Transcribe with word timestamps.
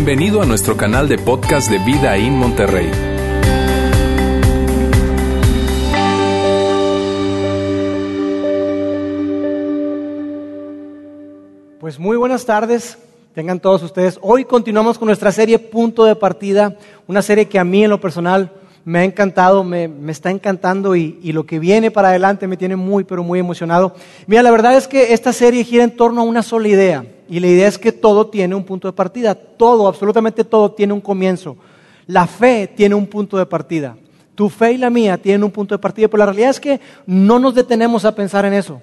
Bienvenido 0.00 0.40
a 0.40 0.46
nuestro 0.46 0.76
canal 0.76 1.08
de 1.08 1.18
podcast 1.18 1.68
de 1.68 1.78
Vida 1.80 2.16
en 2.16 2.36
Monterrey. 2.36 2.88
Pues 11.80 11.98
muy 11.98 12.16
buenas 12.16 12.46
tardes, 12.46 12.96
tengan 13.34 13.58
todos 13.58 13.82
ustedes. 13.82 14.20
Hoy 14.22 14.44
continuamos 14.44 14.98
con 14.98 15.06
nuestra 15.06 15.32
serie 15.32 15.58
Punto 15.58 16.04
de 16.04 16.14
Partida, 16.14 16.76
una 17.08 17.20
serie 17.20 17.48
que 17.48 17.58
a 17.58 17.64
mí 17.64 17.82
en 17.82 17.90
lo 17.90 18.00
personal 18.00 18.52
me 18.84 19.00
ha 19.00 19.04
encantado, 19.04 19.64
me, 19.64 19.90
está 20.06 20.30
encantando 20.30 20.94
y, 20.94 21.18
y, 21.24 21.32
lo 21.32 21.44
que 21.44 21.58
viene 21.58 21.90
para 21.90 22.10
adelante 22.10 22.46
me 22.46 22.56
tiene 22.56 22.76
muy, 22.76 23.02
pero 23.02 23.24
muy 23.24 23.40
emocionado. 23.40 23.96
Mira, 24.28 24.44
la 24.44 24.52
verdad 24.52 24.76
es 24.76 24.86
que 24.86 25.12
esta 25.12 25.32
serie 25.32 25.64
gira 25.64 25.82
en 25.82 25.96
torno 25.96 26.20
a 26.20 26.24
una 26.24 26.44
sola 26.44 26.68
idea 26.68 27.04
y 27.28 27.40
la 27.40 27.46
idea 27.46 27.68
es 27.68 27.78
que 27.78 27.92
todo 27.92 28.28
tiene 28.28 28.54
un 28.54 28.64
punto 28.64 28.88
de 28.88 28.92
partida, 28.92 29.34
todo, 29.34 29.86
absolutamente 29.86 30.44
todo 30.44 30.72
tiene 30.72 30.92
un 30.92 31.00
comienzo. 31.00 31.56
La 32.06 32.26
fe 32.26 32.66
tiene 32.74 32.94
un 32.94 33.06
punto 33.06 33.36
de 33.36 33.46
partida. 33.46 33.96
Tu 34.34 34.48
fe 34.48 34.72
y 34.72 34.78
la 34.78 34.88
mía 34.88 35.18
tienen 35.18 35.44
un 35.44 35.50
punto 35.50 35.74
de 35.74 35.78
partida, 35.78 36.08
pero 36.08 36.18
la 36.18 36.26
realidad 36.26 36.50
es 36.50 36.60
que 36.60 36.80
no 37.06 37.38
nos 37.38 37.54
detenemos 37.54 38.04
a 38.04 38.14
pensar 38.14 38.44
en 38.44 38.54
eso. 38.54 38.80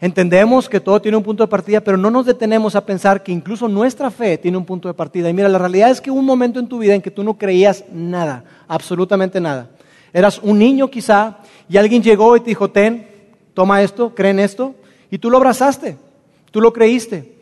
Entendemos 0.00 0.68
que 0.68 0.80
todo 0.80 1.00
tiene 1.00 1.16
un 1.16 1.22
punto 1.22 1.42
de 1.42 1.48
partida, 1.48 1.80
pero 1.80 1.96
no 1.96 2.10
nos 2.10 2.26
detenemos 2.26 2.74
a 2.74 2.84
pensar 2.84 3.22
que 3.22 3.32
incluso 3.32 3.68
nuestra 3.68 4.10
fe 4.10 4.36
tiene 4.36 4.56
un 4.56 4.64
punto 4.64 4.88
de 4.88 4.94
partida. 4.94 5.30
Y 5.30 5.32
mira, 5.32 5.48
la 5.48 5.58
realidad 5.58 5.90
es 5.90 6.00
que 6.00 6.10
hubo 6.10 6.18
un 6.18 6.26
momento 6.26 6.58
en 6.58 6.66
tu 6.66 6.78
vida 6.78 6.94
en 6.94 7.00
que 7.00 7.10
tú 7.10 7.22
no 7.22 7.38
creías 7.38 7.84
nada, 7.92 8.44
absolutamente 8.68 9.40
nada. 9.40 9.70
Eras 10.12 10.40
un 10.42 10.58
niño 10.58 10.90
quizá 10.90 11.38
y 11.68 11.76
alguien 11.76 12.02
llegó 12.02 12.36
y 12.36 12.40
te 12.40 12.46
dijo, 12.46 12.70
ten, 12.70 13.06
toma 13.54 13.82
esto, 13.82 14.14
creen 14.14 14.38
esto, 14.38 14.74
y 15.10 15.18
tú 15.18 15.30
lo 15.30 15.38
abrazaste, 15.38 15.96
tú 16.50 16.60
lo 16.60 16.72
creíste. 16.72 17.35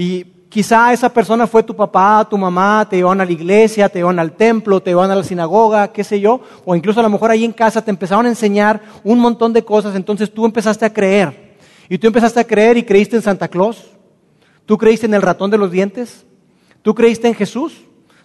Y 0.00 0.24
quizá 0.48 0.94
esa 0.94 1.12
persona 1.12 1.46
fue 1.46 1.62
tu 1.62 1.76
papá, 1.76 2.26
tu 2.26 2.38
mamá, 2.38 2.86
te 2.88 2.96
llevaron 2.96 3.20
a 3.20 3.24
la 3.26 3.32
iglesia, 3.32 3.86
te 3.90 3.98
llevaron 3.98 4.18
al 4.18 4.32
templo, 4.32 4.80
te 4.80 4.92
llevaron 4.92 5.10
a 5.10 5.14
la 5.14 5.22
sinagoga, 5.22 5.92
qué 5.92 6.02
sé 6.02 6.18
yo, 6.18 6.40
o 6.64 6.74
incluso 6.74 7.00
a 7.00 7.02
lo 7.02 7.10
mejor 7.10 7.30
ahí 7.30 7.44
en 7.44 7.52
casa 7.52 7.84
te 7.84 7.90
empezaron 7.90 8.24
a 8.24 8.30
enseñar 8.30 8.80
un 9.04 9.18
montón 9.18 9.52
de 9.52 9.62
cosas, 9.62 9.94
entonces 9.94 10.32
tú 10.32 10.46
empezaste 10.46 10.86
a 10.86 10.90
creer. 10.90 11.58
Y 11.90 11.98
tú 11.98 12.06
empezaste 12.06 12.40
a 12.40 12.44
creer 12.44 12.78
y 12.78 12.82
creíste 12.82 13.16
en 13.16 13.20
Santa 13.20 13.46
Claus. 13.48 13.90
Tú 14.64 14.78
creíste 14.78 15.04
en 15.04 15.12
el 15.12 15.20
ratón 15.20 15.50
de 15.50 15.58
los 15.58 15.70
dientes. 15.70 16.24
Tú 16.80 16.94
creíste 16.94 17.28
en 17.28 17.34
Jesús. 17.34 17.82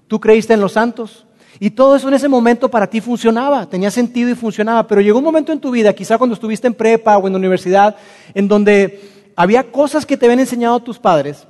Tú 0.07 0.21
creíste 0.21 0.53
en 0.53 0.61
los 0.61 0.71
santos. 0.71 1.25
Y 1.59 1.71
todo 1.71 1.97
eso 1.97 2.07
en 2.07 2.13
ese 2.13 2.29
momento 2.29 2.71
para 2.71 2.87
ti 2.87 3.01
funcionaba, 3.01 3.65
tenía 3.65 3.91
sentido 3.91 4.29
y 4.29 4.35
funcionaba. 4.35 4.87
Pero 4.87 5.01
llegó 5.01 5.17
un 5.17 5.25
momento 5.25 5.51
en 5.51 5.59
tu 5.59 5.71
vida, 5.71 5.91
quizá 5.91 6.17
cuando 6.17 6.35
estuviste 6.35 6.67
en 6.67 6.73
prepa 6.73 7.17
o 7.17 7.27
en 7.27 7.33
la 7.33 7.39
universidad, 7.39 7.97
en 8.33 8.47
donde 8.47 9.31
había 9.35 9.69
cosas 9.69 10.05
que 10.05 10.15
te 10.15 10.25
habían 10.25 10.39
enseñado 10.39 10.79
tus 10.79 10.97
padres 10.97 11.45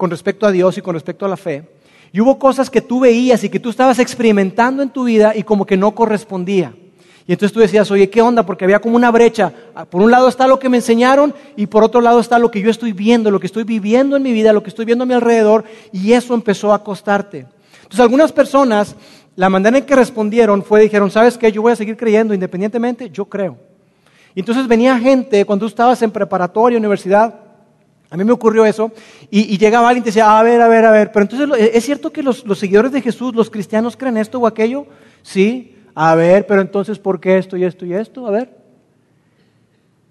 con 0.00 0.10
respecto 0.10 0.46
a 0.46 0.50
Dios 0.50 0.78
y 0.78 0.80
con 0.80 0.94
respecto 0.94 1.26
a 1.26 1.28
la 1.28 1.36
fe. 1.36 1.62
Y 2.10 2.22
hubo 2.22 2.38
cosas 2.38 2.70
que 2.70 2.80
tú 2.80 3.00
veías 3.00 3.44
y 3.44 3.50
que 3.50 3.60
tú 3.60 3.68
estabas 3.68 3.98
experimentando 3.98 4.82
en 4.82 4.88
tu 4.88 5.04
vida 5.04 5.36
y 5.36 5.42
como 5.42 5.66
que 5.66 5.76
no 5.76 5.94
correspondía. 5.94 6.72
Y 7.26 7.32
entonces 7.32 7.52
tú 7.52 7.60
decías, 7.60 7.90
oye, 7.90 8.08
¿qué 8.08 8.22
onda? 8.22 8.46
Porque 8.46 8.64
había 8.64 8.78
como 8.78 8.96
una 8.96 9.10
brecha. 9.10 9.52
Ah, 9.74 9.84
por 9.84 10.00
un 10.00 10.10
lado 10.10 10.26
está 10.26 10.46
lo 10.46 10.58
que 10.58 10.70
me 10.70 10.78
enseñaron 10.78 11.34
y 11.54 11.66
por 11.66 11.84
otro 11.84 12.00
lado 12.00 12.18
está 12.18 12.38
lo 12.38 12.50
que 12.50 12.62
yo 12.62 12.70
estoy 12.70 12.94
viendo, 12.94 13.30
lo 13.30 13.40
que 13.40 13.46
estoy 13.46 13.64
viviendo 13.64 14.16
en 14.16 14.22
mi 14.22 14.32
vida, 14.32 14.54
lo 14.54 14.62
que 14.62 14.70
estoy 14.70 14.86
viendo 14.86 15.02
a 15.02 15.06
mi 15.06 15.12
alrededor 15.12 15.64
y 15.92 16.14
eso 16.14 16.32
empezó 16.32 16.72
a 16.72 16.82
costarte. 16.82 17.46
Entonces 17.82 18.00
algunas 18.00 18.32
personas, 18.32 18.96
la 19.36 19.50
manera 19.50 19.76
en 19.76 19.84
que 19.84 19.96
respondieron 19.96 20.62
fue, 20.62 20.80
dijeron, 20.80 21.10
¿sabes 21.10 21.36
qué? 21.36 21.52
Yo 21.52 21.60
voy 21.60 21.72
a 21.72 21.76
seguir 21.76 21.98
creyendo 21.98 22.32
independientemente, 22.32 23.10
yo 23.10 23.26
creo. 23.26 23.58
Y 24.34 24.40
entonces 24.40 24.66
venía 24.66 24.98
gente, 24.98 25.44
cuando 25.44 25.66
tú 25.66 25.68
estabas 25.68 26.00
en 26.00 26.10
preparatoria, 26.10 26.78
universidad, 26.78 27.49
a 28.10 28.16
mí 28.16 28.24
me 28.24 28.32
ocurrió 28.32 28.66
eso, 28.66 28.90
y, 29.30 29.56
llegaba 29.56 29.88
alguien 29.88 30.02
y 30.02 30.06
decía, 30.06 30.36
a 30.36 30.42
ver, 30.42 30.60
a 30.60 30.66
ver, 30.66 30.84
a 30.84 30.90
ver, 30.90 31.12
pero 31.12 31.22
entonces, 31.22 31.70
¿es 31.72 31.84
cierto 31.84 32.12
que 32.12 32.24
los, 32.24 32.44
los 32.44 32.58
seguidores 32.58 32.90
de 32.90 33.00
Jesús, 33.00 33.34
los 33.34 33.48
cristianos, 33.48 33.96
creen 33.96 34.16
esto 34.16 34.40
o 34.40 34.46
aquello? 34.48 34.86
Sí. 35.22 35.76
A 35.94 36.14
ver, 36.14 36.46
pero 36.46 36.60
entonces, 36.60 36.98
¿por 36.98 37.20
qué 37.20 37.38
esto 37.38 37.56
y 37.56 37.64
esto 37.64 37.86
y 37.86 37.92
esto? 37.92 38.26
A 38.26 38.30
ver. 38.30 38.56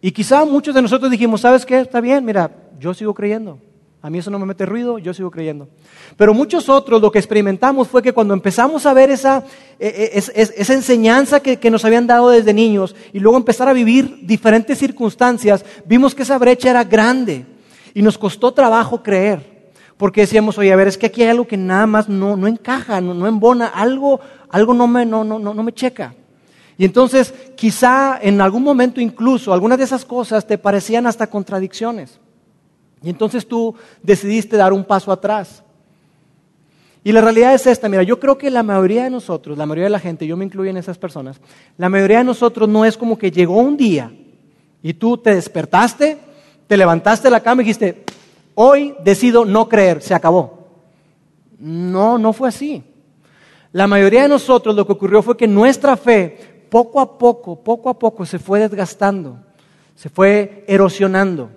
Y 0.02 0.12
quizá 0.12 0.46
muchos 0.46 0.74
de 0.74 0.82
nosotros 0.82 1.12
dijimos, 1.12 1.42
¿sabes 1.42 1.66
qué? 1.66 1.80
Está 1.80 2.00
bien, 2.00 2.24
mira, 2.24 2.52
yo 2.80 2.94
sigo 2.94 3.14
creyendo. 3.14 3.60
A 4.02 4.10
mí 4.10 4.18
eso 4.18 4.32
no 4.32 4.40
me 4.40 4.46
mete 4.46 4.66
ruido, 4.66 4.98
yo 4.98 5.14
sigo 5.14 5.30
creyendo. 5.30 5.68
Pero 6.16 6.34
muchos 6.34 6.70
otros 6.70 7.02
lo 7.02 7.12
que 7.12 7.20
experimentamos 7.20 7.90
fue 7.90 8.02
que 8.02 8.14
cuando 8.14 8.34
empezamos 8.34 8.86
a 8.86 8.94
ver 8.94 9.10
esa, 9.10 9.44
e, 9.78 10.12
e, 10.14 10.42
esa 10.56 10.74
enseñanza 10.74 11.42
que, 11.42 11.58
que, 11.58 11.70
nos 11.70 11.84
habían 11.84 12.08
dado 12.08 12.30
desde 12.30 12.54
niños 12.54 12.96
y 13.12 13.20
luego 13.20 13.38
empezar 13.38 13.68
a 13.68 13.74
vivir 13.74 14.20
diferentes 14.22 14.78
circunstancias, 14.78 15.66
vimos 15.86 16.16
que 16.16 16.24
esa 16.24 16.38
brecha 16.38 16.70
era 16.70 16.86
grande 16.86 17.46
y 17.94 18.02
nos 18.02 18.18
costó 18.18 18.52
trabajo 18.52 19.04
creer. 19.04 19.72
Porque 19.98 20.22
decíamos, 20.22 20.58
oye, 20.58 20.72
a 20.72 20.76
ver, 20.78 20.88
es 20.88 20.98
que 20.98 21.08
aquí 21.08 21.24
hay 21.24 21.30
algo 21.30 21.46
que 21.46 21.58
nada 21.58 21.86
más 21.86 22.08
no, 22.08 22.38
no 22.38 22.48
encaja, 22.48 23.02
no, 23.02 23.14
no 23.14 23.28
embona, 23.28 23.68
algo, 23.68 24.20
algo 24.50 24.74
no 24.74 24.88
me, 24.88 25.06
no, 25.06 25.24
no, 25.24 25.40
no 25.40 25.64
me 25.64 25.74
checa. 25.74 26.14
Y 26.78 26.86
entonces 26.86 27.34
quizá 27.58 28.18
en 28.22 28.40
algún 28.40 28.64
momento 28.64 29.02
incluso 29.02 29.52
algunas 29.52 29.78
de 29.78 29.84
esas 29.84 30.06
cosas 30.06 30.48
te 30.48 30.58
parecían 30.58 31.06
hasta 31.08 31.28
contradicciones. 31.28 32.18
Y 33.04 33.10
entonces 33.10 33.46
tú 33.46 33.76
decidiste 34.02 34.56
dar 34.56 34.72
un 34.72 34.86
paso 34.86 35.12
atrás. 35.12 35.64
Y 37.04 37.12
la 37.12 37.22
realidad 37.22 37.54
es 37.54 37.68
esta, 37.68 37.90
mira, 37.90 38.04
yo 38.04 38.20
creo 38.20 38.38
que 38.38 38.50
la 38.50 38.64
mayoría 38.64 39.04
de 39.04 39.10
nosotros, 39.10 39.58
la 39.58 39.66
mayoría 39.66 39.86
de 39.86 39.90
la 39.90 40.00
gente, 40.00 40.28
yo 40.28 40.38
me 40.38 40.46
incluyo 40.46 40.70
en 40.70 40.78
esas 40.78 40.98
personas, 40.98 41.42
la 41.78 41.90
mayoría 41.90 42.20
de 42.20 42.26
nosotros 42.26 42.68
no 42.68 42.86
es 42.86 42.98
como 42.98 43.18
que 43.18 43.32
llegó 43.32 43.58
un 43.58 43.76
día 43.78 44.14
y 44.82 44.94
tú 44.94 45.18
te 45.18 45.34
despertaste, 45.34 46.18
te 46.70 46.78
levantaste 46.78 47.28
de 47.28 47.32
la 47.32 47.40
cama 47.40 47.64
y 47.64 47.66
dijiste, 47.66 48.04
hoy 48.54 48.94
decido 49.04 49.44
no 49.44 49.68
creer, 49.68 50.04
se 50.04 50.14
acabó. 50.14 50.68
No, 51.58 52.20
no 52.20 52.32
fue 52.32 52.48
así. 52.48 52.84
La 53.72 53.88
mayoría 53.88 54.22
de 54.22 54.28
nosotros 54.28 54.76
lo 54.76 54.86
que 54.86 54.92
ocurrió 54.94 55.24
fue 55.24 55.36
que 55.36 55.48
nuestra 55.48 55.98
fe 55.98 56.68
poco 56.70 57.00
a 57.00 57.18
poco, 57.18 57.64
poco 57.64 57.90
a 57.90 57.98
poco 57.98 58.24
se 58.24 58.38
fue 58.38 58.60
desgastando, 58.60 59.40
se 59.96 60.10
fue 60.10 60.64
erosionando. 60.68 61.50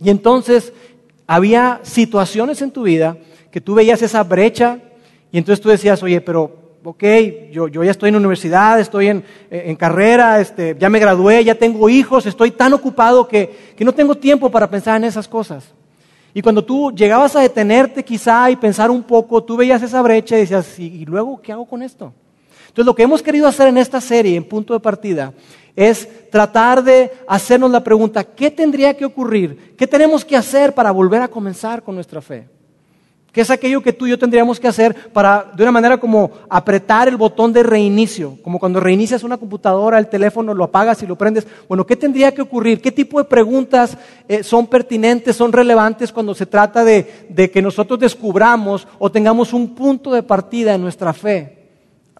Y 0.00 0.10
entonces 0.10 0.72
había 1.28 1.78
situaciones 1.84 2.60
en 2.60 2.72
tu 2.72 2.82
vida 2.82 3.16
que 3.52 3.60
tú 3.60 3.76
veías 3.76 4.02
esa 4.02 4.24
brecha 4.24 4.80
y 5.30 5.38
entonces 5.38 5.62
tú 5.62 5.68
decías, 5.68 6.02
oye, 6.02 6.20
pero 6.20 6.63
ok, 6.84 7.04
yo, 7.50 7.68
ya 7.68 7.90
estoy 7.90 8.10
en 8.10 8.16
universidad, 8.16 8.78
estoy 8.78 9.08
en, 9.08 9.24
en 9.50 9.74
carrera, 9.76 10.40
este, 10.40 10.76
ya 10.78 10.88
me 10.90 10.98
gradué, 10.98 11.42
ya 11.42 11.54
tengo 11.54 11.88
hijos, 11.88 12.26
estoy 12.26 12.50
tan 12.50 12.72
ocupado 12.74 13.26
que, 13.26 13.72
que 13.76 13.84
no 13.84 13.92
tengo 13.92 14.14
tiempo 14.14 14.50
para 14.50 14.68
pensar 14.68 14.96
en 14.96 15.04
esas 15.04 15.26
cosas. 15.26 15.72
Y 16.34 16.42
cuando 16.42 16.64
tú 16.64 16.92
llegabas 16.92 17.36
a 17.36 17.40
detenerte 17.40 18.04
quizá 18.04 18.50
y 18.50 18.56
pensar 18.56 18.90
un 18.90 19.02
poco, 19.02 19.42
tú 19.42 19.56
veías 19.56 19.82
esa 19.82 20.02
brecha 20.02 20.36
y 20.36 20.40
decías, 20.40 20.78
¿y 20.78 21.04
luego 21.04 21.40
qué 21.40 21.52
hago 21.52 21.64
con 21.64 21.82
esto? 21.82 22.12
Entonces 22.74 22.86
lo 22.86 22.94
que 22.94 23.04
hemos 23.04 23.22
querido 23.22 23.46
hacer 23.46 23.68
en 23.68 23.78
esta 23.78 24.00
serie, 24.00 24.36
en 24.36 24.42
punto 24.42 24.74
de 24.74 24.80
partida, 24.80 25.32
es 25.76 26.28
tratar 26.30 26.82
de 26.82 27.12
hacernos 27.28 27.70
la 27.70 27.84
pregunta, 27.84 28.24
¿qué 28.24 28.50
tendría 28.50 28.96
que 28.96 29.04
ocurrir? 29.04 29.74
¿Qué 29.76 29.86
tenemos 29.86 30.24
que 30.24 30.36
hacer 30.36 30.74
para 30.74 30.90
volver 30.90 31.22
a 31.22 31.28
comenzar 31.28 31.82
con 31.82 31.94
nuestra 31.94 32.20
fe? 32.20 32.48
¿Qué 33.34 33.40
es 33.40 33.50
aquello 33.50 33.82
que 33.82 33.92
tú 33.92 34.06
y 34.06 34.10
yo 34.10 34.18
tendríamos 34.18 34.60
que 34.60 34.68
hacer 34.68 35.10
para, 35.12 35.50
de 35.56 35.64
una 35.64 35.72
manera 35.72 35.98
como 35.98 36.30
apretar 36.48 37.08
el 37.08 37.16
botón 37.16 37.52
de 37.52 37.64
reinicio? 37.64 38.38
Como 38.44 38.60
cuando 38.60 38.78
reinicias 38.78 39.24
una 39.24 39.38
computadora, 39.38 39.98
el 39.98 40.06
teléfono, 40.06 40.54
lo 40.54 40.62
apagas 40.62 41.02
y 41.02 41.06
lo 41.08 41.16
prendes. 41.16 41.44
Bueno, 41.68 41.84
¿qué 41.84 41.96
tendría 41.96 42.32
que 42.32 42.42
ocurrir? 42.42 42.80
¿Qué 42.80 42.92
tipo 42.92 43.18
de 43.18 43.24
preguntas 43.24 43.98
eh, 44.28 44.44
son 44.44 44.68
pertinentes, 44.68 45.34
son 45.34 45.52
relevantes 45.52 46.12
cuando 46.12 46.32
se 46.32 46.46
trata 46.46 46.84
de, 46.84 47.26
de 47.28 47.50
que 47.50 47.60
nosotros 47.60 47.98
descubramos 47.98 48.86
o 49.00 49.10
tengamos 49.10 49.52
un 49.52 49.74
punto 49.74 50.12
de 50.12 50.22
partida 50.22 50.72
en 50.76 50.82
nuestra 50.82 51.12
fe 51.12 51.58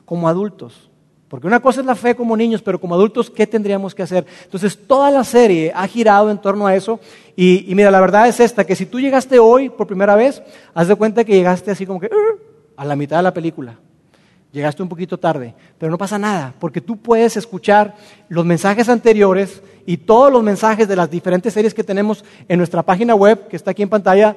como 0.05 0.29
adultos? 0.29 0.91
Porque 1.35 1.49
una 1.49 1.59
cosa 1.59 1.81
es 1.81 1.87
la 1.87 1.97
fe 1.97 2.15
como 2.15 2.37
niños, 2.37 2.63
pero 2.63 2.81
como 2.81 2.95
adultos, 2.95 3.29
¿qué 3.29 3.45
tendríamos 3.45 3.93
que 3.93 4.05
hacer? 4.05 4.25
Entonces, 4.45 4.79
toda 4.87 5.11
la 5.11 5.25
serie 5.25 5.73
ha 5.75 5.89
girado 5.89 6.31
en 6.31 6.39
torno 6.39 6.65
a 6.65 6.77
eso. 6.77 7.01
Y, 7.35 7.73
mira, 7.75 7.91
la 7.91 8.01
verdad 8.01 8.29
es 8.29 8.39
esta, 8.39 8.65
que 8.65 8.77
si 8.77 8.87
tú 8.87 9.01
llegaste 9.01 9.41
hoy 9.41 9.69
por 9.69 9.89
primera 9.89 10.15
vez, 10.15 10.45
haz 10.75 10.87
de 10.87 10.95
cuenta 10.95 11.25
que 11.25 11.33
llegaste 11.33 11.73
así 11.73 11.87
como 11.87 11.99
que 11.99 12.09
a 12.77 12.85
la 12.85 12.95
mitad 12.95 13.17
de 13.17 13.25
la 13.25 13.35
película. 13.35 13.81
Llegaste 14.53 14.85
un 14.85 14.89
poquito 14.89 15.19
tarde, 15.19 15.57
pero 15.77 15.91
no 15.91 15.99
pasa 15.99 16.21
nada, 16.21 16.55
porque 16.61 16.81
tú 16.81 16.99
puedes 16.99 17.37
escuchar 17.37 17.97
los 18.29 18.45
mensajes 18.45 18.89
anteriores 18.89 19.61
y 19.87 19.97
todos 19.97 20.31
los 20.31 20.45
mensajes 20.45 20.87
de 20.87 20.95
las 20.95 21.11
diferentes 21.11 21.53
series 21.53 21.75
que 21.75 21.83
tenemos 21.83 22.25
en 22.47 22.59
nuestra 22.59 22.85
página 22.85 23.17
web, 23.17 23.49
que 23.49 23.57
está 23.57 23.73
aquí 23.73 23.83
en 23.83 23.89
pantalla, 23.89 24.37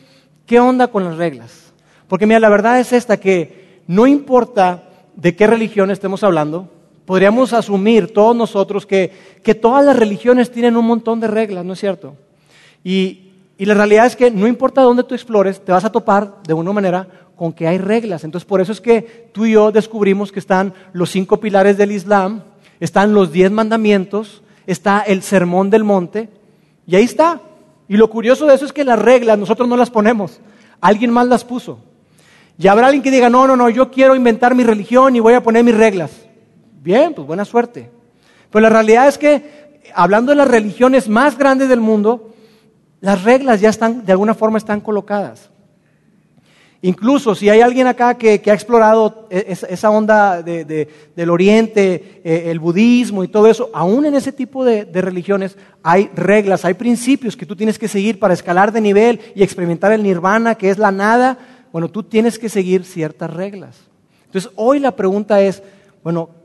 qué 0.46 0.60
onda 0.60 0.88
con 0.88 1.04
las 1.04 1.18
reglas? 1.18 1.74
Porque 2.08 2.28
mira, 2.28 2.40
la 2.40 2.50
verdad 2.50 2.80
es 2.80 2.94
esta, 2.94 3.18
que 3.18 3.82
no 3.88 4.08
importa 4.08 4.90
de 5.16 5.36
qué 5.36 5.48
religión 5.48 5.92
estemos 5.92 6.24
hablando, 6.24 6.70
podríamos 7.06 7.54
asumir 7.54 8.14
todos 8.14 8.36
nosotros 8.36 8.86
que, 8.86 9.12
que 9.44 9.56
todas 9.56 9.86
las 9.86 9.96
religiones 9.96 10.52
tienen 10.52 10.78
un 10.78 10.86
montón 10.86 11.20
de 11.20 11.28
reglas, 11.28 11.66
¿no 11.66 11.74
es 11.74 11.80
cierto? 11.80 12.16
Y, 12.84 13.32
y 13.58 13.66
la 13.66 13.74
realidad 13.74 14.06
es 14.06 14.16
que 14.16 14.32
no 14.32 14.48
importa 14.48 14.82
dónde 14.82 15.04
tú 15.04 15.14
explores, 15.14 15.64
te 15.64 15.72
vas 15.72 15.86
a 15.86 15.92
topar 15.92 16.42
de 16.48 16.54
una 16.54 16.72
manera 16.72 17.08
con 17.36 17.54
que 17.54 17.68
hay 17.68 17.78
reglas. 17.78 18.24
Entonces, 18.24 18.46
por 18.46 18.62
eso 18.62 18.72
es 18.72 18.82
que 18.82 19.30
tú 19.34 19.46
y 19.46 19.54
yo 19.54 19.72
descubrimos 19.72 20.32
que 20.32 20.40
están 20.40 20.74
los 20.94 21.10
cinco 21.10 21.40
pilares 21.40 21.78
del 21.78 21.92
Islam, 21.92 22.44
están 22.80 23.14
los 23.14 23.32
diez 23.32 23.52
mandamientos, 23.52 24.42
está 24.68 25.02
el 25.02 25.22
sermón 25.22 25.70
del 25.70 25.84
monte, 25.84 26.30
y 26.88 26.96
ahí 26.96 27.04
está. 27.04 27.42
Y 27.88 27.98
lo 27.98 28.10
curioso 28.10 28.46
de 28.46 28.56
eso 28.56 28.66
es 28.66 28.74
que 28.74 28.84
las 28.84 29.00
reglas 29.00 29.38
nosotros 29.38 29.68
no 29.68 29.76
las 29.76 29.90
ponemos, 29.90 30.40
alguien 30.80 31.12
más 31.12 31.28
las 31.28 31.44
puso. 31.44 31.80
Y 32.58 32.68
habrá 32.68 32.88
alguien 32.88 33.02
que 33.04 33.12
diga, 33.12 33.30
no, 33.30 33.48
no, 33.48 33.56
no, 33.56 33.70
yo 33.70 33.92
quiero 33.92 34.16
inventar 34.16 34.56
mi 34.56 34.64
religión 34.64 35.16
y 35.16 35.20
voy 35.20 35.34
a 35.34 35.44
poner 35.44 35.64
mis 35.64 35.76
reglas. 35.76 36.12
Bien, 36.82 37.14
pues 37.14 37.28
buena 37.28 37.46
suerte. 37.46 37.92
Pero 38.50 38.64
la 38.64 38.70
realidad 38.70 39.08
es 39.08 39.18
que, 39.18 39.82
hablando 39.94 40.32
de 40.32 40.38
las 40.38 40.48
religiones 40.48 41.08
más 41.08 41.38
grandes 41.38 41.70
del 41.70 41.80
mundo, 41.80 42.34
las 43.02 43.24
reglas 43.24 43.62
ya 43.62 43.70
están, 43.70 44.04
de 44.04 44.12
alguna 44.12 44.34
forma 44.34 44.58
están 44.58 44.82
colocadas. 44.82 45.52
Incluso 46.82 47.36
si 47.36 47.48
hay 47.50 47.62
alguien 47.62 47.86
acá 47.86 48.16
que, 48.16 48.42
ha 48.48 48.54
explorado 48.54 49.28
e, 49.30 49.46
esa 49.70 49.92
onda 49.92 50.42
del 50.42 51.30
oriente, 51.30 52.22
eh, 52.24 52.46
el 52.48 52.58
budismo 52.58 53.24
y 53.24 53.28
todo 53.28 53.46
eso, 53.46 53.70
aún 53.72 54.06
en 54.06 54.16
ese 54.16 54.32
tipo 54.32 54.66
de, 54.66 54.86
religiones 54.92 55.58
hay 55.84 56.10
reglas, 56.16 56.66
hay 56.66 56.74
principios 56.74 57.38
que 57.38 57.46
tú 57.46 57.56
tienes 57.56 57.78
que 57.78 57.88
seguir 57.88 58.18
para 58.18 58.34
escalar 58.34 58.72
de 58.72 58.82
nivel 58.82 59.20
y 59.36 59.44
experimentar 59.44 59.92
el 59.92 60.02
nirvana, 60.02 60.56
que 60.56 60.72
es 60.72 60.80
la 60.80 60.92
nada. 60.92 61.38
Bueno, 61.72 61.90
tú 61.90 62.02
tienes 62.02 62.40
que 62.40 62.50
seguir 62.50 62.84
ciertas 62.84 63.32
reglas. 63.32 63.78
Entonces, 64.26 64.52
hoy 64.56 64.80
la 64.80 64.96
pregunta 64.96 65.40
es, 65.40 65.62
bueno, 66.04 66.41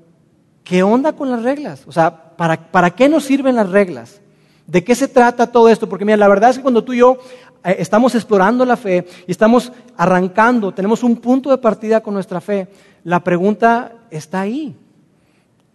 ¿qué 0.67 0.83
onda 0.83 1.13
con 1.13 1.31
las 1.31 1.43
reglas? 1.43 1.85
O 1.87 1.93
sea, 1.93 2.35
¿para, 2.37 2.57
para 2.57 2.91
qué 2.91 3.09
nos 3.09 3.25
sirven 3.25 3.55
las 3.55 3.71
reglas? 3.71 4.21
¿De 4.67 4.83
qué 4.83 4.97
se 4.97 5.07
trata 5.07 5.53
todo 5.53 5.69
esto? 5.69 5.89
Porque 5.89 6.05
mira, 6.05 6.17
la 6.17 6.29
verdad 6.29 6.51
es 6.51 6.57
que 6.57 6.63
cuando 6.63 6.83
tú 6.83 6.93
y 6.93 6.99
yo 6.99 7.19
eh, 7.65 7.77
estamos 7.79 8.17
explorando 8.17 8.65
la 8.65 8.77
fe 8.77 9.07
y 9.29 9.31
estamos 9.31 9.73
arrancando, 9.97 10.75
tenemos 10.75 11.05
un 11.05 11.19
punto 11.19 11.51
de 11.51 11.59
partida 11.59 12.01
con 12.01 12.15
nuestra 12.15 12.41
fe, 12.41 12.67
la 13.05 13.21
pregunta 13.21 13.93
está 14.11 14.41
ahí. 14.41 14.75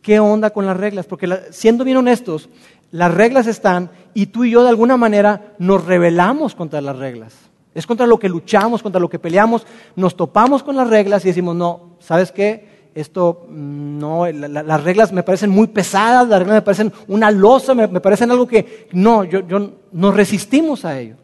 ¿Qué 0.01 0.19
onda 0.19 0.49
con 0.49 0.65
las 0.65 0.75
reglas? 0.75 1.05
Porque 1.05 1.39
siendo 1.51 1.85
bien 1.85 1.95
honestos, 1.95 2.49
las 2.91 3.13
reglas 3.13 3.47
están 3.47 3.91
y 4.13 4.25
tú 4.25 4.43
y 4.43 4.51
yo 4.51 4.63
de 4.63 4.69
alguna 4.69 4.97
manera 4.97 5.53
nos 5.57 5.85
rebelamos 5.85 6.53
contra 6.53 6.81
las 6.81 6.97
reglas. 6.97 7.33
Es 7.73 7.87
contra 7.87 8.05
lo 8.05 8.19
que 8.19 8.27
luchamos, 8.27 8.83
contra 8.83 8.99
lo 8.99 9.09
que 9.09 9.19
peleamos, 9.19 9.65
nos 9.95 10.17
topamos 10.17 10.63
con 10.63 10.75
las 10.75 10.89
reglas 10.89 11.23
y 11.23 11.29
decimos, 11.29 11.55
no, 11.55 11.95
¿sabes 11.99 12.33
qué? 12.33 12.70
Esto 12.93 13.45
mm, 13.49 13.99
no, 13.99 14.27
las 14.27 14.83
reglas 14.83 15.11
me 15.11 15.23
parecen 15.23 15.49
muy 15.49 15.67
pesadas, 15.67 16.27
las 16.27 16.39
reglas 16.39 16.55
me 16.55 16.61
parecen 16.61 16.93
una 17.07 17.31
losa, 17.31 17.73
me, 17.73 17.87
parecen 17.87 18.31
algo 18.31 18.47
que 18.47 18.87
no, 18.91 19.23
yo, 19.23 19.47
yo, 19.47 19.71
nos 19.91 20.13
resistimos 20.13 20.85
a 20.85 20.99
ello. 20.99 21.15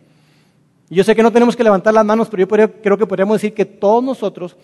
Yo 0.89 1.03
sé 1.03 1.15
que 1.15 1.23
no 1.23 1.31
tenemos 1.31 1.55
que 1.55 1.63
levantar 1.63 1.93
las 1.93 2.05
manos, 2.05 2.29
pero 2.29 2.47
yo 2.47 2.71
creo 2.81 2.97
que 2.97 3.05
podríamos 3.05 3.35
decir 3.35 3.53
que 3.53 3.65
todos 3.65 4.01
nosotros 4.03 4.55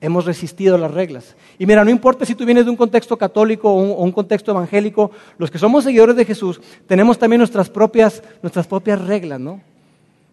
hemos 0.00 0.24
resistido 0.24 0.78
las 0.78 0.90
reglas. 0.90 1.36
Y 1.58 1.66
mira, 1.66 1.84
no 1.84 1.90
importa 1.90 2.24
si 2.24 2.34
tú 2.34 2.44
vienes 2.46 2.64
de 2.64 2.70
un 2.70 2.76
contexto 2.76 3.16
católico 3.16 3.70
o 3.70 3.74
un, 3.74 3.90
o 3.90 4.04
un, 4.04 4.12
contexto 4.12 4.50
evangélico, 4.50 5.10
los 5.38 5.50
que 5.50 5.58
somos 5.58 5.84
seguidores 5.84 6.16
de 6.16 6.24
Jesús 6.24 6.60
tenemos 6.86 7.18
también 7.18 7.38
nuestras 7.38 7.68
propias, 7.68 8.22
nuestras 8.42 8.66
propias 8.66 9.00
reglas, 9.00 9.40
¿no? 9.40 9.60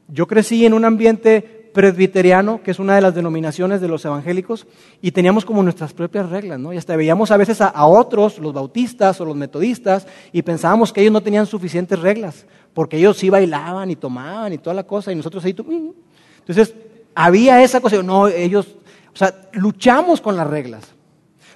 Yo 0.08 0.28
crecí 0.28 0.66
en 0.66 0.74
un 0.74 0.84
ambiente 0.84 1.61
presbiteriano, 1.74 2.62
que 2.64 2.72
es 2.72 2.80
una 2.80 2.96
de 2.96 3.02
las 3.02 3.16
denominaciones 3.16 3.82
de 3.82 3.88
los 3.88 4.04
evangélicos, 4.06 4.68
y 5.02 5.12
teníamos 5.12 5.46
como 5.46 5.64
nuestras 5.64 5.94
propias 5.94 6.30
reglas, 6.30 6.60
¿no? 6.60 6.74
Y 6.74 6.78
hasta 6.78 6.96
veíamos 6.96 7.32
a 7.32 7.38
veces 7.38 7.62
a, 7.62 7.86
otros, 7.86 8.40
los 8.40 8.54
bautistas 8.54 9.20
o 9.22 9.26
los 9.26 9.36
metodistas, 9.36 10.08
y 10.32 10.42
pensábamos 10.42 10.92
que 10.92 11.02
ellos 11.02 11.14
no 11.14 11.22
tenían 11.22 11.46
suficientes 11.46 12.00
reglas, 12.00 12.46
porque 12.74 12.98
ellos 12.98 13.18
sí 13.18 13.30
bailaban 13.30 13.90
y 13.92 13.96
tomaban 13.96 14.54
y 14.54 14.58
toda 14.58 14.74
la 14.74 14.84
cosa, 14.84 15.12
y 15.12 15.16
nosotros 15.16 15.44
ahí... 15.46 15.54
Mm". 15.54 15.92
Entonces, 16.40 16.74
había 17.16 17.62
esa 17.64 17.82
cosa, 17.82 18.02
no, 18.02 18.28
ellos, 18.28 18.76
o 19.14 19.18
sea, 19.18 19.34
luchamos 19.54 20.22
con 20.22 20.36
las 20.36 20.48
reglas. 20.48 20.84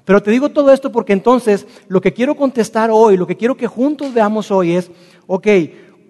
Pero 0.05 0.21
te 0.21 0.29
digo 0.29 0.49
todo 0.49 0.71
esto 0.71 0.91
porque 0.91 1.13
entonces 1.13 1.65
lo 1.87 1.99
que 1.99 2.13
quiero 2.13 2.35
contestar 2.35 2.91
hoy, 2.91 3.17
lo 3.17 3.25
que 3.25 3.35
quiero 3.35 3.57
que 3.57 3.65
juntos 3.65 4.13
veamos 4.13 4.51
hoy 4.51 4.73
es, 4.73 4.91
ok, 5.25 5.47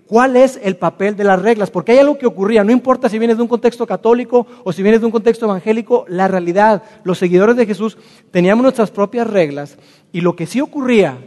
cuál 0.07 0.35
es 0.35 0.59
el 0.63 0.77
papel 0.77 1.15
de 1.15 1.23
las 1.23 1.41
reglas, 1.41 1.71
porque 1.71 1.93
hay 1.93 1.99
algo 1.99 2.17
que 2.17 2.27
ocurría, 2.27 2.63
no 2.63 2.71
importa 2.71 3.09
si 3.09 3.19
vienes 3.19 3.37
de 3.37 3.43
un 3.43 3.49
contexto 3.49 3.87
católico 3.87 4.45
o 4.63 4.71
si 4.71 4.83
vienes 4.83 5.01
de 5.01 5.07
un 5.07 5.11
contexto 5.11 5.45
evangélico, 5.45 6.05
la 6.07 6.27
realidad, 6.27 6.83
los 7.03 7.17
seguidores 7.17 7.55
de 7.55 7.65
Jesús 7.65 7.97
teníamos 8.31 8.63
nuestras 8.63 8.91
propias 8.91 9.27
reglas 9.27 9.77
y 10.11 10.21
lo 10.21 10.35
que 10.35 10.45
sí 10.45 10.61
ocurría, 10.61 11.17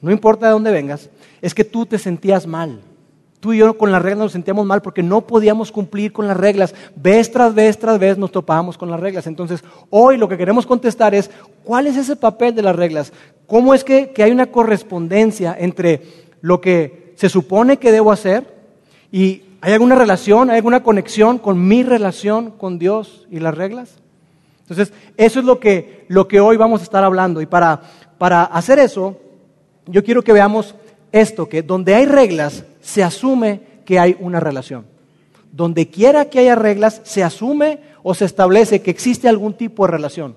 no 0.00 0.10
importa 0.10 0.46
de 0.46 0.52
dónde 0.52 0.70
vengas, 0.70 1.10
es 1.40 1.54
que 1.54 1.64
tú 1.64 1.86
te 1.86 1.98
sentías 1.98 2.46
mal. 2.46 2.82
Tú 3.40 3.52
y 3.52 3.58
yo 3.58 3.78
con 3.78 3.92
las 3.92 4.02
reglas 4.02 4.24
nos 4.24 4.32
sentíamos 4.32 4.66
mal 4.66 4.82
porque 4.82 5.02
no 5.02 5.20
podíamos 5.20 5.70
cumplir 5.70 6.12
con 6.12 6.26
las 6.26 6.36
reglas. 6.36 6.74
Vez 6.96 7.30
tras 7.30 7.54
vez 7.54 7.78
tras 7.78 7.96
vez 7.96 8.18
nos 8.18 8.32
topábamos 8.32 8.76
con 8.76 8.90
las 8.90 8.98
reglas. 8.98 9.28
Entonces, 9.28 9.62
hoy 9.90 10.16
lo 10.16 10.28
que 10.28 10.36
queremos 10.36 10.66
contestar 10.66 11.14
es, 11.14 11.30
¿cuál 11.62 11.86
es 11.86 11.96
ese 11.96 12.16
papel 12.16 12.56
de 12.56 12.62
las 12.62 12.74
reglas? 12.74 13.12
¿Cómo 13.46 13.74
es 13.74 13.84
que, 13.84 14.10
que 14.10 14.24
hay 14.24 14.32
una 14.32 14.46
correspondencia 14.46 15.56
entre 15.56 16.02
lo 16.40 16.60
que 16.60 17.07
se 17.18 17.28
supone 17.28 17.78
que 17.78 17.90
debo 17.90 18.12
hacer? 18.12 18.46
¿Y 19.10 19.42
hay 19.60 19.72
alguna 19.72 19.96
relación, 19.96 20.50
hay 20.50 20.58
alguna 20.58 20.84
conexión 20.84 21.38
con 21.38 21.66
mi 21.66 21.82
relación 21.82 22.52
con 22.52 22.78
Dios 22.78 23.26
y 23.28 23.40
las 23.40 23.56
reglas? 23.56 23.96
Entonces, 24.60 24.92
eso 25.16 25.40
es 25.40 25.44
lo 25.44 25.58
que, 25.58 26.04
lo 26.06 26.28
que 26.28 26.38
hoy 26.38 26.56
vamos 26.56 26.80
a 26.80 26.84
estar 26.84 27.02
hablando. 27.02 27.42
Y 27.42 27.46
para, 27.46 27.80
para 28.18 28.44
hacer 28.44 28.78
eso, 28.78 29.18
yo 29.86 30.04
quiero 30.04 30.22
que 30.22 30.32
veamos 30.32 30.76
esto, 31.10 31.48
que 31.48 31.62
donde 31.62 31.96
hay 31.96 32.06
reglas, 32.06 32.62
se 32.80 33.02
asume 33.02 33.62
que 33.84 33.98
hay 33.98 34.16
una 34.20 34.38
relación. 34.38 34.86
Donde 35.50 35.88
quiera 35.88 36.26
que 36.26 36.38
haya 36.38 36.54
reglas, 36.54 37.00
se 37.02 37.24
asume 37.24 37.80
o 38.04 38.14
se 38.14 38.26
establece 38.26 38.80
que 38.80 38.92
existe 38.92 39.28
algún 39.28 39.54
tipo 39.54 39.86
de 39.86 39.90
relación. 39.90 40.36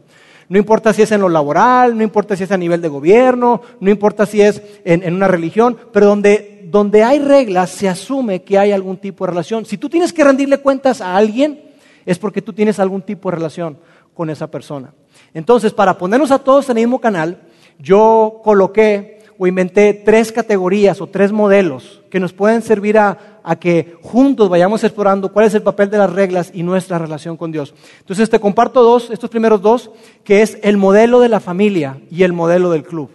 No 0.50 0.58
importa 0.58 0.94
si 0.94 1.04
es 1.04 1.12
en 1.12 1.22
lo 1.22 1.30
laboral, 1.30 1.96
no 1.96 2.02
importa 2.02 2.36
si 2.36 2.44
es 2.44 2.52
a 2.52 2.58
nivel 2.58 2.82
de 2.82 2.88
gobierno, 2.88 3.62
no 3.80 3.92
importa 3.92 4.26
si 4.26 4.42
es 4.42 4.64
en, 4.84 5.04
en 5.04 5.14
una 5.14 5.28
religión, 5.28 5.78
pero 5.94 6.08
donde 6.08 6.51
donde 6.72 7.04
hay 7.04 7.20
reglas 7.20 7.70
se 7.70 7.90
asume 7.90 8.44
que 8.44 8.58
hay 8.58 8.72
algún 8.72 8.96
tipo 8.96 9.26
de 9.26 9.32
relación. 9.32 9.66
Si 9.66 9.78
tú 9.78 9.90
tienes 9.90 10.14
que 10.14 10.24
rendirle 10.24 10.60
cuentas 10.60 11.02
a 11.02 11.18
alguien, 11.18 11.62
es 12.06 12.18
porque 12.18 12.42
tú 12.42 12.54
tienes 12.54 12.80
algún 12.80 13.02
tipo 13.02 13.30
de 13.30 13.36
relación 13.36 13.78
con 14.14 14.30
esa 14.30 14.50
persona. 14.50 14.94
Entonces, 15.34 15.74
para 15.74 15.98
ponernos 15.98 16.32
a 16.32 16.40
todos 16.40 16.70
en 16.70 16.78
el 16.78 16.86
mismo 16.86 17.02
canal, 17.02 17.42
yo 17.78 18.40
coloqué 18.42 19.20
o 19.38 19.48
inventé 19.48 19.94
tres 19.94 20.32
categorías 20.32 21.02
o 21.02 21.08
tres 21.08 21.34
modelos 21.34 22.02
que 22.10 22.22
nos 22.22 22.32
pueden 22.32 22.62
servir 22.62 22.98
a, 22.98 23.18
que 23.60 23.98
juntos 24.02 24.48
vayamos 24.48 24.82
explorando 24.86 25.34
cuál 25.34 25.48
es 25.48 25.54
el 25.54 25.64
papel 25.64 25.90
de 25.90 25.98
las 25.98 26.14
reglas 26.14 26.52
y 26.54 26.64
nuestra 26.64 27.00
relación 27.00 27.36
con 27.36 27.52
Dios. 27.52 27.74
Entonces 28.00 28.30
te 28.30 28.40
comparto 28.40 28.82
dos, 28.82 29.10
estos 29.10 29.30
primeros 29.30 29.62
dos, 29.62 29.92
que 30.24 30.42
es 30.42 30.58
el 30.64 30.78
modelo 30.78 31.20
de 31.20 31.28
la 31.28 31.42
familia 31.42 32.00
y 32.10 32.24
el 32.24 32.32
modelo 32.32 32.70
del 32.70 32.84
club. 32.84 33.10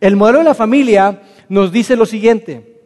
El 0.00 0.16
modelo 0.16 0.38
de 0.38 0.44
la 0.44 0.54
familia 0.54 1.20
nos 1.52 1.70
dice 1.70 1.96
lo 1.96 2.06
siguiente. 2.06 2.80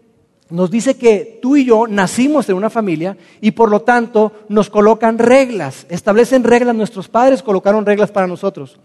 Nos 0.51 0.73
dice 0.73 0.97
que 0.97 1.39
tú 1.41 1.55
y 1.55 1.67
yo 1.67 1.87
nacimos 1.87 2.49
en 2.49 2.57
una 2.57 2.69
familia 2.69 3.17
y 3.41 3.53
por 3.53 3.71
lo 3.71 3.83
tanto 3.83 4.33
nos 4.49 4.71
colocan 4.71 5.19
reglas, 5.19 5.87
establecen 5.89 6.43
reglas, 6.43 6.75
nuestros 6.75 7.07
padres 7.07 7.45
colocaron 7.45 7.87
reglas 7.87 8.11
para 8.11 8.27
nosotros. 8.27 8.81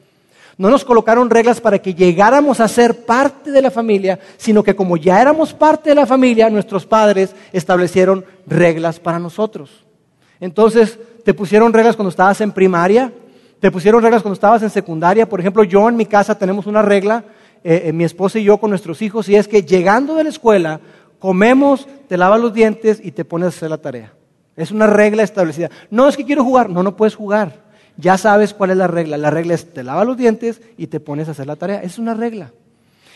No 0.59 0.69
nos 0.69 0.85
colocaron 0.85 1.31
reglas 1.31 1.59
para 1.59 1.79
que 1.79 1.95
llegáramos 1.95 2.59
a 2.59 2.67
ser 2.67 3.05
parte 3.05 3.49
de 3.49 3.59
la 3.59 3.71
familia, 3.71 4.19
sino 4.37 4.61
que 4.61 4.75
como 4.75 4.97
ya 4.97 5.19
éramos 5.19 5.51
parte 5.51 5.89
de 5.89 5.95
la 5.95 6.05
familia, 6.05 6.51
nuestros 6.51 6.85
padres 6.85 7.33
establecieron 7.51 8.23
reglas 8.45 8.99
para 8.99 9.17
nosotros. 9.17 9.83
Entonces, 10.39 10.99
te 11.25 11.33
pusieron 11.33 11.73
reglas 11.73 11.95
cuando 11.95 12.11
estabas 12.11 12.39
en 12.41 12.51
primaria, 12.51 13.11
te 13.59 13.71
pusieron 13.71 14.03
reglas 14.03 14.21
cuando 14.21 14.35
estabas 14.35 14.61
en 14.61 14.69
secundaria. 14.69 15.27
Por 15.27 15.39
ejemplo, 15.39 15.63
yo 15.63 15.89
en 15.89 15.95
mi 15.95 16.05
casa 16.05 16.37
tenemos 16.37 16.67
una 16.67 16.83
regla 16.83 17.23
eh, 17.63 17.83
eh, 17.85 17.93
mi 17.93 18.03
esposa 18.03 18.39
y 18.39 18.43
yo 18.43 18.57
con 18.57 18.71
nuestros 18.71 19.01
hijos, 19.01 19.29
y 19.29 19.35
es 19.35 19.47
que 19.47 19.63
llegando 19.63 20.15
de 20.15 20.23
la 20.23 20.29
escuela, 20.29 20.79
comemos, 21.19 21.87
te 22.07 22.17
lavas 22.17 22.41
los 22.41 22.53
dientes 22.53 22.99
y 23.03 23.11
te 23.11 23.25
pones 23.25 23.45
a 23.45 23.49
hacer 23.49 23.69
la 23.69 23.77
tarea. 23.77 24.13
Es 24.55 24.71
una 24.71 24.87
regla 24.87 25.23
establecida. 25.23 25.69
No 25.89 26.07
es 26.07 26.17
que 26.17 26.25
quiero 26.25 26.43
jugar, 26.43 26.69
no, 26.69 26.83
no 26.83 26.95
puedes 26.95 27.15
jugar. 27.15 27.61
Ya 27.97 28.17
sabes 28.17 28.53
cuál 28.53 28.71
es 28.71 28.77
la 28.77 28.87
regla. 28.87 29.17
La 29.17 29.29
regla 29.29 29.53
es 29.53 29.71
te 29.73 29.83
lavas 29.83 30.05
los 30.05 30.17
dientes 30.17 30.61
y 30.77 30.87
te 30.87 30.99
pones 30.99 31.27
a 31.27 31.31
hacer 31.31 31.47
la 31.47 31.55
tarea. 31.55 31.81
Es 31.81 31.99
una 31.99 32.13
regla. 32.13 32.51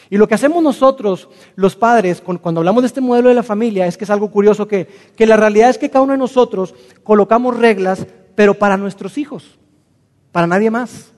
Y 0.10 0.18
lo 0.18 0.28
que 0.28 0.36
hacemos 0.36 0.62
nosotros, 0.62 1.28
los 1.56 1.76
padres, 1.76 2.22
cuando 2.22 2.60
hablamos 2.60 2.84
de 2.84 2.88
este 2.88 3.02
modelo 3.02 3.30
de 3.30 3.36
la 3.36 3.44
familia, 3.44 3.88
es 3.88 3.98
que 3.98 4.04
es 4.04 4.10
algo 4.10 4.30
curioso 4.30 4.68
que, 4.68 4.88
que 5.16 5.26
la 5.26 5.36
realidad 5.36 5.72
es 5.72 5.80
que 5.80 5.90
cada 5.90 6.04
uno 6.04 6.14
de 6.14 6.20
nosotros 6.20 6.76
colocamos 7.04 7.58
reglas, 7.58 8.06
pero 8.36 8.54
para 8.54 8.78
nuestros 8.78 9.18
hijos, 9.18 9.58
para 10.32 10.46
nadie 10.46 10.70
más. 10.70 11.15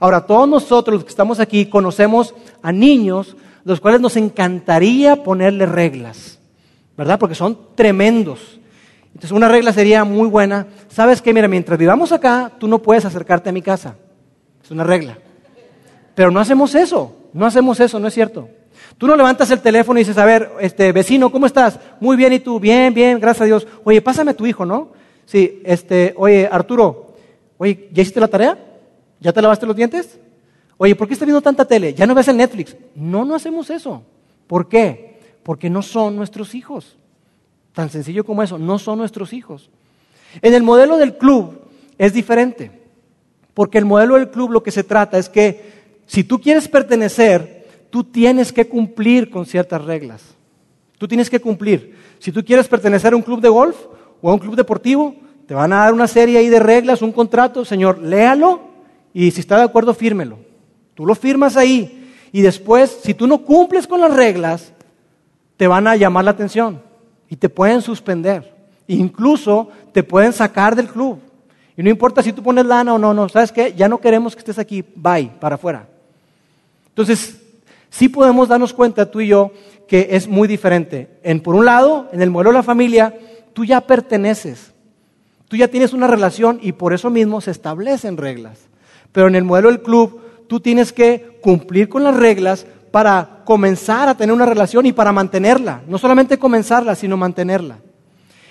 Ahora, 0.00 0.22
todos 0.22 0.48
nosotros 0.48 0.94
los 0.94 1.04
que 1.04 1.10
estamos 1.10 1.38
aquí 1.38 1.66
conocemos 1.66 2.34
a 2.62 2.72
niños 2.72 3.36
los 3.64 3.80
cuales 3.80 4.00
nos 4.00 4.16
encantaría 4.16 5.22
ponerle 5.22 5.66
reglas, 5.66 6.38
¿verdad? 6.96 7.18
Porque 7.18 7.34
son 7.34 7.58
tremendos. 7.74 8.58
Entonces, 9.08 9.32
una 9.32 9.48
regla 9.48 9.72
sería 9.72 10.04
muy 10.04 10.28
buena. 10.28 10.66
¿Sabes 10.88 11.20
qué? 11.20 11.34
Mira, 11.34 11.48
mientras 11.48 11.78
vivamos 11.78 12.12
acá, 12.12 12.50
tú 12.58 12.66
no 12.66 12.78
puedes 12.80 13.04
acercarte 13.04 13.50
a 13.50 13.52
mi 13.52 13.60
casa. 13.60 13.96
Es 14.64 14.70
una 14.70 14.84
regla. 14.84 15.18
Pero 16.14 16.30
no 16.30 16.40
hacemos 16.40 16.74
eso, 16.74 17.14
no 17.34 17.44
hacemos 17.44 17.78
eso, 17.80 17.98
no 17.98 18.08
es 18.08 18.14
cierto. 18.14 18.48
Tú 18.96 19.06
no 19.06 19.16
levantas 19.16 19.50
el 19.50 19.60
teléfono 19.60 19.98
y 19.98 20.02
dices, 20.02 20.16
a 20.16 20.24
ver, 20.24 20.50
este, 20.60 20.92
vecino, 20.92 21.30
¿cómo 21.30 21.46
estás? 21.46 21.78
Muy 22.00 22.16
bien, 22.16 22.32
¿y 22.32 22.40
tú? 22.40 22.58
Bien, 22.58 22.94
bien, 22.94 23.20
gracias 23.20 23.42
a 23.42 23.46
Dios. 23.46 23.66
Oye, 23.84 24.00
pásame 24.00 24.30
a 24.30 24.34
tu 24.34 24.46
hijo, 24.46 24.64
¿no? 24.64 24.88
Sí, 25.26 25.60
este, 25.64 26.14
oye, 26.16 26.48
Arturo, 26.50 27.14
oye, 27.58 27.88
¿ya 27.92 28.02
hiciste 28.02 28.20
la 28.20 28.28
tarea? 28.28 28.69
¿Ya 29.20 29.32
te 29.32 29.42
lavaste 29.42 29.66
los 29.66 29.76
dientes? 29.76 30.18
Oye, 30.78 30.96
¿por 30.96 31.06
qué 31.06 31.12
estás 31.12 31.26
viendo 31.26 31.42
tanta 31.42 31.66
tele? 31.66 31.92
¿Ya 31.92 32.06
no 32.06 32.14
ves 32.14 32.28
el 32.28 32.38
Netflix? 32.38 32.74
No, 32.94 33.24
no 33.24 33.34
hacemos 33.34 33.68
eso. 33.68 34.02
¿Por 34.46 34.68
qué? 34.68 35.18
Porque 35.42 35.68
no 35.68 35.82
son 35.82 36.16
nuestros 36.16 36.54
hijos. 36.54 36.96
Tan 37.74 37.90
sencillo 37.90 38.24
como 38.24 38.42
eso, 38.42 38.58
no 38.58 38.78
son 38.78 38.98
nuestros 38.98 39.32
hijos. 39.32 39.68
En 40.40 40.54
el 40.54 40.62
modelo 40.62 40.96
del 40.96 41.18
club 41.18 41.60
es 41.98 42.14
diferente. 42.14 42.70
Porque 43.52 43.76
el 43.76 43.84
modelo 43.84 44.14
del 44.14 44.30
club 44.30 44.52
lo 44.52 44.62
que 44.62 44.70
se 44.70 44.82
trata 44.82 45.18
es 45.18 45.28
que 45.28 45.80
si 46.06 46.24
tú 46.24 46.40
quieres 46.40 46.66
pertenecer, 46.66 47.66
tú 47.90 48.04
tienes 48.04 48.52
que 48.52 48.66
cumplir 48.66 49.28
con 49.28 49.44
ciertas 49.44 49.84
reglas. 49.84 50.22
Tú 50.96 51.06
tienes 51.06 51.28
que 51.28 51.40
cumplir. 51.40 51.94
Si 52.18 52.32
tú 52.32 52.42
quieres 52.42 52.68
pertenecer 52.68 53.12
a 53.12 53.16
un 53.16 53.22
club 53.22 53.40
de 53.40 53.48
golf 53.50 53.76
o 54.22 54.30
a 54.30 54.32
un 54.32 54.38
club 54.38 54.56
deportivo, 54.56 55.14
te 55.46 55.52
van 55.52 55.74
a 55.74 55.80
dar 55.80 55.92
una 55.92 56.06
serie 56.06 56.38
ahí 56.38 56.48
de 56.48 56.58
reglas, 56.58 57.02
un 57.02 57.12
contrato, 57.12 57.66
señor, 57.66 57.98
léalo 57.98 58.69
y 59.12 59.30
si 59.30 59.40
está 59.40 59.56
de 59.56 59.64
acuerdo, 59.64 59.94
fírmelo. 59.94 60.38
Tú 60.94 61.06
lo 61.06 61.14
firmas 61.14 61.56
ahí 61.56 62.12
y 62.32 62.42
después, 62.42 63.00
si 63.02 63.14
tú 63.14 63.26
no 63.26 63.38
cumples 63.38 63.86
con 63.86 64.00
las 64.00 64.14
reglas, 64.14 64.72
te 65.56 65.66
van 65.66 65.86
a 65.86 65.96
llamar 65.96 66.24
la 66.24 66.30
atención 66.30 66.82
y 67.28 67.36
te 67.36 67.48
pueden 67.48 67.82
suspender. 67.82 68.54
Incluso 68.86 69.68
te 69.92 70.02
pueden 70.02 70.32
sacar 70.32 70.74
del 70.74 70.88
club. 70.88 71.18
Y 71.76 71.82
no 71.82 71.90
importa 71.90 72.22
si 72.22 72.32
tú 72.32 72.42
pones 72.42 72.66
lana 72.66 72.94
o 72.94 72.98
no, 72.98 73.14
no, 73.14 73.28
¿sabes 73.28 73.52
qué? 73.52 73.72
Ya 73.76 73.88
no 73.88 74.00
queremos 74.00 74.34
que 74.34 74.40
estés 74.40 74.58
aquí, 74.58 74.84
bye, 74.94 75.30
para 75.40 75.54
afuera. 75.54 75.88
Entonces, 76.88 77.40
sí 77.88 78.08
podemos 78.08 78.48
darnos 78.48 78.72
cuenta 78.72 79.10
tú 79.10 79.20
y 79.20 79.28
yo 79.28 79.52
que 79.88 80.08
es 80.10 80.28
muy 80.28 80.46
diferente. 80.46 81.18
En, 81.22 81.40
por 81.40 81.54
un 81.54 81.64
lado, 81.64 82.08
en 82.12 82.22
el 82.22 82.30
modelo 82.30 82.50
de 82.50 82.58
la 82.58 82.62
familia, 82.62 83.18
tú 83.52 83.64
ya 83.64 83.80
perteneces. 83.80 84.72
Tú 85.48 85.56
ya 85.56 85.68
tienes 85.68 85.92
una 85.92 86.06
relación 86.06 86.60
y 86.62 86.72
por 86.72 86.92
eso 86.92 87.10
mismo 87.10 87.40
se 87.40 87.50
establecen 87.50 88.16
reglas. 88.16 88.69
Pero 89.12 89.28
en 89.28 89.34
el 89.34 89.44
modelo 89.44 89.68
del 89.68 89.82
club, 89.82 90.20
tú 90.48 90.60
tienes 90.60 90.92
que 90.92 91.38
cumplir 91.42 91.88
con 91.88 92.04
las 92.04 92.16
reglas 92.16 92.66
para 92.90 93.42
comenzar 93.44 94.08
a 94.08 94.16
tener 94.16 94.34
una 94.34 94.46
relación 94.46 94.86
y 94.86 94.92
para 94.92 95.12
mantenerla. 95.12 95.82
No 95.86 95.98
solamente 95.98 96.38
comenzarla, 96.38 96.94
sino 96.94 97.16
mantenerla. 97.16 97.78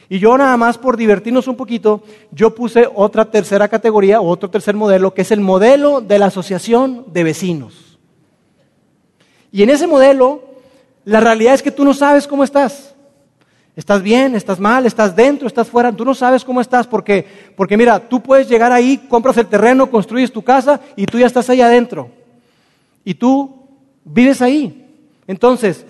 Y 0.10 0.18
yo 0.18 0.36
nada 0.38 0.58
más 0.58 0.78
por 0.78 0.98
divertirnos 0.98 1.48
un 1.48 1.56
poquito, 1.56 2.01
yo 2.32 2.56
puse 2.56 2.89
otra 2.94 3.25
tercera 3.25 3.68
categoría, 3.68 4.22
otro 4.22 4.50
tercer 4.50 4.75
modelo, 4.75 5.13
que 5.13 5.22
es 5.22 5.32
el 5.32 5.39
modelo 5.39 6.01
de 6.01 6.18
la 6.18 6.25
asociación 6.25 7.06
de 7.13 7.24
vecinos. 7.24 8.00
Y 9.51 9.62
en 9.62 9.70
ese 9.70 9.86
modelo, 9.86 10.42
la 11.06 11.20
realidad 11.20 11.54
es 11.54 11.62
que 11.62 11.72
tú 11.72 11.86
no 11.86 11.94
sabes 11.94 12.28
cómo 12.28 12.44
estás. 12.44 12.96
¿Estás 13.79 14.01
bien? 14.01 14.36
¿Estás 14.36 14.59
mal? 14.59 14.86
¿Estás 14.86 15.15
dentro? 15.15 15.48
¿Estás 15.48 15.69
fuera? 15.69 15.93
Tú 15.93 16.03
no 16.03 16.13
sabes 16.13 16.43
cómo 16.43 16.59
estás 16.59 16.86
porque, 16.86 17.25
porque 17.55 17.77
mira, 17.77 17.98
tú 17.98 18.21
puedes 18.21 18.50
llegar 18.50 18.74
ahí, 18.74 18.98
compras 19.07 19.38
el 19.38 19.48
terreno, 19.48 19.89
construyes 19.89 20.33
tu 20.33 20.41
casa 20.41 20.81
y 20.98 21.05
tú 21.05 21.17
ya 21.17 21.27
estás 21.27 21.50
ahí 21.50 21.62
adentro. 21.62 22.12
Y 23.05 23.13
tú 23.13 23.69
vives 24.03 24.41
ahí. 24.41 24.86
Entonces, 25.27 25.86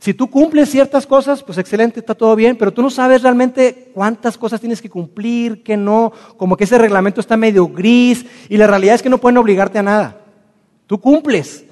si 0.00 0.14
tú 0.14 0.28
cumples 0.28 0.68
ciertas 0.68 1.06
cosas, 1.06 1.44
pues 1.44 1.58
excelente, 1.58 2.00
está 2.00 2.16
todo 2.16 2.34
bien, 2.34 2.56
pero 2.56 2.72
tú 2.72 2.82
no 2.82 2.90
sabes 2.90 3.22
realmente 3.22 3.92
cuántas 3.94 4.36
cosas 4.36 4.58
tienes 4.58 4.82
que 4.82 4.90
cumplir, 4.90 5.62
que 5.62 5.76
no, 5.76 6.12
como 6.36 6.56
que 6.56 6.64
ese 6.64 6.76
reglamento 6.76 7.20
está 7.20 7.36
medio 7.36 7.68
gris 7.68 8.26
y 8.48 8.56
la 8.56 8.66
realidad 8.66 8.96
es 8.96 9.02
que 9.02 9.10
no 9.10 9.18
pueden 9.18 9.38
obligarte 9.38 9.78
a 9.78 9.84
nada. 9.84 10.22
Tú 10.88 11.00
cumples, 11.00 11.65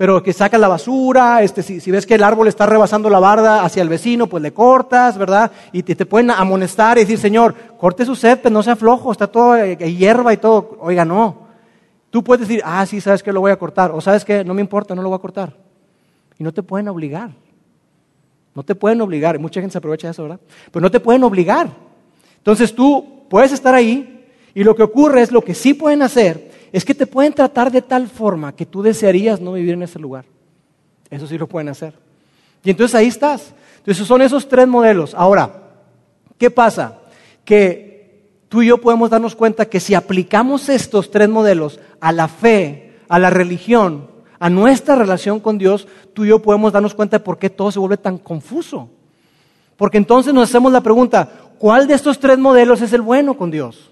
pero 0.00 0.22
que 0.22 0.32
sacas 0.32 0.58
la 0.58 0.66
basura, 0.68 1.42
este, 1.42 1.62
si, 1.62 1.90
ves 1.90 2.06
que 2.06 2.14
el 2.14 2.22
árbol 2.22 2.48
está 2.48 2.64
rebasando 2.64 3.10
la 3.10 3.18
barda 3.18 3.66
hacia 3.66 3.82
el 3.82 3.90
vecino, 3.90 4.28
pues 4.28 4.42
le 4.42 4.50
cortas, 4.50 5.18
¿verdad? 5.18 5.52
Y 5.72 5.82
te, 5.82 6.06
pueden 6.06 6.30
amonestar 6.30 6.96
y 6.96 7.02
decir, 7.02 7.18
Señor, 7.18 7.54
corte 7.76 8.06
su 8.06 8.16
césped, 8.16 8.50
no 8.50 8.62
sea 8.62 8.76
flojo, 8.76 9.12
está 9.12 9.26
todo 9.26 9.58
eh, 9.58 9.76
hierba 9.76 10.32
y 10.32 10.38
todo. 10.38 10.78
Oiga, 10.80 11.04
no. 11.04 11.48
Tú 12.08 12.24
puedes 12.24 12.48
decir, 12.48 12.62
ah, 12.64 12.86
sí, 12.86 12.98
sabes 13.02 13.22
que 13.22 13.30
lo 13.30 13.42
voy 13.42 13.52
a 13.52 13.58
cortar, 13.58 13.90
o 13.90 14.00
sabes 14.00 14.24
que 14.24 14.42
no 14.42 14.54
me 14.54 14.62
importa, 14.62 14.94
no 14.94 15.02
lo 15.02 15.10
voy 15.10 15.16
a 15.16 15.20
cortar. 15.20 15.52
Y 16.38 16.44
no 16.44 16.54
te 16.54 16.62
pueden 16.62 16.88
obligar. 16.88 17.32
No 18.54 18.62
te 18.62 18.74
pueden 18.74 19.02
obligar. 19.02 19.38
Mucha 19.38 19.60
gente 19.60 19.72
se 19.72 19.78
aprovecha 19.78 20.06
de 20.06 20.12
eso, 20.12 20.22
¿verdad? 20.22 20.40
Pero 20.72 20.80
no 20.80 20.90
te 20.90 21.00
pueden 21.00 21.24
obligar. 21.24 21.68
Entonces 22.38 22.74
tú 22.74 23.26
puedes 23.28 23.52
estar 23.52 23.74
ahí 23.74 24.26
y 24.54 24.64
lo 24.64 24.74
que 24.74 24.82
ocurre 24.82 25.20
es 25.20 25.30
lo 25.30 25.42
que 25.42 25.54
sí 25.54 25.74
pueden 25.74 26.00
hacer 26.00 26.49
es 26.72 26.84
que 26.84 26.94
te 26.94 27.06
pueden 27.06 27.32
tratar 27.32 27.70
de 27.70 27.82
tal 27.82 28.08
forma 28.08 28.54
que 28.54 28.66
tú 28.66 28.82
desearías 28.82 29.40
no 29.40 29.52
vivir 29.52 29.74
en 29.74 29.82
ese 29.82 29.98
lugar. 29.98 30.24
Eso 31.10 31.26
sí 31.26 31.36
lo 31.36 31.48
pueden 31.48 31.68
hacer. 31.68 31.94
Y 32.62 32.70
entonces 32.70 32.94
ahí 32.94 33.08
estás. 33.08 33.52
Entonces 33.78 34.06
son 34.06 34.22
esos 34.22 34.48
tres 34.48 34.68
modelos. 34.68 35.14
Ahora, 35.14 35.50
¿qué 36.38 36.50
pasa? 36.50 36.98
Que 37.44 38.28
tú 38.48 38.62
y 38.62 38.66
yo 38.66 38.78
podemos 38.78 39.10
darnos 39.10 39.34
cuenta 39.34 39.64
que 39.64 39.80
si 39.80 39.94
aplicamos 39.94 40.68
estos 40.68 41.10
tres 41.10 41.28
modelos 41.28 41.80
a 42.00 42.12
la 42.12 42.28
fe, 42.28 42.98
a 43.08 43.18
la 43.18 43.30
religión, 43.30 44.08
a 44.38 44.48
nuestra 44.48 44.94
relación 44.94 45.40
con 45.40 45.58
Dios, 45.58 45.88
tú 46.14 46.24
y 46.24 46.28
yo 46.28 46.40
podemos 46.40 46.72
darnos 46.72 46.94
cuenta 46.94 47.18
de 47.18 47.24
por 47.24 47.38
qué 47.38 47.50
todo 47.50 47.72
se 47.72 47.78
vuelve 47.78 47.96
tan 47.96 48.18
confuso. 48.18 48.88
Porque 49.76 49.98
entonces 49.98 50.32
nos 50.32 50.48
hacemos 50.48 50.72
la 50.72 50.82
pregunta, 50.82 51.28
¿cuál 51.58 51.86
de 51.86 51.94
estos 51.94 52.20
tres 52.20 52.38
modelos 52.38 52.80
es 52.82 52.92
el 52.92 53.00
bueno 53.00 53.36
con 53.36 53.50
Dios? 53.50 53.90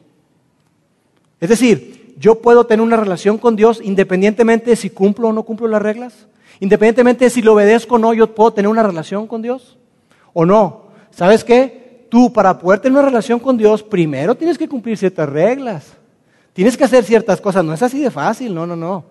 Es 1.41 1.49
decir, 1.49 1.98
yo 2.19 2.41
puedo 2.43 2.67
tener 2.67 2.85
una 2.85 2.97
relación 2.97 3.39
con 3.39 3.55
Dios 3.55 3.81
independientemente 3.83 4.71
de 4.71 4.77
si 4.77 4.91
cumplo 4.91 5.29
o 5.29 5.33
no 5.33 5.45
cumplo 5.45 5.69
las 5.69 5.81
reglas. 5.81 6.27
Independientemente 6.59 7.25
de 7.25 7.31
si 7.31 7.43
lo 7.43 7.55
obedezco 7.55 7.95
o 7.95 7.99
no, 7.99 8.13
yo 8.13 8.35
puedo 8.35 8.53
tener 8.53 8.69
una 8.69 8.83
relación 8.83 9.29
con 9.29 9.41
Dios. 9.41 9.79
¿O 10.33 10.45
no? 10.45 10.89
¿Sabes 11.13 11.45
qué? 11.45 12.07
Tú 12.11 12.33
para 12.33 12.59
poder 12.59 12.81
tener 12.81 12.99
una 12.99 13.09
relación 13.09 13.39
con 13.39 13.57
Dios, 13.57 13.85
primero 13.85 14.35
tienes 14.35 14.59
que 14.59 14.69
cumplir 14.69 14.99
ciertas 14.99 15.29
reglas. 15.29 15.93
Tienes 16.53 16.77
que 16.77 16.85
hacer 16.85 17.05
ciertas 17.05 17.41
cosas. 17.41 17.65
No 17.65 17.73
es 17.73 17.83
así 17.83 18.01
de 18.01 18.11
fácil, 18.11 18.53
no, 18.53 18.67
no, 18.67 18.75
no. 18.75 19.05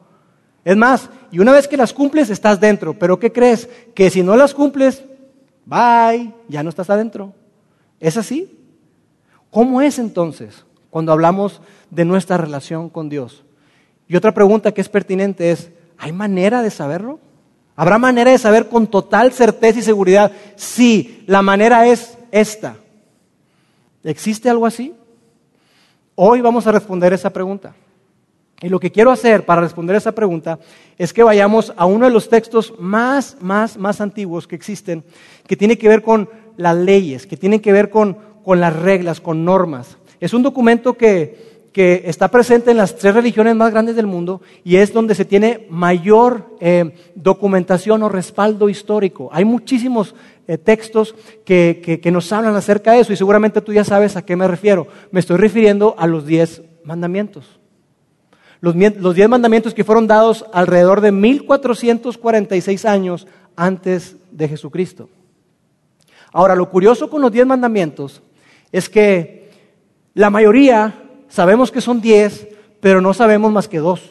Es 0.65 0.75
más, 0.75 1.09
y 1.31 1.39
una 1.39 1.53
vez 1.53 1.65
que 1.65 1.77
las 1.77 1.93
cumples, 1.93 2.29
estás 2.29 2.59
dentro. 2.59 2.93
Pero 2.93 3.17
¿qué 3.17 3.31
crees? 3.31 3.69
Que 3.95 4.09
si 4.09 4.21
no 4.21 4.35
las 4.35 4.53
cumples, 4.53 5.01
bye, 5.65 6.33
ya 6.49 6.61
no 6.61 6.69
estás 6.69 6.89
adentro. 6.89 7.33
¿Es 8.01 8.17
así? 8.17 8.53
¿Cómo 9.49 9.81
es 9.81 9.97
entonces? 9.97 10.66
Cuando 10.97 11.11
hablamos 11.11 11.61
de 11.91 12.05
nuestra 12.05 12.37
relación 12.37 12.89
con 12.89 13.07
Dios. 13.07 13.45
Y 14.07 14.15
otra 14.15 14.33
pregunta 14.33 14.71
que 14.71 14.81
es 14.81 14.89
pertinente 14.89 15.51
es, 15.51 15.69
¿hay 15.95 16.11
manera 16.11 16.63
de 16.63 16.71
saberlo? 16.71 17.19
¿Habrá 17.75 17.99
manera 17.99 18.31
de 18.31 18.39
saber 18.39 18.67
con 18.67 18.87
total 18.87 19.31
certeza 19.31 19.77
y 19.77 19.83
seguridad 19.83 20.31
si 20.55 21.23
la 21.27 21.43
manera 21.43 21.85
es 21.85 22.17
esta? 22.31 22.77
¿Existe 24.03 24.49
algo 24.49 24.65
así? 24.65 24.95
Hoy 26.15 26.41
vamos 26.41 26.65
a 26.65 26.71
responder 26.71 27.13
esa 27.13 27.29
pregunta. 27.29 27.75
Y 28.59 28.69
lo 28.69 28.79
que 28.79 28.91
quiero 28.91 29.11
hacer 29.11 29.45
para 29.45 29.61
responder 29.61 29.97
esa 29.97 30.13
pregunta 30.13 30.57
es 30.97 31.13
que 31.13 31.21
vayamos 31.21 31.73
a 31.77 31.85
uno 31.85 32.05
de 32.05 32.11
los 32.11 32.27
textos 32.27 32.73
más, 32.79 33.37
más, 33.39 33.77
más 33.77 34.01
antiguos 34.01 34.47
que 34.47 34.55
existen, 34.55 35.03
que 35.45 35.55
tiene 35.55 35.77
que 35.77 35.89
ver 35.89 36.01
con 36.01 36.27
las 36.55 36.75
leyes, 36.75 37.27
que 37.27 37.37
tiene 37.37 37.61
que 37.61 37.71
ver 37.71 37.91
con, 37.91 38.17
con 38.43 38.59
las 38.59 38.75
reglas, 38.75 39.21
con 39.21 39.45
normas. 39.45 39.97
Es 40.19 40.33
un 40.33 40.43
documento 40.43 40.93
que, 40.93 41.57
está 41.79 42.29
presente 42.29 42.71
en 42.71 42.77
las 42.77 42.95
tres 42.95 43.13
religiones 43.13 43.55
más 43.55 43.69
grandes 43.69 43.95
del 43.95 44.07
mundo 44.07 44.41
y 44.63 44.77
es 44.77 44.91
donde 44.91 45.13
se 45.13 45.25
tiene 45.25 45.67
mayor 45.69 46.57
eh, 46.59 46.91
documentación 47.13 48.01
o 48.01 48.09
respaldo 48.09 48.67
histórico. 48.67 49.29
Hay 49.31 49.45
muchísimos 49.45 50.15
eh, 50.47 50.57
textos 50.57 51.13
que, 51.45 52.01
nos 52.11 52.31
hablan 52.31 52.55
acerca 52.55 52.93
de 52.93 53.01
eso 53.01 53.13
y 53.13 53.15
seguramente 53.15 53.61
tú 53.61 53.73
ya 53.73 53.83
sabes 53.83 54.15
a 54.15 54.25
qué 54.25 54.35
me 54.35 54.47
refiero. 54.47 54.87
Me 55.11 55.19
estoy 55.19 55.37
refiriendo 55.37 55.93
a 55.99 56.07
los 56.07 56.25
diez 56.25 56.63
mandamientos. 56.83 57.59
Los, 58.59 58.73
los 58.75 59.13
diez 59.13 59.29
mandamientos 59.29 59.75
que 59.75 59.83
fueron 59.83 60.07
dados 60.07 60.45
alrededor 60.53 60.99
de 60.99 61.11
1446 61.11 62.85
años 62.85 63.27
antes 63.55 64.15
de 64.31 64.47
Jesucristo. 64.47 65.09
Ahora, 66.33 66.55
lo 66.55 66.71
curioso 66.71 67.07
con 67.07 67.21
los 67.21 67.31
diez 67.31 67.45
mandamientos 67.45 68.23
es 68.71 68.89
que 68.89 69.46
la 70.17 70.31
mayoría 70.31 70.95
sabemos 71.29 71.71
que 71.71 71.79
son 71.79 72.01
diez, 72.01 72.47
pero 72.79 73.01
no 73.01 73.13
sabemos 73.13 73.51
más 73.51 73.67
que 73.67 73.77
dos 73.77 74.01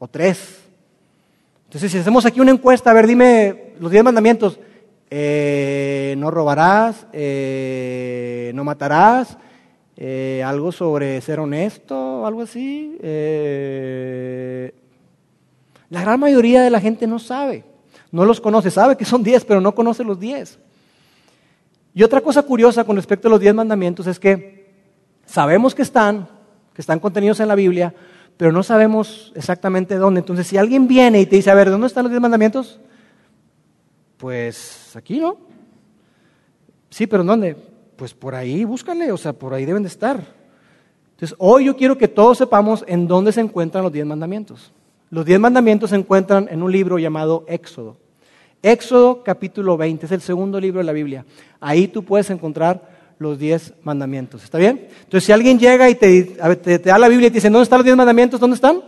o 0.00 0.08
tres. 0.08 0.58
Entonces, 1.66 1.92
si 1.92 1.98
hacemos 1.98 2.26
aquí 2.26 2.40
una 2.40 2.50
encuesta, 2.50 2.90
a 2.90 2.94
ver, 2.94 3.06
dime 3.06 3.74
los 3.78 3.92
diez 3.92 4.02
mandamientos. 4.02 4.58
Eh, 5.08 6.16
no 6.18 6.32
robarás, 6.32 7.06
eh, 7.12 8.50
no 8.52 8.64
matarás, 8.64 9.38
eh, 9.96 10.42
algo 10.44 10.72
sobre 10.72 11.20
ser 11.20 11.38
honesto, 11.38 12.26
algo 12.26 12.42
así. 12.42 12.98
la 15.88 16.02
gran 16.02 16.18
mayoría 16.18 16.62
de 16.62 16.70
la 16.70 16.80
gente 16.80 17.06
no 17.06 17.20
sabe, 17.20 17.64
no 18.10 18.24
los 18.24 18.40
conoce, 18.40 18.72
sabe 18.72 18.96
que 18.96 19.04
son 19.04 19.22
diez, 19.22 19.44
pero 19.44 19.60
no 19.60 19.72
conoce 19.72 20.02
los 20.02 20.18
diez. 20.18 20.58
Y 21.94 22.02
otra 22.02 22.20
cosa 22.20 22.42
curiosa 22.42 22.82
con 22.82 22.96
respecto 22.96 23.28
a 23.28 23.30
los 23.30 23.38
diez 23.38 23.54
mandamientos 23.54 24.08
es 24.08 24.18
que 24.18 24.57
Sabemos 25.28 25.74
que 25.74 25.82
están, 25.82 26.26
que 26.72 26.80
están 26.80 27.00
contenidos 27.00 27.38
en 27.40 27.48
la 27.48 27.54
Biblia, 27.54 27.94
pero 28.38 28.50
no 28.50 28.62
sabemos 28.62 29.30
exactamente 29.34 29.96
dónde. 29.96 30.20
Entonces, 30.20 30.46
si 30.46 30.56
alguien 30.56 30.88
viene 30.88 31.20
y 31.20 31.26
te 31.26 31.36
dice, 31.36 31.50
a 31.50 31.54
ver, 31.54 31.70
¿dónde 31.70 31.86
están 31.86 32.04
los 32.04 32.10
diez 32.10 32.22
mandamientos? 32.22 32.80
Pues 34.16 34.96
aquí, 34.96 35.20
¿no? 35.20 35.36
Sí, 36.88 37.06
pero 37.06 37.24
¿dónde? 37.24 37.56
Pues 37.96 38.14
por 38.14 38.34
ahí, 38.34 38.64
búscale, 38.64 39.12
o 39.12 39.18
sea, 39.18 39.34
por 39.34 39.52
ahí 39.52 39.66
deben 39.66 39.82
de 39.82 39.90
estar. 39.90 40.24
Entonces, 41.10 41.36
hoy 41.38 41.66
yo 41.66 41.76
quiero 41.76 41.98
que 41.98 42.08
todos 42.08 42.38
sepamos 42.38 42.82
en 42.88 43.06
dónde 43.06 43.32
se 43.32 43.42
encuentran 43.42 43.84
los 43.84 43.92
diez 43.92 44.06
mandamientos. 44.06 44.72
Los 45.10 45.26
diez 45.26 45.38
mandamientos 45.38 45.90
se 45.90 45.96
encuentran 45.96 46.48
en 46.50 46.62
un 46.62 46.72
libro 46.72 46.98
llamado 46.98 47.44
Éxodo. 47.48 47.98
Éxodo 48.62 49.22
capítulo 49.22 49.76
20, 49.76 50.06
es 50.06 50.12
el 50.12 50.22
segundo 50.22 50.58
libro 50.58 50.78
de 50.78 50.84
la 50.84 50.92
Biblia. 50.92 51.26
Ahí 51.60 51.86
tú 51.86 52.02
puedes 52.02 52.30
encontrar 52.30 52.97
los 53.18 53.38
diez 53.38 53.74
mandamientos. 53.82 54.44
¿Está 54.44 54.58
bien? 54.58 54.88
Entonces, 54.90 55.24
si 55.24 55.32
alguien 55.32 55.58
llega 55.58 55.90
y 55.90 55.94
te, 55.94 56.22
te, 56.56 56.78
da 56.78 56.98
la 56.98 57.08
Biblia 57.08 57.28
y 57.28 57.30
te 57.30 57.36
dice, 57.36 57.50
¿dónde 57.50 57.64
están 57.64 57.78
los 57.78 57.84
diez 57.84 57.96
mandamientos? 57.96 58.38
¿Dónde 58.38 58.54
están? 58.54 58.82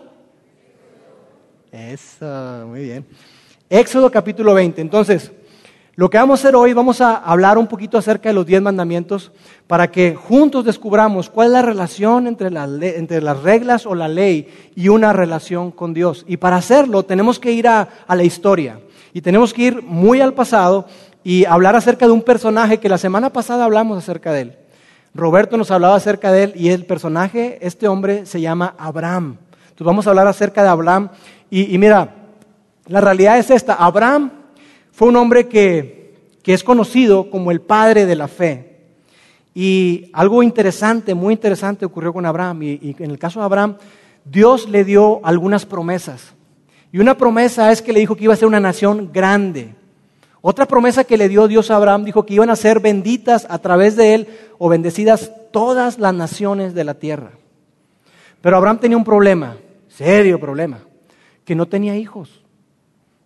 Eso, 1.73 2.67
muy 2.69 2.85
bien. 2.85 3.07
Éxodo 3.69 4.11
capítulo 4.11 4.55
20. 4.55 4.81
Entonces, 4.81 5.33
lo 5.97 6.09
que 6.09 6.19
vamos 6.19 6.41
a 6.41 6.43
hacer 6.43 6.57
hoy, 6.57 6.73
vamos 6.73 7.01
a 7.01 7.17
hablar 7.17 7.59
un 7.59 7.67
poquito 7.67 7.99
acerca 7.99 8.29
de 8.29 8.35
los 8.35 8.47
diez 8.47 8.63
mandamientos 8.63 9.33
para 9.67 9.91
que 9.91 10.15
juntos 10.15 10.65
descubramos 10.65 11.29
cuál 11.29 11.49
es 11.49 11.53
la 11.53 11.63
relación 11.63 12.27
entre, 12.27 12.49
entre 12.97 13.21
las 13.21 13.43
reglas 13.43 13.87
o 13.87 13.95
la 13.95 14.09
ley 14.09 14.49
y 14.75 14.89
una 14.89 15.13
relación 15.13 15.73
con 15.73 15.93
Dios. 15.93 16.25
Y 16.27 16.37
para 16.39 16.57
hacerlo 16.57 17.03
tenemos 17.03 17.39
que 17.39 17.53
ir 17.53 17.69
a, 17.69 17.89
a 18.07 18.17
la 18.17 18.25
historia 18.25 18.81
y 19.13 19.21
tenemos 19.21 19.53
que 19.53 19.63
ir 19.63 19.83
muy 19.83 20.21
al 20.21 20.35
pasado 20.35 20.87
y 21.23 21.45
hablar 21.45 21.77
acerca 21.77 22.07
de 22.07 22.13
un 22.13 22.23
personaje 22.23 22.79
que 22.79 22.89
la 22.89 22.99
semana 22.99 23.31
pasada 23.33 23.65
hablamos 23.65 23.99
acerca 23.99 24.33
de 24.33 24.41
él. 24.43 24.57
Roberto 25.15 25.57
nos 25.57 25.71
hablaba 25.71 25.97
acerca 25.97 26.31
de 26.31 26.45
él 26.45 26.53
y 26.55 26.69
el 26.69 26.87
personaje, 26.87 27.59
este 27.63 27.89
hombre 27.89 28.27
se 28.27 28.41
llama 28.41 28.75
Abraham. 28.79 29.37
Entonces 29.63 29.87
vamos 29.87 30.07
a 30.07 30.11
hablar 30.11 30.27
acerca 30.27 30.63
de 30.63 30.69
Abraham 30.69 31.11
y, 31.51 31.77
mira, 31.79 32.15
la 32.87 33.01
realidad 33.01 33.39
es 33.39 33.51
esta. 33.51 33.75
Abraham 33.75 34.31
fue 34.93 35.09
un 35.09 35.17
hombre 35.17 35.49
que, 35.49 36.15
que 36.43 36.53
es 36.53 36.63
conocido 36.63 37.29
como 37.29 37.51
el 37.51 37.61
padre 37.61 38.07
de 38.07 38.15
la 38.15 38.29
fe. 38.29 38.71
Y 39.55 40.11
algo 40.13 40.43
interesante, 40.43 41.15
muy 41.15 41.35
interesante 41.35 41.85
ocurrió 41.85 42.13
con 42.13 42.25
Abraham. 42.25 42.63
Y, 42.63 42.97
en 42.99 43.11
el 43.11 43.19
caso 43.19 43.41
de 43.41 43.47
Abraham, 43.47 43.77
Dios 44.25 44.69
le 44.69 44.85
dio 44.85 45.21
algunas 45.25 45.67
promesas. 45.67 46.35
Y 46.93 46.99
una 46.99 47.17
promesa 47.17 47.73
es 47.73 47.83
que 47.83 47.93
le 47.93 48.01
dijo 48.01 48.17
que 48.17 48.25
iba 48.25 48.35
a 48.35 48.37
ser 48.37 48.49
una 48.49 48.61
nación 48.61 49.11
grande. 49.13 49.75
Otra 50.43 50.67
promesa 50.67 51.05
que 51.05 51.19
le 51.19 51.29
dio 51.29 51.49
Dios 51.49 51.71
a 51.71 51.77
Abraham 51.77 52.05
dijo 52.05 52.25
que 52.25 52.35
iban 52.35 52.51
a 52.51 52.57
ser 52.57 52.81
benditas 52.81 53.47
a 53.51 53.59
través 53.59 53.97
de 53.97 54.15
él 54.15 54.29
o 54.59 54.69
bendecidas 54.69 55.33
todas 55.53 55.99
las 55.99 56.15
naciones 56.15 56.75
de 56.75 56.85
la 56.85 56.95
tierra. 56.95 57.33
Pero 58.41 58.57
Abraham 58.57 58.79
tenía 58.79 58.97
un 58.97 59.05
problema, 59.05 59.57
serio 59.89 60.41
problema, 60.41 60.81
que 61.45 61.55
no 61.55 61.67
tenía 61.67 61.97
hijos. 61.97 62.43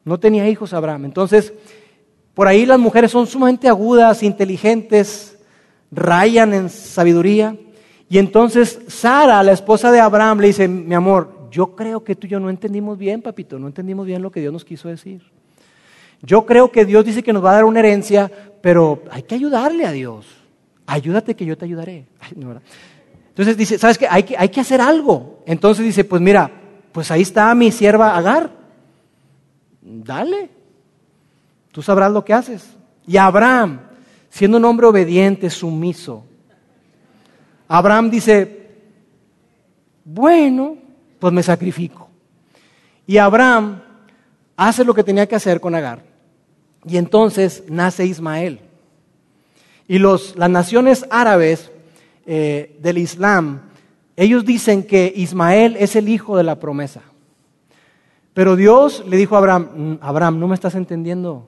No 0.04 0.18
tenía 0.18 0.48
hijos 0.48 0.72
Abraham. 0.72 1.04
Entonces, 1.04 1.52
por 2.34 2.48
ahí 2.48 2.66
las 2.66 2.80
mujeres 2.80 3.12
son 3.12 3.26
sumamente 3.26 3.68
agudas, 3.68 4.22
inteligentes, 4.24 5.38
rayan 5.92 6.52
en 6.52 6.68
sabiduría. 6.68 7.56
Y 8.08 8.18
entonces 8.18 8.80
Sara, 8.88 9.42
la 9.44 9.52
esposa 9.52 9.92
de 9.92 10.00
Abraham, 10.00 10.40
le 10.40 10.48
dice, 10.48 10.66
mi 10.66 10.94
amor, 10.94 11.48
yo 11.50 11.76
creo 11.76 12.02
que 12.02 12.16
tú 12.16 12.26
y 12.26 12.30
yo 12.30 12.40
no 12.40 12.50
entendimos 12.50 12.98
bien, 12.98 13.22
papito, 13.22 13.58
no 13.58 13.68
entendimos 13.68 14.04
bien 14.04 14.20
lo 14.20 14.32
que 14.32 14.40
Dios 14.40 14.52
nos 14.52 14.64
quiso 14.64 14.88
decir. 14.88 15.22
Yo 16.24 16.46
creo 16.46 16.70
que 16.70 16.84
Dios 16.84 17.04
dice 17.04 17.22
que 17.22 17.32
nos 17.32 17.44
va 17.44 17.50
a 17.50 17.54
dar 17.54 17.64
una 17.64 17.80
herencia, 17.80 18.30
pero 18.60 19.02
hay 19.10 19.22
que 19.22 19.34
ayudarle 19.34 19.84
a 19.86 19.92
Dios. 19.92 20.26
Ayúdate 20.86 21.34
que 21.34 21.44
yo 21.44 21.56
te 21.56 21.64
ayudaré. 21.64 22.06
Entonces 23.28 23.56
dice, 23.56 23.78
¿sabes 23.78 23.98
qué? 23.98 24.06
Hay, 24.08 24.22
que? 24.22 24.36
hay 24.36 24.48
que 24.48 24.60
hacer 24.60 24.80
algo. 24.80 25.42
Entonces 25.46 25.84
dice, 25.84 26.04
pues 26.04 26.22
mira, 26.22 26.50
pues 26.92 27.10
ahí 27.10 27.22
está 27.22 27.54
mi 27.54 27.70
sierva 27.70 28.16
Agar 28.16 28.64
dale, 29.84 30.50
tú 31.70 31.82
sabrás 31.82 32.10
lo 32.10 32.24
que 32.24 32.32
haces. 32.32 32.76
Y 33.06 33.16
Abraham, 33.16 33.80
siendo 34.30 34.56
un 34.56 34.64
hombre 34.64 34.86
obediente, 34.86 35.50
sumiso, 35.50 36.24
Abraham 37.68 38.10
dice, 38.10 38.70
bueno, 40.04 40.76
pues 41.18 41.32
me 41.32 41.42
sacrifico. 41.42 42.08
Y 43.06 43.18
Abraham 43.18 43.82
hace 44.56 44.84
lo 44.84 44.94
que 44.94 45.04
tenía 45.04 45.26
que 45.26 45.36
hacer 45.36 45.60
con 45.60 45.74
Agar. 45.74 46.13
Y 46.86 46.96
entonces 46.96 47.64
nace 47.68 48.06
Ismael. 48.06 48.60
Y 49.86 49.98
los, 49.98 50.36
las 50.36 50.50
naciones 50.50 51.06
árabes 51.10 51.70
eh, 52.26 52.76
del 52.80 52.98
Islam, 52.98 53.60
ellos 54.16 54.44
dicen 54.44 54.82
que 54.82 55.12
Ismael 55.14 55.76
es 55.78 55.96
el 55.96 56.08
hijo 56.08 56.36
de 56.36 56.44
la 56.44 56.58
promesa. 56.58 57.02
Pero 58.32 58.56
Dios 58.56 59.04
le 59.06 59.16
dijo 59.16 59.34
a 59.34 59.38
Abraham, 59.38 59.68
mm, 59.74 59.98
Abraham, 60.00 60.38
no 60.38 60.48
me 60.48 60.54
estás 60.54 60.74
entendiendo. 60.74 61.46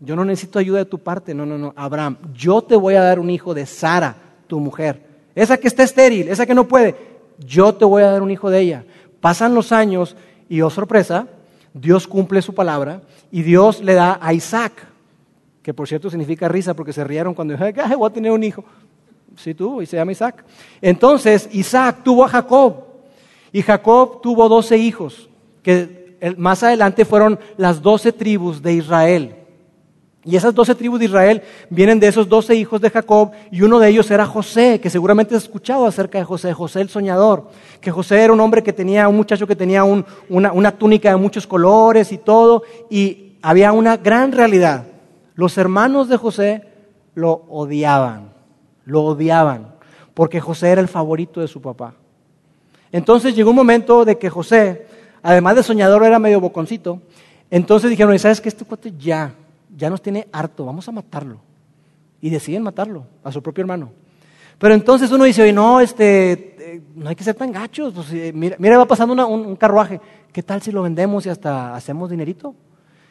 Yo 0.00 0.14
no 0.14 0.24
necesito 0.24 0.58
ayuda 0.58 0.78
de 0.78 0.84
tu 0.84 0.98
parte. 0.98 1.34
No, 1.34 1.46
no, 1.46 1.56
no. 1.56 1.72
Abraham, 1.76 2.18
yo 2.34 2.62
te 2.62 2.76
voy 2.76 2.94
a 2.94 3.02
dar 3.02 3.18
un 3.18 3.30
hijo 3.30 3.54
de 3.54 3.66
Sara, 3.66 4.16
tu 4.46 4.60
mujer. 4.60 5.02
Esa 5.34 5.56
que 5.56 5.68
está 5.68 5.82
estéril, 5.82 6.28
esa 6.28 6.46
que 6.46 6.54
no 6.54 6.68
puede. 6.68 6.96
Yo 7.38 7.74
te 7.74 7.84
voy 7.84 8.02
a 8.02 8.10
dar 8.10 8.22
un 8.22 8.30
hijo 8.30 8.50
de 8.50 8.60
ella. 8.60 8.84
Pasan 9.20 9.54
los 9.54 9.72
años 9.72 10.16
y, 10.48 10.60
oh 10.60 10.70
sorpresa, 10.70 11.26
Dios 11.72 12.06
cumple 12.06 12.42
su 12.42 12.54
palabra 12.54 13.02
y 13.30 13.42
Dios 13.42 13.80
le 13.80 13.94
da 13.94 14.18
a 14.20 14.32
Isaac, 14.32 14.72
que 15.62 15.74
por 15.74 15.86
cierto 15.86 16.10
significa 16.10 16.48
risa 16.48 16.74
porque 16.74 16.92
se 16.92 17.04
rieron 17.04 17.34
cuando 17.34 17.54
dijo, 17.54 17.64
Ay, 17.64 17.94
voy 17.96 18.08
a 18.08 18.12
tener 18.12 18.32
un 18.32 18.42
hijo. 18.42 18.64
Sí, 19.36 19.54
tuvo 19.54 19.82
y 19.82 19.86
se 19.86 19.96
llama 19.96 20.12
Isaac. 20.12 20.44
Entonces 20.80 21.48
Isaac 21.52 21.98
tuvo 22.02 22.24
a 22.24 22.28
Jacob 22.28 22.84
y 23.52 23.62
Jacob 23.62 24.20
tuvo 24.20 24.48
doce 24.48 24.76
hijos 24.76 25.28
que 25.62 26.16
más 26.36 26.62
adelante 26.62 27.04
fueron 27.04 27.38
las 27.56 27.80
doce 27.80 28.12
tribus 28.12 28.62
de 28.62 28.74
Israel. 28.74 29.37
Y 30.28 30.36
esas 30.36 30.54
doce 30.54 30.74
tribus 30.74 30.98
de 30.98 31.06
Israel 31.06 31.42
vienen 31.70 31.98
de 31.98 32.06
esos 32.06 32.28
doce 32.28 32.54
hijos 32.54 32.82
de 32.82 32.90
Jacob 32.90 33.30
y 33.50 33.62
uno 33.62 33.78
de 33.78 33.88
ellos 33.88 34.10
era 34.10 34.26
José, 34.26 34.78
que 34.78 34.90
seguramente 34.90 35.34
has 35.34 35.44
escuchado 35.44 35.86
acerca 35.86 36.18
de 36.18 36.24
José, 36.24 36.52
José 36.52 36.82
el 36.82 36.90
soñador, 36.90 37.48
que 37.80 37.90
José 37.90 38.20
era 38.20 38.34
un 38.34 38.40
hombre 38.40 38.62
que 38.62 38.74
tenía, 38.74 39.08
un 39.08 39.16
muchacho 39.16 39.46
que 39.46 39.56
tenía 39.56 39.84
una, 39.84 40.52
una 40.52 40.72
túnica 40.72 41.08
de 41.08 41.16
muchos 41.16 41.46
colores 41.46 42.12
y 42.12 42.18
todo, 42.18 42.62
y 42.90 43.38
había 43.40 43.72
una 43.72 43.96
gran 43.96 44.32
realidad. 44.32 44.84
Los 45.34 45.56
hermanos 45.56 46.10
de 46.10 46.18
José 46.18 46.62
lo 47.14 47.46
odiaban, 47.48 48.34
lo 48.84 49.04
odiaban, 49.04 49.76
porque 50.12 50.42
José 50.42 50.68
era 50.68 50.82
el 50.82 50.88
favorito 50.88 51.40
de 51.40 51.48
su 51.48 51.62
papá. 51.62 51.94
Entonces 52.92 53.34
llegó 53.34 53.48
un 53.48 53.56
momento 53.56 54.04
de 54.04 54.18
que 54.18 54.28
José 54.28 54.84
además 55.22 55.56
de 55.56 55.62
soñador 55.62 56.04
era 56.04 56.18
medio 56.18 56.38
boconcito. 56.38 57.00
Entonces 57.50 57.88
dijeron, 57.88 58.18
¿sabes 58.18 58.42
qué? 58.42 58.50
Este 58.50 58.66
cuate 58.66 58.92
ya, 58.98 59.32
ya 59.78 59.88
nos 59.88 60.02
tiene 60.02 60.28
harto, 60.32 60.66
vamos 60.66 60.88
a 60.88 60.92
matarlo. 60.92 61.40
Y 62.20 62.30
deciden 62.30 62.64
matarlo, 62.64 63.06
a 63.22 63.30
su 63.30 63.42
propio 63.42 63.62
hermano. 63.62 63.92
Pero 64.58 64.74
entonces 64.74 65.10
uno 65.12 65.24
dice, 65.24 65.42
oye, 65.42 65.52
no, 65.52 65.80
este, 65.80 66.32
eh, 66.58 66.82
no 66.96 67.08
hay 67.08 67.14
que 67.14 67.22
ser 67.22 67.36
tan 67.36 67.52
gachos. 67.52 67.94
Pues, 67.94 68.12
eh, 68.12 68.32
mira, 68.34 68.56
mira, 68.58 68.76
va 68.76 68.86
pasando 68.86 69.26
un, 69.26 69.54
carruaje. 69.54 70.00
¿Qué 70.32 70.42
tal 70.42 70.60
si 70.60 70.72
lo 70.72 70.82
vendemos 70.82 71.24
y 71.26 71.28
hasta 71.28 71.76
hacemos 71.76 72.10
dinerito? 72.10 72.56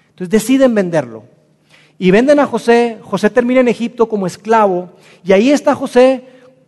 Entonces 0.10 0.30
deciden 0.30 0.75
venderlo. 0.75 1.23
Y 1.97 2.12
venden 2.12 2.39
a 2.39 2.45
José. 2.45 2.99
José 3.01 3.30
termina 3.30 3.62
en 3.62 3.69
Egipto 3.69 4.10
como 4.10 4.27
esclavo. 4.27 4.89
Y 5.23 5.32
ahí 5.32 5.51
está 5.51 5.73
José 5.73 6.25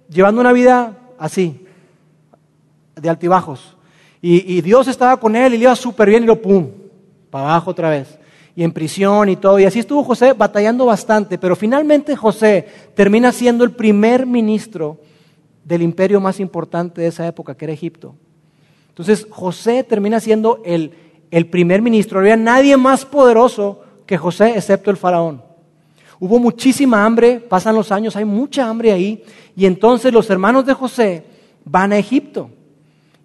llevando 0.10 0.40
una 0.40 0.54
vida 0.54 0.98
así, 1.18 1.66
de 2.96 3.10
altibajos. 3.10 3.76
Y, 4.22 4.62
Dios 4.62 4.88
estaba 4.88 5.18
con 5.18 5.36
él 5.36 5.54
y 5.54 5.58
le 5.58 5.64
iba 5.64 5.76
súper 5.78 6.10
bien 6.10 6.24
y 6.24 6.26
lo 6.26 6.42
pum, 6.42 6.68
para 7.30 7.46
abajo 7.46 7.72
otra 7.72 7.90
vez. 7.90 8.20
Y 8.56 8.64
en 8.64 8.72
prisión 8.72 9.30
y 9.30 9.36
todo. 9.36 9.60
Y 9.60 9.66
así 9.66 9.80
estuvo 9.80 10.04
José 10.04 10.34
batallando 10.34 10.86
bastante. 10.86 11.38
Pero 11.38 11.56
finalmente 11.56 12.16
José 12.16 12.68
termina 12.96 13.32
siendo 13.32 13.64
el 13.64 13.72
primer 13.72 14.26
ministro 14.26 15.00
del 15.64 15.82
imperio 15.82 16.20
más 16.20 16.40
importante 16.40 17.02
de 17.02 17.08
esa 17.08 17.28
época, 17.28 17.56
que 17.56 17.66
era 17.66 17.74
Egipto. 17.74 18.16
Entonces 18.90 19.28
José 19.30 19.84
termina 19.84 20.20
siendo 20.20 20.62
el, 20.66 20.92
el 21.32 21.48
primer 21.48 21.82
ministro. 21.82 22.20
Había 22.20 22.36
nadie 22.36 22.76
más 22.76 23.06
poderoso 23.06 23.82
que 24.06 24.18
José, 24.18 24.54
excepto 24.56 24.92
el 24.92 24.98
faraón. 24.98 25.44
Hubo 26.20 26.38
muchísima 26.38 27.06
hambre, 27.06 27.40
pasan 27.40 27.76
los 27.76 27.92
años, 27.92 28.16
hay 28.16 28.26
mucha 28.26 28.68
hambre 28.68 28.92
ahí. 28.92 29.24
Y 29.56 29.66
entonces 29.66 30.12
los 30.12 30.30
hermanos 30.30 30.66
de 30.66 30.74
José 30.74 31.24
van 31.64 31.94
a 31.94 31.98
Egipto. 31.98 32.50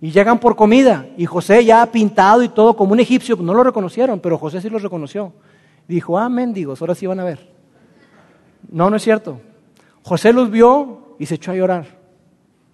Y 0.01 0.11
llegan 0.11 0.39
por 0.39 0.57
comida. 0.57 1.07
Y 1.17 1.27
José 1.27 1.65
ya 1.65 1.85
pintado 1.87 2.43
y 2.43 2.49
todo 2.49 2.77
como 2.77 2.93
un 2.93 3.01
egipcio, 3.01 3.37
no 3.37 3.55
lo 3.55 3.65
reconocieron, 3.65 4.21
pero 4.21 4.39
José 4.39 4.61
sí 4.61 4.69
lo 4.69 4.79
reconoció. 4.79 5.33
Dijo, 5.89 6.19
ah, 6.19 6.29
mendigos, 6.29 6.81
ahora 6.81 6.95
sí 6.95 7.07
van 7.07 7.21
a 7.21 7.25
ver. 7.25 7.51
No, 8.71 8.91
no 8.91 8.97
es 8.97 9.03
cierto. 9.03 9.41
José 10.03 10.33
los 10.33 10.51
vio 10.51 11.17
y 11.19 11.27
se 11.27 11.37
echó 11.37 11.53
a 11.53 11.55
llorar. 11.55 11.87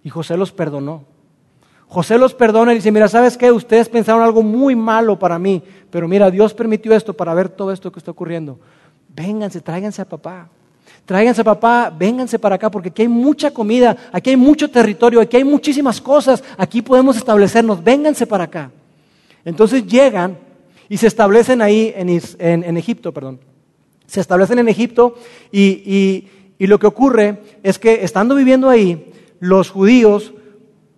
Y 0.02 0.10
José 0.10 0.36
los 0.36 0.52
perdonó. 0.52 1.04
José 1.90 2.18
los 2.18 2.34
perdona 2.34 2.72
y 2.72 2.76
dice, 2.76 2.92
mira, 2.92 3.08
¿sabes 3.08 3.36
qué? 3.36 3.50
Ustedes 3.50 3.88
pensaron 3.88 4.22
algo 4.22 4.42
muy 4.42 4.76
malo 4.76 5.18
para 5.18 5.40
mí, 5.40 5.60
pero 5.90 6.06
mira, 6.06 6.30
Dios 6.30 6.54
permitió 6.54 6.94
esto 6.94 7.14
para 7.14 7.34
ver 7.34 7.48
todo 7.48 7.72
esto 7.72 7.90
que 7.90 7.98
está 7.98 8.12
ocurriendo. 8.12 8.60
Vénganse, 9.08 9.60
tráiganse 9.60 10.00
a 10.00 10.08
papá. 10.08 10.48
Tráiganse 11.10 11.42
papá, 11.42 11.90
vénganse 11.90 12.38
para 12.38 12.54
acá 12.54 12.70
porque 12.70 12.90
aquí 12.90 13.02
hay 13.02 13.08
mucha 13.08 13.50
comida, 13.50 13.96
aquí 14.12 14.30
hay 14.30 14.36
mucho 14.36 14.70
territorio, 14.70 15.20
aquí 15.20 15.38
hay 15.38 15.42
muchísimas 15.42 16.00
cosas, 16.00 16.44
aquí 16.56 16.82
podemos 16.82 17.16
establecernos, 17.16 17.82
vénganse 17.82 18.28
para 18.28 18.44
acá. 18.44 18.70
Entonces 19.44 19.84
llegan 19.84 20.38
y 20.88 20.98
se 20.98 21.08
establecen 21.08 21.62
ahí 21.62 21.92
en, 21.96 22.76
Egipto, 22.76 23.10
perdón. 23.10 23.40
Se 24.06 24.20
establecen 24.20 24.60
en 24.60 24.68
Egipto 24.68 25.16
y, 25.50 26.28
y 26.56 26.66
lo 26.68 26.78
que 26.78 26.86
ocurre 26.86 27.40
es 27.64 27.80
que 27.80 28.04
estando 28.04 28.36
viviendo 28.36 28.68
ahí, 28.68 29.12
los 29.40 29.68
judíos 29.68 30.32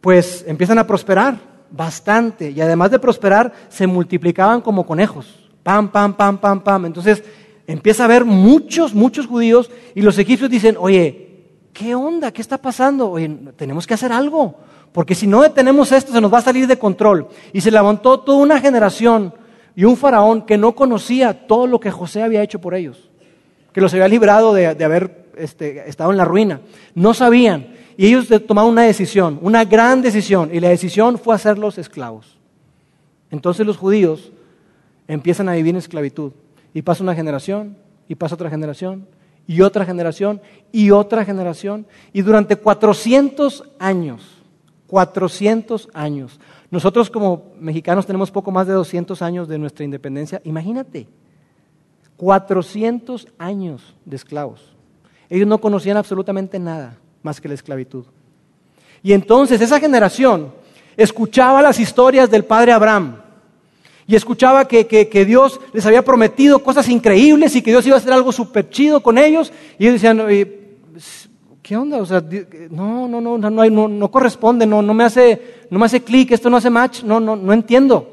pues 0.02 0.44
empiezan 0.46 0.76
a 0.76 0.86
prosperar 0.86 1.38
bastante 1.70 2.50
y 2.50 2.60
además 2.60 2.90
de 2.90 2.98
prosperar 2.98 3.50
se 3.70 3.86
multiplicaban 3.86 4.60
como 4.60 4.84
conejos. 4.84 5.48
Pam, 5.62 5.90
pam, 5.90 6.12
pam, 6.12 6.36
pam, 6.36 6.60
pam. 6.60 6.84
Entonces 6.84 7.24
empieza 7.66 8.02
a 8.02 8.06
haber 8.06 8.24
muchos, 8.24 8.94
muchos 8.94 9.26
judíos 9.26 9.70
y 9.94 10.02
los 10.02 10.18
egipcios 10.18 10.50
dicen, 10.50 10.76
oye, 10.78 11.28
¿qué 11.72 11.94
onda? 11.94 12.32
¿Qué 12.32 12.42
está 12.42 12.58
pasando? 12.58 13.10
Oye, 13.10 13.28
tenemos 13.56 13.86
que 13.86 13.94
hacer 13.94 14.12
algo, 14.12 14.56
porque 14.92 15.14
si 15.14 15.26
no 15.26 15.42
detenemos 15.42 15.92
esto 15.92 16.12
se 16.12 16.20
nos 16.20 16.32
va 16.32 16.38
a 16.38 16.42
salir 16.42 16.66
de 16.66 16.78
control. 16.78 17.28
Y 17.52 17.60
se 17.60 17.70
levantó 17.70 18.20
toda 18.20 18.38
una 18.38 18.60
generación 18.60 19.34
y 19.74 19.84
un 19.84 19.96
faraón 19.96 20.42
que 20.42 20.58
no 20.58 20.74
conocía 20.74 21.46
todo 21.46 21.66
lo 21.66 21.80
que 21.80 21.90
José 21.90 22.22
había 22.22 22.42
hecho 22.42 22.60
por 22.60 22.74
ellos, 22.74 23.10
que 23.72 23.80
los 23.80 23.92
había 23.94 24.08
librado 24.08 24.52
de, 24.52 24.66
haber 24.66 25.30
este, 25.36 25.88
estado 25.88 26.10
en 26.10 26.18
la 26.18 26.24
ruina. 26.24 26.60
No 26.94 27.14
sabían. 27.14 27.74
Y 27.96 28.06
ellos 28.06 28.28
tomaron 28.46 28.72
una 28.72 28.82
decisión, 28.82 29.38
una 29.42 29.64
gran 29.64 30.00
decisión, 30.00 30.50
y 30.52 30.60
la 30.60 30.70
decisión 30.70 31.18
fue 31.18 31.34
hacerlos 31.34 31.78
esclavos. 31.78 32.38
Entonces 33.30 33.66
los 33.66 33.76
judíos 33.76 34.32
empiezan 35.08 35.48
a 35.48 35.54
vivir 35.54 35.70
en 35.70 35.76
esclavitud. 35.76 36.32
Y 36.74 36.82
pasa 36.82 37.02
una 37.02 37.14
generación, 37.14 37.76
y 38.08 38.14
pasa 38.14 38.34
otra 38.34 38.50
generación, 38.50 39.06
y 39.46 39.60
otra 39.60 39.84
generación, 39.84 40.40
y 40.70 40.90
otra 40.90 41.24
generación. 41.24 41.86
Y 42.12 42.22
durante 42.22 42.56
400 42.56 43.64
años, 43.78 44.42
400 44.86 45.88
años. 45.92 46.38
Nosotros 46.70 47.10
como 47.10 47.52
mexicanos 47.60 48.06
tenemos 48.06 48.30
poco 48.30 48.50
más 48.50 48.66
de 48.66 48.72
200 48.72 49.20
años 49.22 49.48
de 49.48 49.58
nuestra 49.58 49.84
independencia. 49.84 50.40
Imagínate, 50.44 51.06
400 52.16 53.28
años 53.38 53.94
de 54.04 54.16
esclavos. 54.16 54.72
Ellos 55.28 55.48
no 55.48 55.58
conocían 55.58 55.96
absolutamente 55.96 56.58
nada 56.58 56.98
más 57.22 57.40
que 57.40 57.48
la 57.48 57.54
esclavitud. 57.54 58.04
Y 59.02 59.12
entonces 59.12 59.60
esa 59.60 59.80
generación 59.80 60.52
escuchaba 60.96 61.62
las 61.62 61.80
historias 61.80 62.30
del 62.30 62.44
padre 62.44 62.72
Abraham, 62.72 63.21
y 64.12 64.14
escuchaba 64.14 64.68
que, 64.68 64.86
que, 64.86 65.24
Dios 65.24 65.58
les 65.72 65.86
había 65.86 66.04
prometido 66.04 66.58
cosas 66.58 66.86
increíbles 66.90 67.56
y 67.56 67.62
que 67.62 67.70
Dios 67.70 67.86
iba 67.86 67.96
a 67.96 67.98
hacer 67.98 68.12
algo 68.12 68.30
súper 68.30 68.68
chido 68.68 69.02
con 69.02 69.16
ellos. 69.16 69.50
Y 69.78 69.84
ellos 69.84 70.02
decían, 70.02 70.20
¿qué 71.62 71.76
onda? 71.78 71.96
O 71.96 72.04
sea, 72.04 72.22
no, 72.68 73.08
no, 73.08 73.22
no, 73.22 73.38
no, 73.38 73.50
no, 73.50 73.88
no 73.88 74.10
corresponde, 74.10 74.66
no, 74.66 74.82
no 74.82 74.92
me 74.92 75.04
hace, 75.04 75.64
no 75.70 75.82
hace 75.82 76.02
clic, 76.02 76.30
esto 76.30 76.50
no 76.50 76.58
hace 76.58 76.68
match, 76.68 77.02
no, 77.04 77.20
no, 77.20 77.36
no 77.36 77.54
entiendo. 77.54 78.06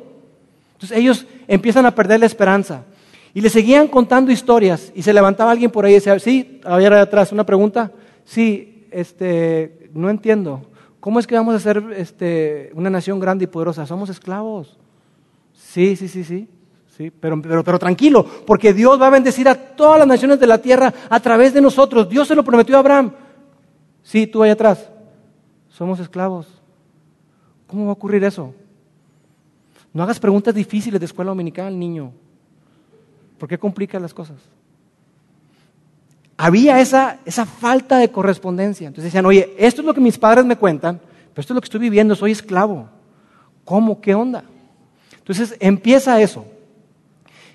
Entonces 0.76 0.98
ellos 0.98 1.26
empiezan 1.50 1.86
a 1.86 1.94
perder 1.94 2.22
la 2.22 2.28
esperanza. 2.28 2.86
Y 3.34 3.42
le 3.42 3.50
seguían 3.50 3.90
contando 3.90 4.32
historias 4.32 4.94
y 4.96 5.02
se 5.02 5.12
levantaba 5.12 5.52
alguien 5.52 5.70
por 5.70 5.84
ahí 5.84 5.92
y 5.92 5.96
decía, 5.96 6.18
sí, 6.20 6.62
había 6.64 7.02
atrás 7.02 7.34
una 7.34 7.46
pregunta, 7.46 7.92
sí, 8.24 8.88
este, 8.90 9.90
no 9.94 10.10
entiendo. 10.10 10.62
¿Cómo 11.02 11.20
es 11.20 11.28
que 11.28 11.36
vamos 11.36 11.56
a 11.56 11.60
ser 11.60 11.84
este, 11.98 12.72
una 12.74 12.90
nación 12.90 13.20
grande 13.20 13.44
y 13.44 13.48
poderosa? 13.48 13.86
Somos 13.86 14.10
esclavos. 14.10 14.80
Sí, 15.80 15.96
sí, 15.96 16.08
sí, 16.10 16.24
sí. 16.26 16.50
Sí, 16.98 17.10
pero, 17.10 17.42
pero, 17.42 17.63
pero, 17.63 17.80
tranquilo, 17.80 18.26
porque 18.46 18.74
Dios 18.74 19.02
va 19.02 19.08
a 19.08 19.12
bendecir 19.12 19.48
a 19.48 19.56
todas 19.56 19.98
las 19.98 20.08
naciones 20.10 20.38
de 20.38 20.46
la 20.46 20.58
tierra 20.58 20.94
a 21.10 21.22
través 21.22 21.54
de 21.54 21.62
nosotros. 21.62 22.10
Dios 22.10 22.28
se 22.28 22.36
lo 22.36 22.44
prometió 22.44 22.76
a 22.76 22.80
Abraham. 22.80 23.13
Sí, 24.04 24.28
tú 24.28 24.44
ahí 24.44 24.50
atrás. 24.50 24.89
Somos 25.70 26.02
esclavos. 26.02 26.48
¿Cómo 27.65 27.86
va 27.86 27.92
a 27.92 27.94
ocurrir 27.94 28.26
eso? 28.26 28.54
No 29.94 30.04
hagas 30.04 30.20
preguntas 30.20 30.54
difíciles 30.54 31.00
de 31.00 31.06
escuela 31.06 31.30
dominical, 31.30 31.80
niño. 31.80 32.12
¿Por 33.38 33.48
qué 33.48 34.00
las 34.02 34.13
cosas? 34.13 34.36
Había 36.36 36.82
esa, 36.82 37.20
esa 37.24 37.46
falta 37.46 38.00
de 38.00 38.12
correspondencia. 38.12 38.88
Entonces 38.88 39.06
decían, 39.06 39.26
oye, 39.26 39.56
esto 39.58 39.80
es 39.80 39.86
lo 39.86 39.94
que 39.94 40.02
mis 40.02 40.18
padres 40.18 40.44
me 40.44 40.58
cuentan, 40.58 41.00
pero 41.00 41.39
esto 41.39 41.54
es 41.54 41.56
lo 41.56 41.62
que 41.62 41.68
estoy 41.68 41.80
viviendo, 41.80 42.15
soy 42.15 42.32
esclavo. 42.32 42.89
¿Cómo? 43.63 44.02
¿Qué 44.02 44.13
onda? 44.13 44.44
Entonces 45.30 45.56
empieza 45.60 46.20
eso. 46.20 46.44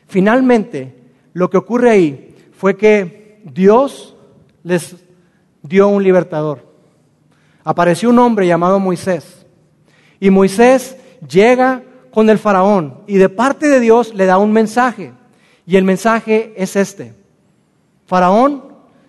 Finalmente, 0.06 0.94
lo 1.32 1.50
que 1.50 1.56
ocurre 1.56 1.90
ahí 1.90 2.36
fue 2.56 2.76
que 2.76 3.40
Dios 3.42 4.14
les 4.62 4.94
dio 5.60 5.88
un 5.88 6.04
libertador. 6.04 6.64
Apareció 7.64 8.10
un 8.10 8.20
hombre 8.20 8.46
llamado 8.46 8.78
Moisés. 8.78 9.44
Y 10.20 10.30
Moisés 10.30 10.96
llega 11.28 11.82
con 12.12 12.30
el 12.30 12.38
faraón 12.38 13.00
y 13.08 13.16
de 13.16 13.28
parte 13.28 13.66
de 13.68 13.80
Dios 13.80 14.14
le 14.14 14.26
da 14.26 14.38
un 14.38 14.52
mensaje. 14.52 15.12
Y 15.66 15.74
el 15.74 15.82
mensaje 15.82 16.54
es 16.56 16.76
este. 16.76 17.12
Faraón, 18.06 18.66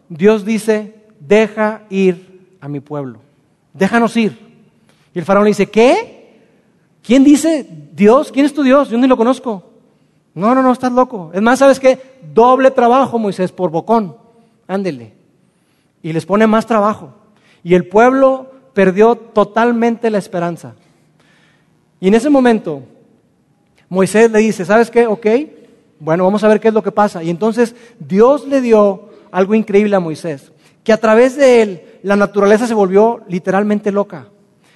Dios 0.09 0.43
dice, 0.43 0.95
deja 1.19 1.83
ir 1.91 2.47
a 2.59 2.67
mi 2.67 2.79
pueblo. 2.79 3.19
Déjanos 3.73 4.17
ir. 4.17 4.39
Y 5.13 5.19
el 5.19 5.25
faraón 5.25 5.43
le 5.43 5.51
dice, 5.51 5.69
¿qué? 5.69 6.14
¿Quién 7.05 7.23
dice 7.23 7.65
Dios? 7.93 8.31
¿Quién 8.31 8.45
es 8.45 8.53
tu 8.53 8.63
Dios? 8.63 8.89
Yo 8.89 8.97
ni 8.97 9.07
lo 9.07 9.17
conozco. 9.17 9.63
No, 10.33 10.55
no, 10.55 10.61
no, 10.61 10.71
estás 10.71 10.91
loco. 10.91 11.31
Es 11.33 11.41
más, 11.41 11.59
¿sabes 11.59 11.79
qué? 11.79 11.99
Doble 12.33 12.71
trabajo, 12.71 13.19
Moisés, 13.19 13.51
por 13.51 13.69
bocón. 13.69 14.17
Ándele. 14.67 15.13
Y 16.01 16.11
les 16.13 16.25
pone 16.25 16.47
más 16.47 16.65
trabajo. 16.65 17.13
Y 17.63 17.75
el 17.75 17.87
pueblo 17.87 18.51
perdió 18.73 19.15
totalmente 19.15 20.09
la 20.09 20.17
esperanza. 20.17 20.75
Y 21.99 22.09
en 22.09 22.15
ese 22.15 22.29
momento, 22.29 22.83
Moisés 23.87 24.29
le 24.31 24.39
dice, 24.39 24.65
¿sabes 24.65 24.91
qué? 24.91 25.07
Ok, 25.07 25.25
bueno, 25.99 26.25
vamos 26.25 26.43
a 26.43 26.47
ver 26.47 26.59
qué 26.59 26.67
es 26.67 26.73
lo 26.73 26.83
que 26.83 26.91
pasa. 26.91 27.23
Y 27.23 27.29
entonces 27.29 27.75
Dios 27.99 28.45
le 28.47 28.61
dio 28.61 29.09
algo 29.31 29.55
increíble 29.55 29.95
a 29.95 29.99
Moisés, 29.99 30.51
que 30.83 30.91
a 30.91 30.97
través 30.97 31.37
de 31.37 31.61
él 31.61 31.81
la 32.03 32.15
naturaleza 32.15 32.67
se 32.67 32.73
volvió 32.73 33.21
literalmente 33.27 33.91
loca. 33.91 34.27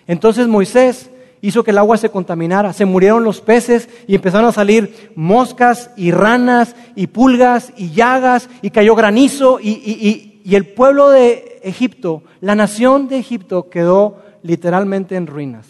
Entonces 0.08 0.48
Moisés 0.48 1.10
hizo 1.42 1.64
que 1.64 1.72
el 1.72 1.78
agua 1.78 1.98
se 1.98 2.10
contaminara. 2.10 2.74
Se 2.74 2.86
murieron 2.86 3.24
los 3.24 3.42
peces 3.42 3.90
y 4.08 4.16
empezaron 4.16 4.50
a 4.50 4.54
salir 4.54 5.12
moscas 5.16 5.92
y 5.96 6.12
ranas 6.12 6.76
y 6.96 7.08
pulgas 7.08 7.74
y 7.78 7.92
llagas 7.92 8.50
y 8.62 8.70
cayó 8.70 8.96
granizo 8.96 9.60
y, 9.62 10.26
el 10.46 10.66
pueblo 10.66 11.10
de 11.10 11.60
Egipto, 11.64 12.24
la 12.42 12.56
nación 12.56 13.08
de 13.08 13.20
Egipto 13.20 13.70
quedó 13.70 14.18
literalmente 14.42 15.16
en 15.16 15.28
ruinas. 15.28 15.68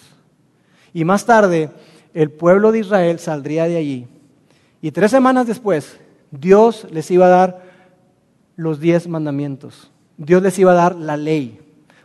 Y 0.94 1.04
más 1.04 1.26
tarde 1.26 1.70
el 2.14 2.32
pueblo 2.32 2.72
de 2.72 2.80
Israel 2.80 3.20
saldría 3.20 3.66
de 3.66 3.76
allí. 3.76 4.08
Y 4.82 4.92
tres 4.92 5.12
semanas 5.12 5.48
después 5.48 6.00
Dios 6.32 6.88
les 6.92 7.12
iba 7.12 7.26
a 7.26 7.30
dar 7.30 7.64
los 8.56 8.80
diez 8.80 9.08
mandamientos. 9.08 9.92
Dios 10.18 10.42
les 10.42 10.58
iba 10.60 10.72
a 10.72 10.76
dar 10.76 10.96
la 10.96 11.18
ley 11.18 11.60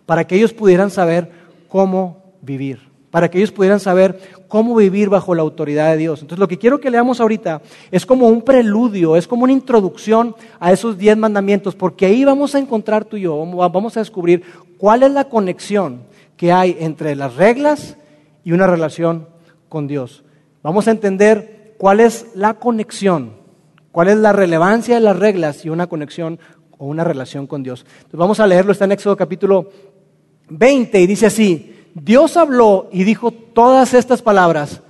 para 0.05 0.27
que 0.27 0.35
ellos 0.35 0.53
pudieran 0.53 0.91
saber 0.91 1.31
cómo 1.69 2.25
vivir 2.43 2.94
para 3.15 3.31
que 3.31 3.39
ellos 3.39 3.53
pudieran 3.53 3.79
saber 3.79 4.19
cómo 4.49 4.75
vivir 4.75 5.09
bajo 5.09 5.37
la 5.37 5.43
autoridad 5.43 5.93
de 5.93 5.99
Dios. 5.99 6.21
Entonces 6.21 6.41
lo 6.41 6.49
que 6.49 6.59
quiero 6.59 6.81
que 6.81 6.91
leamos 6.91 7.21
ahorita 7.21 7.63
es 7.93 8.05
como 8.05 8.27
un 8.27 8.43
preludio, 8.43 9.15
es 9.15 9.29
como 9.29 9.45
una 9.45 9.53
introducción 9.53 10.35
a 10.59 10.73
esos 10.73 10.99
diez 10.99 11.17
mandamientos, 11.17 11.77
porque 11.77 12.07
ahí 12.07 12.25
vamos 12.25 12.57
a 12.57 12.59
encontrar 12.59 13.05
tú 13.05 13.17
y 13.17 13.21
yo, 13.21 13.37
vamos 13.71 13.97
a 13.97 14.01
descubrir 14.01 14.43
cuál 14.79 15.05
es 15.05 15.13
la 15.13 15.29
conexión 15.29 16.01
que 16.37 16.51
hay 16.51 16.77
entre 16.81 17.15
las 17.15 17.37
reglas 17.37 17.97
y 18.43 18.51
una 18.51 18.67
relación 18.67 19.29
con 19.69 19.87
Dios. 19.87 20.25
Vamos 20.65 20.89
a 20.89 20.91
entender 20.91 21.77
cuál 21.79 22.01
es 22.01 22.27
la 22.35 22.55
conexión, 22.55 23.31
cuál 23.93 24.09
es 24.09 24.17
la 24.17 24.33
relevancia 24.33 24.97
de 24.97 25.01
las 25.03 25.17
reglas 25.17 25.65
y 25.65 25.69
una 25.69 25.87
conexión 25.87 26.41
o 26.79 26.87
una 26.87 27.05
relación 27.05 27.47
con 27.47 27.63
Dios. 27.63 27.87
Entonces 27.95 28.19
vamos 28.19 28.41
a 28.41 28.47
leerlo, 28.49 28.73
está 28.73 28.87
en 28.87 28.93
Éxodo 28.93 29.17
capítulo 29.17 29.71
20 30.49 31.01
y 31.01 31.07
dice 31.07 31.27
así, 31.27 31.74
Dios 31.95 32.37
habló 32.37 32.89
y 32.93 33.05
dijo 33.05 33.31
todas 33.31 33.95
estas 33.95 34.21
palabras, 34.21 34.83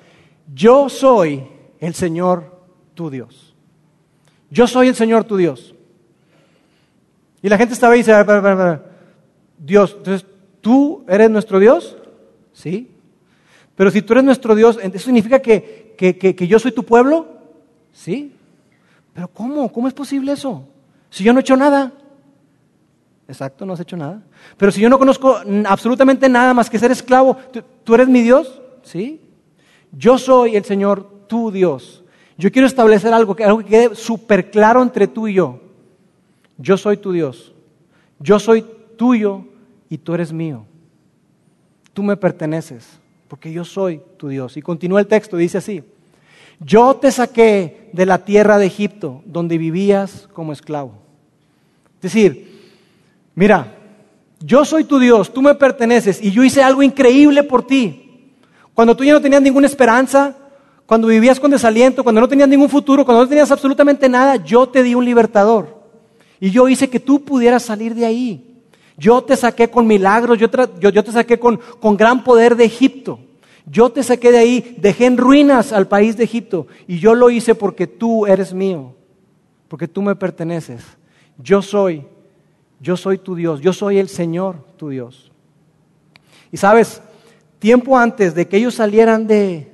yo 0.53 0.88
soy 0.88 1.47
el 1.79 1.95
Señor 1.95 2.62
tu 2.95 3.11
Dios. 3.11 3.55
Yo 4.51 4.67
soy 4.67 4.88
el 4.88 4.95
Señor 4.95 5.25
tu 5.25 5.37
Dios. 5.37 5.75
Y 7.43 7.49
la 7.49 7.59
gente 7.59 7.75
estaba 7.75 7.93
ahí 7.93 8.01
y 8.01 8.03
dice, 8.03 8.14
Dios, 9.59 9.95
entonces, 9.99 10.27
¿tú 10.61 11.05
eres 11.07 11.31
nuestro 11.31 11.59
Dios? 11.59 11.97
Sí. 12.53 12.90
Pero 13.77 13.90
si 13.90 14.01
tú 14.01 14.14
eres 14.14 14.25
nuestro 14.25 14.55
Dios, 14.55 14.79
¿eso 14.83 14.99
significa 15.05 15.40
que, 15.40 15.95
que 15.97 16.47
yo 16.47 16.59
soy 16.59 16.73
tu 16.73 16.85
pueblo? 16.85 17.29
Sí. 17.93 18.33
Pero 19.12 19.29
¿cómo? 19.29 19.71
¿Cómo 19.71 19.88
es 19.88 19.95
posible 19.95 20.33
eso? 20.33 20.67
Si 21.11 21.23
yo 21.23 21.33
no 21.33 21.38
he 21.38 21.43
hecho 21.43 21.57
nada. 21.57 21.93
Exacto, 23.27 23.65
no 23.65 23.73
has 23.73 23.81
hecho 23.81 23.97
nada. 23.97 24.23
Pero 24.57 24.71
si 24.71 24.81
yo 24.81 24.89
no 24.89 24.99
conozco 24.99 25.39
absolutamente 25.67 26.29
nada 26.29 26.53
más 26.53 26.69
que 26.69 26.79
ser 26.79 26.91
esclavo, 26.91 27.37
¿tú, 27.85 27.95
eres 27.95 28.09
mi 28.09 28.23
Dios? 28.23 28.61
Sí. 28.83 29.21
Yo 29.93 30.19
soy 30.19 30.57
el 30.57 30.65
Señor, 30.65 31.09
tu 31.27 31.51
Dios. 31.51 32.05
Yo 32.37 32.51
quiero 32.51 32.67
establecer 32.67 33.15
algo, 33.15 33.37
algo 33.45 33.59
que 33.59 33.65
quede 33.65 33.95
súper 33.95 34.51
claro 34.51 34.83
entre 34.83 35.07
tú 35.07 35.29
y 35.29 35.35
yo. 35.35 35.61
Yo 36.59 36.77
soy 36.77 36.97
tu 36.97 37.13
Dios. 37.13 37.53
Yo 38.19 38.39
soy 38.39 38.65
tuyo 38.97 39.45
y 39.89 39.99
tú 39.99 40.15
eres 40.15 40.33
mío. 40.33 40.67
Tú 41.93 42.03
me 42.03 42.17
perteneces, 42.17 42.99
porque 43.29 43.53
yo 43.53 43.65
soy 43.65 44.03
tu 44.19 44.29
Dios. 44.29 44.57
Y 44.57 44.63
continúa 44.63 45.01
el 45.01 45.07
texto, 45.07 45.37
dice 45.37 45.59
así. 45.59 45.83
Yo 46.61 46.95
te 46.97 47.11
saqué 47.11 47.91
de 47.93 48.07
la 48.07 48.25
tierra 48.25 48.59
de 48.59 48.67
Egipto, 48.67 49.23
donde 49.25 49.59
vivías 49.59 50.29
como 50.33 50.53
esclavo. 50.53 50.93
Es 51.97 52.13
decir, 52.13 52.54
mira, 53.35 53.77
yo 54.40 54.64
soy 54.64 54.85
tu 54.85 54.99
Dios, 54.99 55.33
tú 55.33 55.42
me 55.42 55.55
perteneces 55.55 56.23
y 56.23 56.31
yo 56.31 56.44
hice 56.44 56.62
algo 56.62 56.83
increíble 56.83 57.42
por 57.42 57.66
ti. 57.66 58.33
Cuando 58.75 58.97
tú 58.97 59.05
ya 59.05 59.12
no 59.12 59.20
tenías 59.20 59.40
ninguna 59.40 59.66
esperanza, 59.66 60.37
cuando 60.87 61.09
vivías 61.09 61.40
con 61.40 61.51
desaliento, 61.51 62.03
cuando 62.03 62.20
no 62.20 62.29
tenías 62.29 62.49
ningún 62.49 62.68
futuro, 62.68 63.05
cuando 63.05 63.23
no 63.23 63.29
tenías 63.29 63.51
absolutamente 63.51 64.09
nada, 64.09 64.37
yo 64.37 64.68
te 64.68 64.83
di 64.83 64.94
un 64.94 65.05
libertador. 65.05 65.83
Y 66.40 66.51
yo 66.51 66.68
hice 66.68 66.90
que 66.90 67.01
tú 67.01 67.25
pudieras 67.25 67.62
salir 67.62 67.94
de 67.94 68.05
ahí. 68.05 68.61
Yo 68.97 69.23
te 69.23 69.37
saqué 69.37 69.70
con 69.70 69.87
milagros, 69.87 70.38
yo, 70.38 70.51
te 70.51 71.12
saqué 71.12 71.38
con, 71.38 71.59
con 71.81 71.97
gran 71.97 72.23
poder 72.23 72.55
de 72.55 72.64
Egipto. 72.64 73.18
Yo 73.66 73.90
te 73.90 74.03
saqué 74.03 74.31
de 74.31 74.38
ahí, 74.38 74.77
dejé 74.79 75.07
en 75.07 75.16
ruinas 75.16 75.73
al 75.73 75.88
país 75.88 76.16
de 76.16 76.25
Egipto. 76.25 76.66
Y 76.87 76.99
yo 76.99 77.14
lo 77.14 77.31
hice 77.31 77.55
porque 77.55 77.87
tú 77.87 78.27
eres 78.27 78.53
mío, 78.53 78.94
porque 79.68 79.88
tú 79.88 80.03
me 80.03 80.14
perteneces. 80.14 80.83
Yo 81.38 81.62
soy, 81.62 82.05
yo 82.85 82.99
soy 82.99 83.16
tu 83.16 83.35
Dios, 83.35 83.62
yo 83.62 83.73
soy 83.73 83.99
el 83.99 84.11
Señor 84.11 84.57
tu 84.77 84.90
Dios. 84.90 85.33
Y 86.53 86.59
sabes, 86.59 87.01
tiempo 87.59 87.97
antes 87.97 88.35
de 88.35 88.47
que 88.47 88.59
ellos 88.59 88.75
salieran 88.75 89.27
de, 89.27 89.73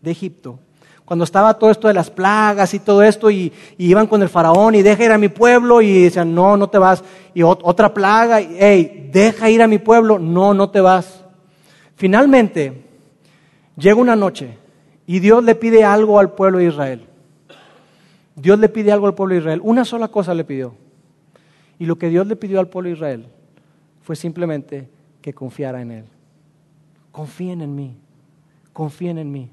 de 0.00 0.10
Egipto, 0.12 0.60
cuando 1.04 1.24
estaba 1.24 1.58
todo 1.58 1.72
esto 1.72 1.88
de 1.88 1.94
las 1.94 2.08
plagas 2.08 2.72
y 2.72 2.78
todo 2.78 3.02
esto, 3.02 3.32
y, 3.32 3.52
iban 3.78 4.06
con 4.06 4.22
el 4.22 4.28
faraón 4.28 4.76
y 4.76 4.82
deja 4.82 5.04
ir 5.04 5.10
a 5.10 5.18
mi 5.18 5.28
pueblo, 5.28 5.82
y 5.82 6.04
decían, 6.04 6.32
no, 6.36 6.56
no 6.56 6.70
te 6.70 6.78
vas, 6.78 7.02
y 7.34 7.42
otra 7.42 7.92
plaga, 7.92 8.40
y, 8.40 8.56
hey, 8.60 9.10
deja 9.12 9.50
ir 9.50 9.60
a 9.60 9.66
mi 9.66 9.78
pueblo, 9.78 10.20
no, 10.20 10.54
no 10.54 10.70
te 10.70 10.80
vas. 10.80 11.24
Finalmente, 11.96 12.84
llega 13.76 13.96
una 13.96 14.14
noche 14.14 14.56
y 15.04 15.18
Dios 15.18 15.42
le 15.42 15.56
pide 15.56 15.84
algo 15.84 16.20
al 16.20 16.30
pueblo 16.30 16.58
de 16.58 16.66
Israel. 16.66 17.08
Dios 18.36 18.56
le 18.60 18.68
pide 18.68 18.92
algo 18.92 19.08
al 19.08 19.14
pueblo 19.14 19.34
de 19.34 19.40
Israel, 19.40 19.60
una 19.64 19.84
sola 19.84 20.06
cosa 20.06 20.32
le 20.32 20.44
pidió. 20.44 20.74
Y 21.82 21.84
lo 21.84 21.98
que 21.98 22.10
Dios 22.10 22.28
le 22.28 22.36
pidió 22.36 22.60
al 22.60 22.68
pueblo 22.68 22.90
de 22.90 22.94
Israel 22.94 23.26
fue 24.02 24.14
simplemente 24.14 24.88
que 25.20 25.32
confiara 25.34 25.82
en 25.82 25.90
Él. 25.90 26.04
Confíen 27.10 27.60
en 27.60 27.74
mí, 27.74 27.96
confíen 28.72 29.18
en 29.18 29.32
mí. 29.32 29.50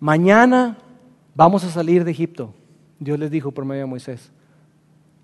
Mañana 0.00 0.76
vamos 1.34 1.64
a 1.64 1.70
salir 1.70 2.04
de 2.04 2.10
Egipto. 2.10 2.52
Dios 2.98 3.18
les 3.18 3.30
dijo 3.30 3.52
por 3.52 3.64
medio 3.64 3.84
de 3.84 3.86
Moisés. 3.86 4.30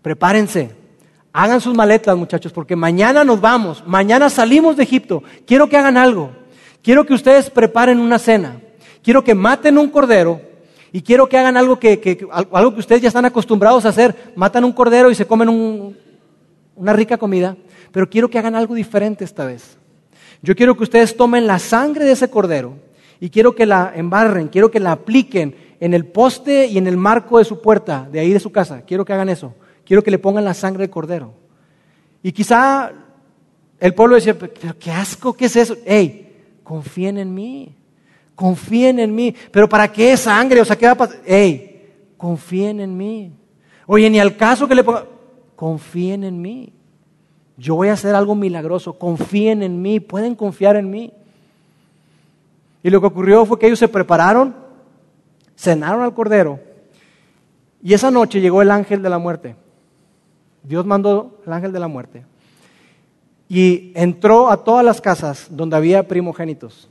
Prepárense, 0.01 0.71
hagan 1.35 1.61
sus 1.61 1.75
maletas 1.77 2.17
muchachos, 2.17 2.51
porque 2.51 2.77
mañana 2.77 3.23
nos 3.23 3.39
vamos, 3.39 3.85
mañana 3.87 4.31
salimos 4.31 4.75
de 4.79 4.85
Egipto. 4.85 5.23
Quiero 5.47 5.69
que 5.69 5.77
hagan 5.77 5.99
algo. 5.99 6.31
Quiero 6.81 7.05
que 7.05 7.13
ustedes 7.13 7.51
preparen 7.51 8.01
una 8.01 8.19
cena. 8.19 8.59
Quiero 9.03 9.23
que 9.23 9.35
maten 9.35 9.77
un 9.77 9.91
cordero 9.91 10.41
y 10.93 11.03
quiero 11.03 11.29
que 11.29 11.37
hagan 11.37 11.59
algo 11.59 11.79
que, 11.79 12.27
algo 12.31 12.73
que 12.73 12.81
ustedes 12.81 13.03
ya 13.03 13.09
están 13.09 13.27
acostumbrados 13.27 13.85
a 13.85 13.91
hacer. 13.91 14.33
Matan 14.35 14.65
un 14.65 14.73
cordero 14.73 15.11
y 15.11 15.15
se 15.15 15.27
comen 15.27 15.51
una 16.77 16.93
rica 16.93 17.19
comida, 17.19 17.57
pero 17.91 18.09
quiero 18.09 18.29
que 18.29 18.39
hagan 18.39 18.55
algo 18.55 18.75
diferente 18.75 19.25
esta 19.25 19.45
vez. 19.45 19.79
Yo 20.43 20.55
quiero 20.55 20.77
que 20.77 20.85
ustedes 20.85 21.17
tomen 21.17 21.47
la 21.47 21.59
sangre 21.59 22.05
de 22.05 22.13
ese 22.13 22.31
cordero 22.31 22.75
y 23.21 23.31
quiero 23.31 23.55
que 23.55 23.67
la 23.67 23.93
embarren, 23.95 24.49
quiero 24.49 24.71
que 24.71 24.81
la 24.81 24.93
apliquen 24.93 25.57
en 25.81 25.95
el 25.95 26.07
poste 26.07 26.67
y 26.67 26.79
en 26.79 26.87
el 26.87 26.97
marco 26.97 27.39
de 27.39 27.45
su 27.45 27.61
puerta, 27.61 28.09
de 28.11 28.21
ahí 28.21 28.33
de 28.33 28.41
su 28.41 28.53
casa. 28.53 28.83
Quiero 28.83 29.05
que 29.05 29.13
hagan 29.13 29.29
eso. 29.29 29.55
Quiero 29.85 30.03
que 30.03 30.11
le 30.11 30.19
pongan 30.19 30.45
la 30.45 30.55
sangre 30.55 30.83
del 30.83 30.91
cordero. 30.91 31.33
Y 32.23 32.33
quizá 32.33 32.93
el 33.79 33.95
pueblo 33.95 34.17
decía, 34.17 34.39
pero 34.39 34.77
qué 34.79 34.91
asco, 34.91 35.33
¿qué 35.33 35.47
es 35.47 35.57
eso? 35.57 35.77
Hey, 35.85 36.35
confíen 36.63 37.19
en 37.19 37.33
mí, 37.33 37.75
confíen 38.35 38.99
en 38.99 39.15
mí. 39.15 39.35
Pero 39.51 39.69
¿para 39.69 39.91
qué 39.93 40.17
sangre? 40.17 40.61
O 40.61 40.65
sea, 40.65 40.77
¿qué 40.77 40.87
va 40.87 40.93
a 40.93 40.97
pasar? 40.97 41.21
Hey, 41.25 41.95
confíen 42.17 42.81
en 42.81 42.97
mí. 42.97 43.33
Oye, 43.87 44.11
ni 44.11 44.19
al 44.19 44.37
caso 44.37 44.67
que 44.67 44.75
le 44.75 44.83
pongan, 44.83 45.05
confíen 45.57 46.23
en 46.23 46.41
mí. 46.41 46.73
Yo 47.57 47.75
voy 47.75 47.89
a 47.89 47.95
hacer 47.95 48.15
algo 48.15 48.35
milagroso, 48.35 48.99
confíen 48.99 49.63
en 49.63 49.81
mí, 49.81 49.99
pueden 49.99 50.35
confiar 50.35 50.77
en 50.77 50.91
mí. 50.91 51.13
Y 52.83 52.91
lo 52.91 53.01
que 53.01 53.07
ocurrió 53.07 53.45
fue 53.47 53.59
que 53.59 53.67
ellos 53.67 53.79
se 53.79 53.89
prepararon, 53.89 54.55
cenaron 55.57 56.03
al 56.03 56.15
cordero, 56.15 56.61
y 57.83 57.95
esa 57.95 58.11
noche 58.11 58.41
llegó 58.41 58.63
el 58.63 58.71
ángel 58.71 59.03
de 59.03 59.11
la 59.11 59.19
muerte. 59.19 59.57
Dios 60.63 60.85
mandó 60.85 61.41
el 61.47 61.53
ángel 61.53 61.73
de 61.73 61.81
la 61.81 61.89
muerte. 61.89 62.25
Y 63.49 63.93
entró 63.95 64.51
a 64.51 64.65
todas 64.65 64.85
las 64.85 65.01
casas 65.01 65.47
donde 65.51 65.77
había 65.77 66.09
primogénitos. 66.09 66.89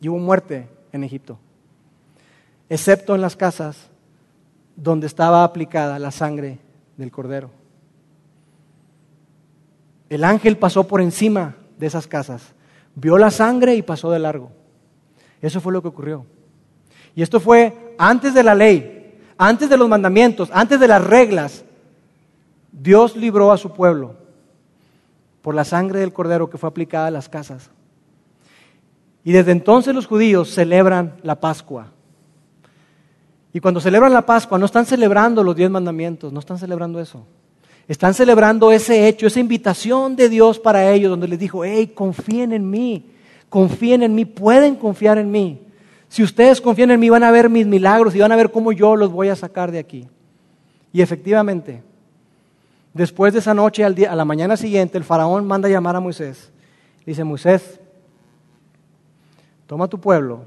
Y 0.00 0.08
hubo 0.08 0.18
muerte 0.18 0.68
en 0.92 1.04
Egipto. 1.04 1.38
Excepto 2.70 3.14
en 3.14 3.20
las 3.20 3.36
casas 3.36 3.88
donde 4.74 5.06
estaba 5.06 5.44
aplicada 5.44 5.98
la 5.98 6.10
sangre 6.10 6.58
del 6.96 7.10
cordero. 7.10 7.50
El 10.08 10.24
ángel 10.24 10.56
pasó 10.56 10.86
por 10.86 11.00
encima 11.00 11.56
de 11.78 11.86
esas 11.86 12.06
casas 12.06 12.54
vio 12.96 13.18
la 13.18 13.30
sangre 13.30 13.76
y 13.76 13.82
pasó 13.82 14.10
de 14.10 14.18
largo. 14.18 14.50
Eso 15.40 15.60
fue 15.60 15.72
lo 15.72 15.82
que 15.82 15.88
ocurrió. 15.88 16.26
Y 17.14 17.22
esto 17.22 17.38
fue 17.38 17.94
antes 17.98 18.34
de 18.34 18.42
la 18.42 18.54
ley, 18.54 19.20
antes 19.38 19.68
de 19.68 19.76
los 19.76 19.88
mandamientos, 19.88 20.50
antes 20.52 20.80
de 20.80 20.88
las 20.88 21.04
reglas. 21.04 21.64
Dios 22.72 23.16
libró 23.16 23.52
a 23.52 23.58
su 23.58 23.72
pueblo 23.72 24.16
por 25.40 25.54
la 25.54 25.64
sangre 25.64 26.00
del 26.00 26.12
cordero 26.12 26.50
que 26.50 26.58
fue 26.58 26.68
aplicada 26.68 27.06
a 27.06 27.12
las 27.12 27.28
casas. 27.28 27.70
Y 29.22 29.32
desde 29.32 29.52
entonces 29.52 29.94
los 29.94 30.06
judíos 30.06 30.52
celebran 30.52 31.16
la 31.22 31.38
Pascua. 31.40 31.92
Y 33.56 33.60
cuando 33.60 33.80
celebran 33.80 34.12
la 34.12 34.26
Pascua 34.26 34.58
no 34.58 34.66
están 34.66 34.84
celebrando 34.84 35.42
los 35.42 35.56
diez 35.56 35.70
mandamientos, 35.70 36.30
no 36.30 36.40
están 36.40 36.58
celebrando 36.58 37.00
eso. 37.00 37.24
Están 37.88 38.12
celebrando 38.12 38.70
ese 38.70 39.08
hecho, 39.08 39.26
esa 39.26 39.40
invitación 39.40 40.14
de 40.14 40.28
Dios 40.28 40.58
para 40.58 40.92
ellos, 40.92 41.08
donde 41.08 41.26
les 41.26 41.38
dijo, 41.38 41.64
hey, 41.64 41.86
confíen 41.86 42.52
en 42.52 42.68
mí, 42.68 43.06
confíen 43.48 44.02
en 44.02 44.14
mí, 44.14 44.26
pueden 44.26 44.76
confiar 44.76 45.16
en 45.16 45.30
mí. 45.30 45.58
Si 46.10 46.22
ustedes 46.22 46.60
confían 46.60 46.90
en 46.90 47.00
mí, 47.00 47.08
van 47.08 47.24
a 47.24 47.30
ver 47.30 47.48
mis 47.48 47.66
milagros 47.66 48.14
y 48.14 48.18
van 48.18 48.30
a 48.30 48.36
ver 48.36 48.50
cómo 48.50 48.72
yo 48.72 48.94
los 48.94 49.10
voy 49.10 49.30
a 49.30 49.36
sacar 49.36 49.72
de 49.72 49.78
aquí. 49.78 50.06
Y 50.92 51.00
efectivamente, 51.00 51.82
después 52.92 53.32
de 53.32 53.38
esa 53.38 53.54
noche, 53.54 53.84
al 53.84 53.94
día, 53.94 54.12
a 54.12 54.16
la 54.16 54.26
mañana 54.26 54.58
siguiente, 54.58 54.98
el 54.98 55.04
faraón 55.04 55.46
manda 55.46 55.66
llamar 55.66 55.96
a 55.96 56.00
Moisés. 56.00 56.52
Dice, 57.06 57.24
Moisés, 57.24 57.80
toma 59.66 59.88
tu 59.88 59.98
pueblo 59.98 60.44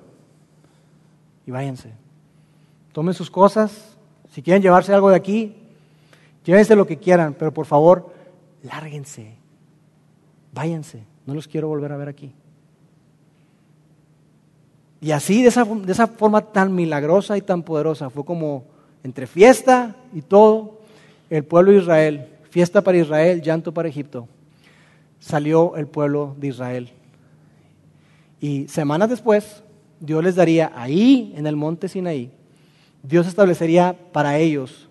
y 1.48 1.50
váyanse. 1.50 1.92
Tomen 3.00 3.14
sus 3.14 3.32
cosas. 3.32 3.96
Si 4.30 4.42
quieren 4.42 4.62
llevarse 4.62 4.94
algo 4.94 5.10
de 5.10 5.16
aquí, 5.16 5.56
Llévense 6.44 6.76
lo 6.76 6.86
que 6.86 6.98
quieran, 6.98 7.34
pero 7.34 7.54
por 7.54 7.66
favor, 7.66 8.10
lárguense. 8.62 9.36
Váyanse. 10.54 11.06
No 11.26 11.34
los 11.34 11.48
quiero 11.48 11.70
volver 11.70 11.94
a 11.94 11.98
ver 11.98 12.10
aquí. 12.10 12.34
Y 15.00 15.12
así, 15.12 15.42
de 15.42 15.48
esa, 15.48 15.64
de 15.64 15.90
esa 15.94 16.08
forma 16.08 16.42
tan 16.42 16.76
milagrosa 16.76 17.38
y 17.38 17.42
tan 17.42 17.64
poderosa, 17.64 18.10
fue 18.10 18.26
como 18.26 18.66
entre 19.02 19.28
fiesta 19.28 19.96
y 20.12 20.22
todo, 20.22 20.82
el 21.30 21.46
pueblo 21.46 21.72
de 21.72 21.78
Israel, 21.78 22.28
fiesta 22.50 22.82
para 22.82 22.98
Israel, 22.98 23.42
llanto 23.42 23.74
para 23.74 23.88
Egipto, 23.88 24.28
salió 25.22 25.78
el 25.78 25.88
pueblo 25.88 26.36
de 26.38 26.48
Israel. 26.48 26.90
Y 28.42 28.68
semanas 28.68 29.10
después, 29.10 29.64
Dios 30.02 30.22
les 30.22 30.36
daría 30.36 30.74
ahí, 30.76 31.32
en 31.38 31.48
el 31.48 31.56
monte 31.56 31.88
Sinaí, 31.88 32.30
Dios 33.04 33.28
establecería 33.28 33.96
para 34.12 34.38
ellos 34.38 34.90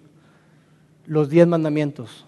los 1.06 1.28
diez 1.28 1.46
mandamientos. 1.46 2.24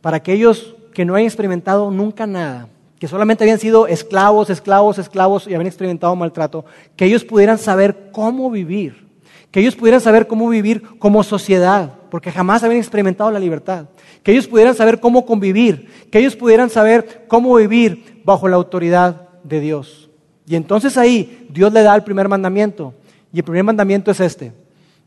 Para 0.00 0.18
aquellos 0.18 0.74
que 0.94 1.04
no 1.04 1.14
hayan 1.14 1.26
experimentado 1.26 1.90
nunca 1.90 2.26
nada, 2.26 2.68
que 2.98 3.08
solamente 3.08 3.44
habían 3.44 3.58
sido 3.58 3.86
esclavos, 3.86 4.50
esclavos, 4.50 4.98
esclavos 4.98 5.46
y 5.46 5.54
habían 5.54 5.66
experimentado 5.66 6.16
maltrato, 6.16 6.64
que 6.96 7.04
ellos 7.04 7.24
pudieran 7.24 7.58
saber 7.58 8.10
cómo 8.12 8.50
vivir, 8.50 9.06
que 9.50 9.60
ellos 9.60 9.76
pudieran 9.76 10.00
saber 10.00 10.26
cómo 10.26 10.48
vivir 10.48 10.82
como 10.98 11.22
sociedad, 11.22 11.92
porque 12.10 12.32
jamás 12.32 12.62
habían 12.62 12.80
experimentado 12.80 13.30
la 13.30 13.38
libertad, 13.38 13.86
que 14.22 14.32
ellos 14.32 14.46
pudieran 14.46 14.74
saber 14.74 15.00
cómo 15.00 15.26
convivir, 15.26 15.90
que 16.10 16.18
ellos 16.18 16.36
pudieran 16.36 16.70
saber 16.70 17.24
cómo 17.28 17.54
vivir 17.56 18.22
bajo 18.24 18.48
la 18.48 18.56
autoridad 18.56 19.28
de 19.44 19.60
Dios. 19.60 20.08
Y 20.46 20.56
entonces 20.56 20.96
ahí 20.96 21.46
Dios 21.50 21.72
le 21.72 21.82
da 21.82 21.94
el 21.94 22.04
primer 22.04 22.28
mandamiento, 22.28 22.94
y 23.32 23.38
el 23.38 23.44
primer 23.44 23.64
mandamiento 23.64 24.10
es 24.10 24.20
este, 24.20 24.52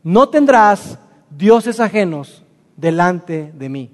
no 0.02 0.28
tendrás 0.28 0.98
dioses 1.30 1.80
ajenos 1.80 2.42
delante 2.76 3.52
de 3.54 3.68
mí. 3.68 3.90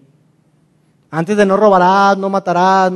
Antes 1.10 1.36
de 1.36 1.46
no 1.46 1.56
robarás, 1.56 2.18
no 2.18 2.28
matarás, 2.28 2.92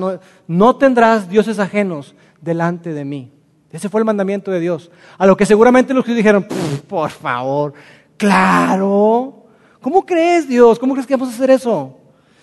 no, 0.47 0.77
tendrás 0.77 1.29
dioses 1.29 1.59
ajenos 1.59 2.14
delante 2.40 2.93
de 2.93 3.05
mí. 3.05 3.33
Ese 3.71 3.88
fue 3.88 4.01
el 4.01 4.05
mandamiento 4.05 4.51
de 4.51 4.61
Dios. 4.61 4.90
A 5.16 5.27
lo 5.27 5.37
que 5.37 5.47
seguramente 5.47 5.95
los 5.95 6.05
judíos 6.05 6.19
dijeron, 6.19 6.47
por 6.88 7.11
favor, 7.11 7.73
claro. 8.16 9.45
¿Cómo 9.81 10.05
crees 10.05 10.49
Dios? 10.49 10.79
¿Cómo 10.79 10.93
crees 10.93 11.07
que 11.07 11.14
vamos 11.14 11.29
a 11.29 11.35
hacer 11.35 11.51
eso? 11.51 11.97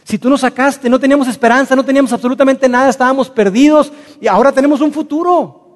Si 0.04 0.18
tú 0.18 0.30
nos 0.30 0.40
sacaste, 0.40 0.90
no 0.90 1.00
teníamos 1.00 1.28
esperanza, 1.28 1.76
no 1.76 1.84
teníamos 1.84 2.14
absolutamente 2.14 2.70
nada, 2.70 2.90
estábamos 2.90 3.30
perdidos 3.30 3.92
y 4.22 4.28
ahora 4.28 4.54
tenemos 4.54 4.80
un 4.80 4.94
futuro. 4.94 5.67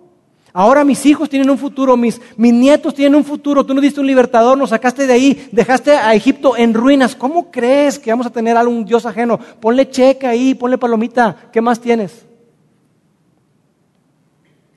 Ahora 0.54 0.84
mis 0.84 1.06
hijos 1.06 1.30
tienen 1.30 1.50
un 1.50 1.58
futuro, 1.58 1.96
mis, 1.96 2.20
mis 2.36 2.54
nietos 2.54 2.94
tienen 2.94 3.16
un 3.16 3.24
futuro. 3.24 3.66
Tú 3.66 3.74
nos 3.74 3.82
diste 3.82 4.02
un 4.02 4.08
libertador, 4.08 4.58
nos 4.58 4.72
sacaste 4.72 5.08
de 5.08 5.14
ahí, 5.14 5.50
dejaste 5.52 5.92
a 5.92 6.14
Egipto 6.14 6.58
en 6.58 6.74
ruinas. 6.74 7.16
¿Cómo 7.16 7.50
crees 7.52 7.98
que 7.98 8.12
vamos 8.12 8.26
a 8.26 8.32
tener 8.32 8.58
a 8.58 8.68
un 8.68 8.84
Dios 8.84 9.06
ajeno? 9.06 9.40
Ponle 9.60 9.90
cheque 9.90 10.28
ahí, 10.28 10.54
ponle 10.54 10.78
palomita. 10.78 11.50
¿Qué 11.52 11.62
más 11.62 11.80
tienes? 11.80 12.26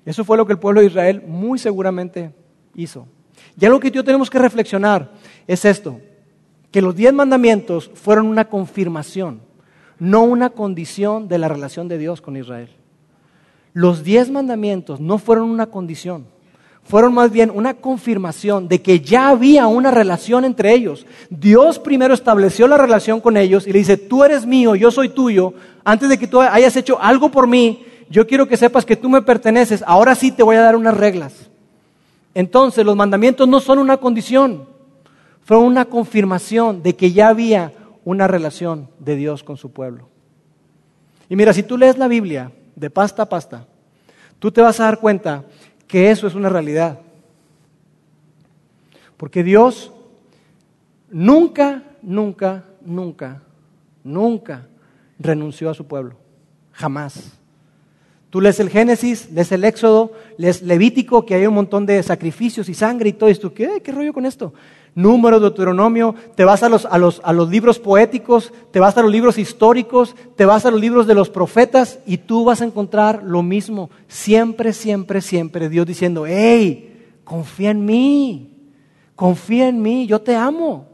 Eso 0.05 0.25
fue 0.25 0.37
lo 0.37 0.47
que 0.47 0.53
el 0.53 0.59
pueblo 0.59 0.81
de 0.81 0.87
Israel 0.87 1.23
muy 1.27 1.59
seguramente 1.59 2.33
hizo. 2.75 3.07
Y 3.59 3.65
algo 3.65 3.81
que 3.81 3.91
yo 3.91 4.05
tenemos 4.05 4.31
que 4.31 4.39
reflexionar 4.39 5.13
es 5.47 5.65
esto, 5.65 6.01
que 6.71 6.83
los 6.83 6.95
diez 6.95 7.13
mandamientos 7.13 7.91
fueron 7.95 8.27
una 8.27 8.49
confirmación, 8.49 9.41
no 9.99 10.23
una 10.23 10.51
condición 10.51 11.29
de 11.29 11.39
la 11.39 11.49
relación 11.49 11.89
de 11.89 11.99
Dios 11.99 12.21
con 12.21 12.37
Israel. 12.37 12.69
Los 13.75 14.05
diez 14.05 14.31
mandamientos 14.31 15.01
no 15.01 15.19
fueron 15.19 15.51
una 15.51 15.67
condición, 15.67 16.27
fueron 16.85 17.13
más 17.13 17.33
bien 17.33 17.51
una 17.53 17.75
confirmación 17.75 18.69
de 18.69 18.81
que 18.81 19.01
ya 19.01 19.31
había 19.31 19.67
una 19.67 19.91
relación 19.91 20.45
entre 20.45 20.73
ellos. 20.73 21.05
Dios 21.29 21.81
primero 21.81 22.15
estableció 22.15 22.69
la 22.69 22.77
relación 22.77 23.21
con 23.21 23.37
ellos 23.37 23.67
y 23.67 23.73
le 23.73 23.81
dice, 23.81 23.97
tú 23.97 24.23
eres 24.23 24.47
mío, 24.47 24.77
yo 24.77 24.93
soy 24.93 25.09
tuyo, 25.09 25.55
antes 25.83 26.09
de 26.09 26.19
que 26.19 26.29
tú 26.29 26.41
hayas 26.41 26.77
hecho 26.77 27.01
algo 27.03 27.33
por 27.33 27.49
mí, 27.49 27.85
yo 28.09 28.29
quiero 28.29 28.47
que 28.47 28.57
sepas 28.57 28.85
que 28.85 28.95
tú 28.95 29.09
me 29.09 29.23
perteneces, 29.23 29.83
ahora 29.85 30.15
sí 30.15 30.31
te 30.31 30.45
voy 30.45 30.55
a 30.55 30.63
dar 30.63 30.77
unas 30.77 30.97
reglas. 30.97 31.51
Entonces 32.33 32.87
los 32.87 32.95
mandamientos 32.95 33.49
no 33.49 33.59
son 33.59 33.81
una 33.81 33.97
condición, 33.97 34.69
fueron 35.43 35.67
una 35.67 35.87
confirmación 35.87 36.81
de 36.81 36.95
que 36.95 37.11
ya 37.11 37.27
había 37.27 37.73
una 38.05 38.29
relación 38.29 38.89
de 39.01 39.17
Dios 39.17 39.43
con 39.43 39.57
su 39.57 39.73
pueblo. 39.73 40.09
Y 41.29 41.35
mira, 41.35 41.53
si 41.53 41.65
tú 41.65 41.77
lees 41.77 41.99
la 41.99 42.07
Biblia, 42.07 42.53
de 42.77 42.91
pasta 42.91 43.23
a 43.23 43.29
pasta, 43.29 43.67
tú 44.39 44.51
te 44.51 44.61
vas 44.61 44.81
a 44.81 44.85
dar 44.85 45.01
cuenta 45.01 45.45
que 45.87 46.11
eso 46.11 46.27
es 46.27 46.35
una 46.35 46.49
realidad. 46.49 47.01
Porque 49.17 49.43
Dios 49.43 49.93
nunca, 51.11 51.83
nunca, 52.03 52.65
nunca, 52.85 53.43
nunca 54.03 54.67
renunció 55.19 55.71
a 55.71 55.75
su 55.75 55.87
pueblo. 55.87 56.17
Jamás. 56.73 57.39
Tú 58.31 58.41
lees 58.41 58.59
el 58.59 58.69
Génesis, 58.69 59.31
lees 59.31 59.53
el 59.53 59.63
Éxodo, 59.63 60.13
lees 60.39 60.61
Levítico, 60.63 61.25
que 61.25 61.37
hay 61.37 61.47
un 61.47 61.55
montón 61.55 61.87
de 61.87 62.03
sacrificios 62.03 62.69
y 62.69 62.75
sangre 62.75 63.11
y 63.11 63.13
todo 63.13 63.31
esto. 63.31 63.55
¿Qué, 63.55 63.81
¿Qué 63.81 63.93
rollo 63.93 64.13
con 64.13 64.27
esto? 64.27 64.53
Número, 64.95 65.41
Deuteronomio, 65.41 66.15
te 66.37 66.45
vas 66.45 66.63
a 66.63 66.69
los, 66.69 66.87
a, 66.87 66.99
los, 66.99 67.21
a 67.25 67.33
los 67.33 67.51
libros 67.51 67.81
poéticos, 67.81 68.53
te 68.71 68.79
vas 68.79 68.97
a 68.97 69.03
los 69.03 69.11
libros 69.11 69.39
históricos, 69.39 70.15
te 70.37 70.45
vas 70.45 70.65
a 70.67 70.71
los 70.71 70.81
libros 70.81 71.09
de 71.09 71.15
los 71.15 71.31
profetas 71.31 71.99
y 72.07 72.19
tú 72.19 72.45
vas 72.45 72.61
a 72.61 72.65
encontrar 72.65 73.23
lo 73.25 73.43
mismo. 73.43 73.91
Siempre, 74.07 74.73
siempre, 74.73 75.21
siempre 75.21 75.69
Dios 75.69 75.85
diciendo, 75.85 76.27
hey, 76.27 77.19
confía 77.25 77.71
en 77.71 77.85
mí, 77.85 78.71
confía 79.17 79.69
en 79.69 79.83
mí, 79.83 80.07
yo 80.07 80.21
te 80.21 80.37
amo. 80.37 80.87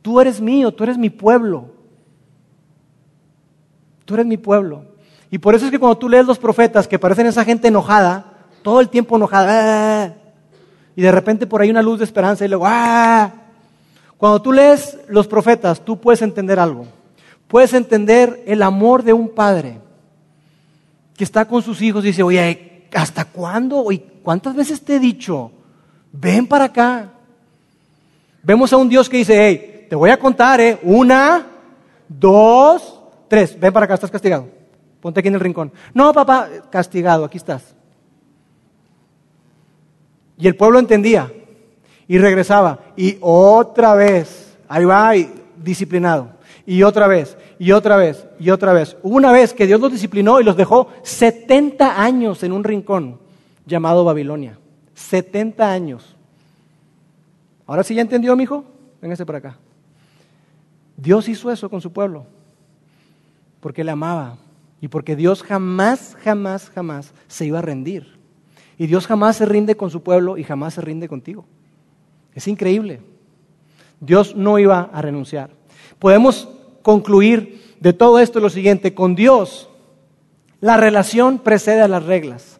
Tú 0.00 0.20
eres 0.20 0.40
mío, 0.40 0.72
tú 0.72 0.84
eres 0.84 0.96
mi 0.96 1.10
pueblo. 1.10 1.70
Tú 4.04 4.14
eres 4.14 4.26
mi 4.26 4.36
pueblo. 4.36 4.84
Y 5.28 5.38
por 5.38 5.56
eso 5.56 5.64
es 5.64 5.72
que 5.72 5.78
cuando 5.78 5.98
tú 5.98 6.08
lees 6.08 6.26
los 6.26 6.38
profetas 6.38 6.86
que 6.86 6.98
parecen 7.00 7.26
esa 7.26 7.44
gente 7.44 7.68
enojada, 7.68 8.46
todo 8.62 8.80
el 8.80 8.88
tiempo 8.88 9.16
enojada, 9.16 10.04
¡ah! 10.04 10.19
Y 11.00 11.02
de 11.02 11.12
repente 11.12 11.46
por 11.46 11.62
ahí 11.62 11.70
una 11.70 11.80
luz 11.80 11.98
de 11.98 12.04
esperanza 12.04 12.44
y 12.44 12.48
luego, 12.48 12.66
¡ah! 12.66 13.32
Cuando 14.18 14.42
tú 14.42 14.52
lees 14.52 14.98
los 15.08 15.26
profetas, 15.26 15.82
tú 15.82 15.98
puedes 15.98 16.20
entender 16.20 16.60
algo. 16.60 16.84
Puedes 17.48 17.72
entender 17.72 18.44
el 18.46 18.62
amor 18.62 19.02
de 19.02 19.14
un 19.14 19.30
padre 19.30 19.80
que 21.16 21.24
está 21.24 21.46
con 21.46 21.62
sus 21.62 21.80
hijos 21.80 22.04
y 22.04 22.08
dice, 22.08 22.22
oye, 22.22 22.86
¿hasta 22.92 23.24
cuándo? 23.24 23.86
¿Cuántas 24.22 24.54
veces 24.54 24.82
te 24.82 24.96
he 24.96 24.98
dicho? 24.98 25.50
Ven 26.12 26.46
para 26.46 26.66
acá. 26.66 27.08
Vemos 28.42 28.70
a 28.70 28.76
un 28.76 28.90
Dios 28.90 29.08
que 29.08 29.16
dice, 29.16 29.38
hey, 29.38 29.86
te 29.88 29.96
voy 29.96 30.10
a 30.10 30.18
contar, 30.18 30.60
¿eh? 30.60 30.80
Una, 30.82 31.46
dos, 32.06 33.00
tres. 33.26 33.58
Ven 33.58 33.72
para 33.72 33.84
acá, 33.84 33.94
estás 33.94 34.10
castigado. 34.10 34.48
Ponte 35.00 35.20
aquí 35.20 35.28
en 35.28 35.34
el 35.36 35.40
rincón. 35.40 35.72
No, 35.94 36.12
papá, 36.12 36.46
castigado, 36.68 37.24
aquí 37.24 37.38
estás. 37.38 37.74
Y 40.40 40.48
el 40.48 40.56
pueblo 40.56 40.78
entendía 40.78 41.32
y 42.08 42.18
regresaba. 42.18 42.80
Y 42.96 43.18
otra 43.20 43.94
vez, 43.94 44.56
ahí 44.68 44.84
va, 44.84 45.12
disciplinado. 45.56 46.30
Y 46.66 46.82
otra 46.82 47.06
vez, 47.06 47.36
y 47.58 47.72
otra 47.72 47.96
vez, 47.96 48.26
y 48.38 48.50
otra 48.50 48.72
vez. 48.72 48.96
una 49.02 49.32
vez 49.32 49.54
que 49.54 49.66
Dios 49.66 49.80
los 49.80 49.92
disciplinó 49.92 50.40
y 50.40 50.44
los 50.44 50.56
dejó 50.56 50.88
70 51.02 52.02
años 52.02 52.42
en 52.42 52.52
un 52.52 52.64
rincón 52.64 53.18
llamado 53.66 54.04
Babilonia. 54.04 54.58
70 54.94 55.70
años. 55.70 56.16
Ahora 57.66 57.82
sí 57.84 57.94
ya 57.94 58.02
entendió, 58.02 58.34
mi 58.36 58.44
hijo. 58.44 58.64
Véngase 59.00 59.26
para 59.26 59.38
acá. 59.38 59.58
Dios 60.96 61.28
hizo 61.28 61.50
eso 61.50 61.70
con 61.70 61.80
su 61.80 61.92
pueblo 61.92 62.26
porque 63.60 63.84
le 63.84 63.90
amaba, 63.90 64.38
y 64.80 64.88
porque 64.88 65.14
Dios 65.14 65.42
jamás, 65.42 66.16
jamás, 66.24 66.70
jamás 66.70 67.12
se 67.28 67.44
iba 67.46 67.58
a 67.58 67.62
rendir. 67.62 68.18
Y 68.80 68.86
Dios 68.86 69.06
jamás 69.06 69.36
se 69.36 69.44
rinde 69.44 69.76
con 69.76 69.90
su 69.90 70.02
pueblo 70.02 70.38
y 70.38 70.42
jamás 70.42 70.72
se 70.72 70.80
rinde 70.80 71.06
contigo. 71.06 71.44
Es 72.34 72.48
increíble. 72.48 73.02
Dios 74.00 74.34
no 74.34 74.58
iba 74.58 74.88
a 74.90 75.02
renunciar. 75.02 75.50
Podemos 75.98 76.48
concluir 76.80 77.76
de 77.78 77.92
todo 77.92 78.18
esto 78.18 78.40
lo 78.40 78.48
siguiente, 78.48 78.94
con 78.94 79.14
Dios 79.14 79.68
la 80.62 80.78
relación 80.78 81.40
precede 81.40 81.82
a 81.82 81.88
las 81.88 82.04
reglas. 82.04 82.58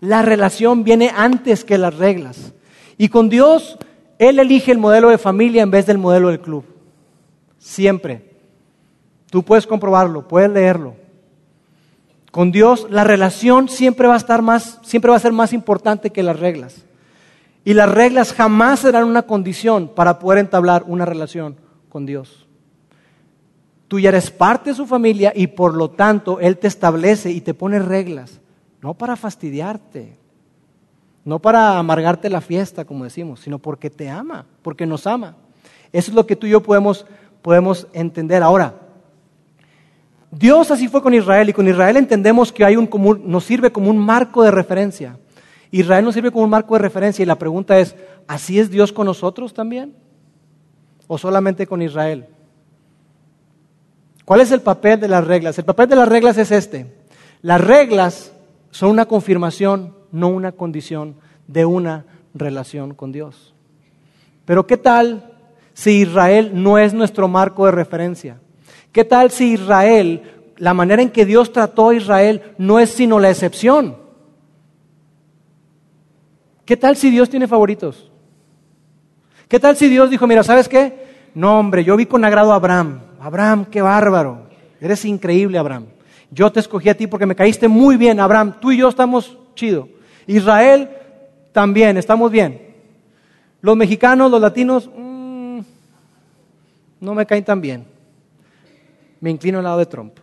La 0.00 0.22
relación 0.22 0.84
viene 0.84 1.10
antes 1.12 1.64
que 1.64 1.78
las 1.78 1.96
reglas. 1.96 2.52
Y 2.96 3.08
con 3.08 3.28
Dios, 3.28 3.76
Él 4.20 4.38
elige 4.38 4.70
el 4.70 4.78
modelo 4.78 5.10
de 5.10 5.18
familia 5.18 5.64
en 5.64 5.72
vez 5.72 5.84
del 5.84 5.98
modelo 5.98 6.28
del 6.28 6.40
club. 6.40 6.64
Siempre. 7.58 8.22
Tú 9.32 9.42
puedes 9.42 9.66
comprobarlo, 9.66 10.28
puedes 10.28 10.50
leerlo. 10.52 10.94
Con 12.30 12.52
Dios 12.52 12.86
la 12.90 13.04
relación 13.04 13.68
siempre 13.68 14.06
va 14.06 14.14
a 14.14 14.18
estar 14.18 14.42
más, 14.42 14.78
siempre 14.82 15.10
va 15.10 15.16
a 15.16 15.20
ser 15.20 15.32
más 15.32 15.52
importante 15.52 16.10
que 16.10 16.22
las 16.22 16.38
reglas. 16.38 16.84
Y 17.64 17.74
las 17.74 17.90
reglas 17.90 18.32
jamás 18.32 18.80
serán 18.80 19.04
una 19.04 19.22
condición 19.22 19.88
para 19.88 20.18
poder 20.18 20.38
entablar 20.38 20.84
una 20.86 21.04
relación 21.04 21.56
con 21.88 22.06
Dios. 22.06 22.46
Tú 23.88 23.98
ya 23.98 24.10
eres 24.10 24.30
parte 24.30 24.70
de 24.70 24.76
su 24.76 24.86
familia 24.86 25.32
y 25.34 25.48
por 25.48 25.74
lo 25.74 25.90
tanto 25.90 26.38
Él 26.40 26.58
te 26.58 26.68
establece 26.68 27.32
y 27.32 27.40
te 27.40 27.54
pone 27.54 27.80
reglas, 27.80 28.40
no 28.80 28.94
para 28.94 29.16
fastidiarte, 29.16 30.16
no 31.24 31.40
para 31.40 31.76
amargarte 31.76 32.30
la 32.30 32.40
fiesta, 32.40 32.84
como 32.84 33.04
decimos, 33.04 33.40
sino 33.40 33.58
porque 33.58 33.90
te 33.90 34.08
ama, 34.08 34.46
porque 34.62 34.86
nos 34.86 35.06
ama. 35.06 35.34
Eso 35.92 36.12
es 36.12 36.14
lo 36.14 36.24
que 36.24 36.36
tú 36.36 36.46
y 36.46 36.50
yo 36.50 36.62
podemos, 36.62 37.04
podemos 37.42 37.88
entender. 37.92 38.44
Ahora, 38.44 38.74
Dios 40.30 40.70
así 40.70 40.88
fue 40.88 41.02
con 41.02 41.12
Israel 41.12 41.48
y 41.48 41.52
con 41.52 41.66
Israel 41.66 41.96
entendemos 41.96 42.52
que 42.52 42.64
hay 42.64 42.76
un 42.76 42.86
común, 42.86 43.22
nos 43.26 43.44
sirve 43.44 43.72
como 43.72 43.90
un 43.90 43.98
marco 43.98 44.42
de 44.42 44.50
referencia. 44.50 45.18
Israel 45.72 46.04
nos 46.04 46.14
sirve 46.14 46.30
como 46.30 46.44
un 46.44 46.50
marco 46.50 46.74
de 46.74 46.80
referencia 46.80 47.22
y 47.22 47.26
la 47.26 47.38
pregunta 47.38 47.78
es, 47.78 47.96
¿así 48.28 48.58
es 48.58 48.70
Dios 48.70 48.92
con 48.92 49.06
nosotros 49.06 49.54
también? 49.54 49.94
¿O 51.06 51.18
solamente 51.18 51.66
con 51.66 51.82
Israel? 51.82 52.26
¿Cuál 54.24 54.40
es 54.40 54.52
el 54.52 54.60
papel 54.60 55.00
de 55.00 55.08
las 55.08 55.26
reglas? 55.26 55.58
El 55.58 55.64
papel 55.64 55.88
de 55.88 55.96
las 55.96 56.08
reglas 56.08 56.38
es 56.38 56.52
este. 56.52 56.94
Las 57.42 57.60
reglas 57.60 58.32
son 58.70 58.90
una 58.90 59.06
confirmación, 59.06 59.94
no 60.12 60.28
una 60.28 60.52
condición 60.52 61.16
de 61.48 61.64
una 61.64 62.04
relación 62.34 62.94
con 62.94 63.10
Dios. 63.10 63.54
Pero 64.44 64.66
¿qué 64.66 64.76
tal 64.76 65.32
si 65.74 66.02
Israel 66.02 66.52
no 66.54 66.78
es 66.78 66.94
nuestro 66.94 67.26
marco 67.26 67.66
de 67.66 67.72
referencia? 67.72 68.38
¿Qué 68.92 69.04
tal 69.04 69.30
si 69.30 69.52
Israel, 69.52 70.22
la 70.56 70.74
manera 70.74 71.02
en 71.02 71.10
que 71.10 71.24
Dios 71.24 71.52
trató 71.52 71.90
a 71.90 71.94
Israel 71.94 72.42
no 72.58 72.80
es 72.80 72.90
sino 72.90 73.18
la 73.18 73.30
excepción? 73.30 73.96
¿Qué 76.64 76.76
tal 76.76 76.96
si 76.96 77.10
Dios 77.10 77.30
tiene 77.30 77.48
favoritos? 77.48 78.10
¿Qué 79.48 79.58
tal 79.58 79.76
si 79.76 79.88
Dios 79.88 80.10
dijo, 80.10 80.26
mira, 80.26 80.42
¿sabes 80.42 80.68
qué? 80.68 81.10
No, 81.34 81.58
hombre, 81.58 81.84
yo 81.84 81.96
vi 81.96 82.06
con 82.06 82.24
agrado 82.24 82.52
a 82.52 82.56
Abraham. 82.56 83.00
Abraham, 83.20 83.64
qué 83.64 83.82
bárbaro. 83.82 84.48
Eres 84.80 85.04
increíble, 85.04 85.58
Abraham. 85.58 85.86
Yo 86.30 86.50
te 86.50 86.60
escogí 86.60 86.88
a 86.88 86.96
ti 86.96 87.06
porque 87.06 87.26
me 87.26 87.34
caíste 87.34 87.68
muy 87.68 87.96
bien, 87.96 88.20
Abraham. 88.20 88.54
Tú 88.60 88.72
y 88.72 88.78
yo 88.78 88.88
estamos 88.88 89.36
chido. 89.54 89.88
Israel 90.26 90.90
también, 91.52 91.96
estamos 91.96 92.30
bien. 92.30 92.60
Los 93.60 93.76
mexicanos, 93.76 94.30
los 94.30 94.40
latinos, 94.40 94.88
mm, 94.96 95.60
no 97.00 97.14
me 97.14 97.26
caen 97.26 97.44
tan 97.44 97.60
bien 97.60 97.89
me 99.20 99.30
inclino 99.30 99.58
al 99.58 99.64
lado 99.64 99.78
de 99.78 99.86
Trump. 99.86 100.18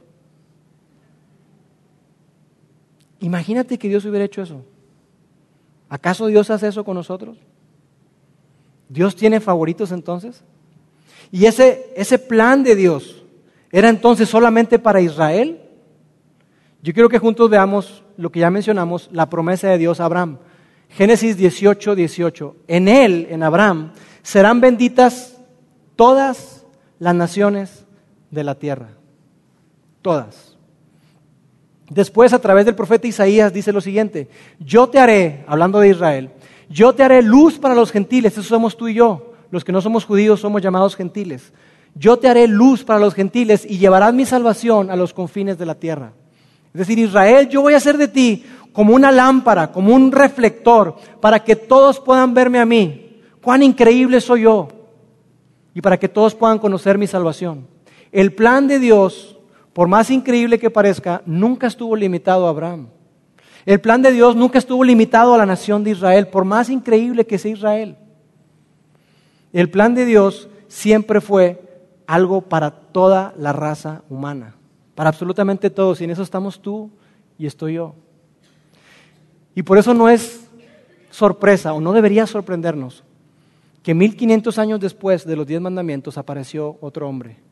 Imagínate 3.19 3.77
que 3.77 3.89
Dios 3.89 4.05
hubiera 4.05 4.25
hecho 4.25 4.41
eso. 4.41 4.63
¿Acaso 5.89 6.27
Dios 6.27 6.49
hace 6.49 6.67
eso 6.67 6.83
con 6.83 6.95
nosotros? 6.95 7.37
¿Dios 8.89 9.15
tiene 9.15 9.39
favoritos 9.39 9.91
entonces? 9.91 10.43
Y 11.31 11.45
ese, 11.45 11.91
ese 11.95 12.19
plan 12.19 12.63
de 12.63 12.75
Dios 12.75 13.23
¿Era 13.71 13.89
entonces 13.89 14.29
solamente 14.29 14.79
para 14.79 15.01
Israel? 15.01 15.61
Yo 16.81 16.93
quiero 16.93 17.09
que 17.09 17.19
juntos 17.19 17.49
veamos 17.49 18.03
lo 18.15 18.31
que 18.31 18.39
ya 18.39 18.49
mencionamos, 18.49 19.09
la 19.11 19.29
promesa 19.29 19.67
de 19.67 19.77
Dios 19.77 19.99
a 19.99 20.05
Abraham. 20.05 20.39
Génesis 20.89 21.35
18, 21.35 21.95
18. 21.95 22.55
En 22.67 22.87
él, 22.87 23.27
en 23.29 23.43
Abraham, 23.43 23.91
serán 24.21 24.61
benditas 24.61 25.37
todas 25.95 26.65
las 26.99 27.13
naciones 27.13 27.85
de 28.31 28.43
la 28.43 28.55
tierra. 28.55 28.89
Todas. 30.01 30.57
Después, 31.89 32.33
a 32.33 32.39
través 32.39 32.65
del 32.65 32.75
profeta 32.75 33.07
Isaías, 33.07 33.53
dice 33.53 33.71
lo 33.71 33.81
siguiente, 33.81 34.27
yo 34.59 34.87
te 34.87 34.99
haré, 34.99 35.45
hablando 35.47 35.79
de 35.79 35.89
Israel, 35.89 36.31
yo 36.69 36.93
te 36.93 37.03
haré 37.03 37.21
luz 37.21 37.57
para 37.57 37.75
los 37.75 37.91
gentiles, 37.91 38.33
eso 38.33 38.43
somos 38.43 38.75
tú 38.75 38.89
y 38.89 38.95
yo, 38.95 39.33
los 39.51 39.63
que 39.63 39.71
no 39.71 39.81
somos 39.81 40.05
judíos 40.05 40.41
somos 40.41 40.61
llamados 40.61 40.95
gentiles. 40.95 41.53
Yo 41.95 42.17
te 42.17 42.27
haré 42.27 42.47
luz 42.47 42.83
para 42.83 42.99
los 42.99 43.13
gentiles 43.13 43.65
y 43.67 43.77
llevarás 43.77 44.13
mi 44.13 44.25
salvación 44.25 44.91
a 44.91 44.95
los 44.95 45.13
confines 45.13 45.57
de 45.57 45.65
la 45.65 45.75
tierra. 45.75 46.11
Es 46.73 46.79
decir, 46.79 46.99
Israel, 46.99 47.47
yo 47.49 47.61
voy 47.61 47.73
a 47.73 47.77
hacer 47.77 47.97
de 47.97 48.07
ti 48.07 48.45
como 48.71 48.93
una 48.93 49.11
lámpara, 49.11 49.71
como 49.71 49.95
un 49.95 50.11
reflector, 50.11 50.95
para 51.19 51.43
que 51.43 51.55
todos 51.55 51.99
puedan 51.99 52.33
verme 52.33 52.59
a 52.59 52.65
mí. 52.65 53.21
Cuán 53.41 53.63
increíble 53.63 54.21
soy 54.21 54.41
yo. 54.41 54.67
Y 55.73 55.81
para 55.81 55.97
que 55.97 56.09
todos 56.09 56.35
puedan 56.35 56.59
conocer 56.59 56.97
mi 56.97 57.07
salvación. 57.07 57.65
El 58.11 58.33
plan 58.33 58.67
de 58.67 58.79
Dios 58.79 59.37
por 59.77 59.87
más 59.87 60.09
increíble 60.09 60.57
que 60.57 60.71
parezca, 60.71 61.21
nunca 61.27 61.67
estuvo 61.67 61.95
limitado 61.95 62.47
a 62.47 62.49
Abraham. 62.49 62.87
El 63.63 63.79
plan 63.79 64.01
de 64.01 64.11
Dios 64.11 64.35
nunca 64.35 64.57
estuvo 64.57 64.83
limitado 64.83 65.35
a 65.35 65.37
la 65.37 65.45
nación 65.45 65.83
de 65.83 65.91
Israel, 65.91 66.29
por 66.29 66.45
más 66.45 66.71
increíble 66.71 67.27
que 67.27 67.37
sea 67.37 67.51
Israel. 67.51 67.95
El 69.53 69.69
plan 69.69 69.93
de 69.93 70.05
Dios 70.05 70.49
siempre 70.67 71.21
fue 71.21 71.61
algo 72.07 72.41
para 72.41 72.71
toda 72.71 73.35
la 73.37 73.53
raza 73.53 74.01
humana, 74.09 74.55
para 74.95 75.09
absolutamente 75.09 75.69
todos, 75.69 76.01
y 76.01 76.05
en 76.05 76.09
eso 76.09 76.23
estamos 76.23 76.59
tú 76.59 76.89
y 77.37 77.45
estoy 77.45 77.75
yo. 77.75 77.93
Y 79.53 79.61
por 79.61 79.77
eso 79.77 79.93
no 79.93 80.09
es 80.09 80.49
sorpresa, 81.11 81.73
o 81.73 81.79
no 81.79 81.93
debería 81.93 82.25
sorprendernos, 82.25 83.03
que 83.83 83.93
1500 83.93 84.57
años 84.57 84.79
después 84.79 85.23
de 85.23 85.35
los 85.35 85.45
diez 85.45 85.61
mandamientos 85.61 86.17
apareció 86.17 86.79
otro 86.81 87.07
hombre 87.07 87.45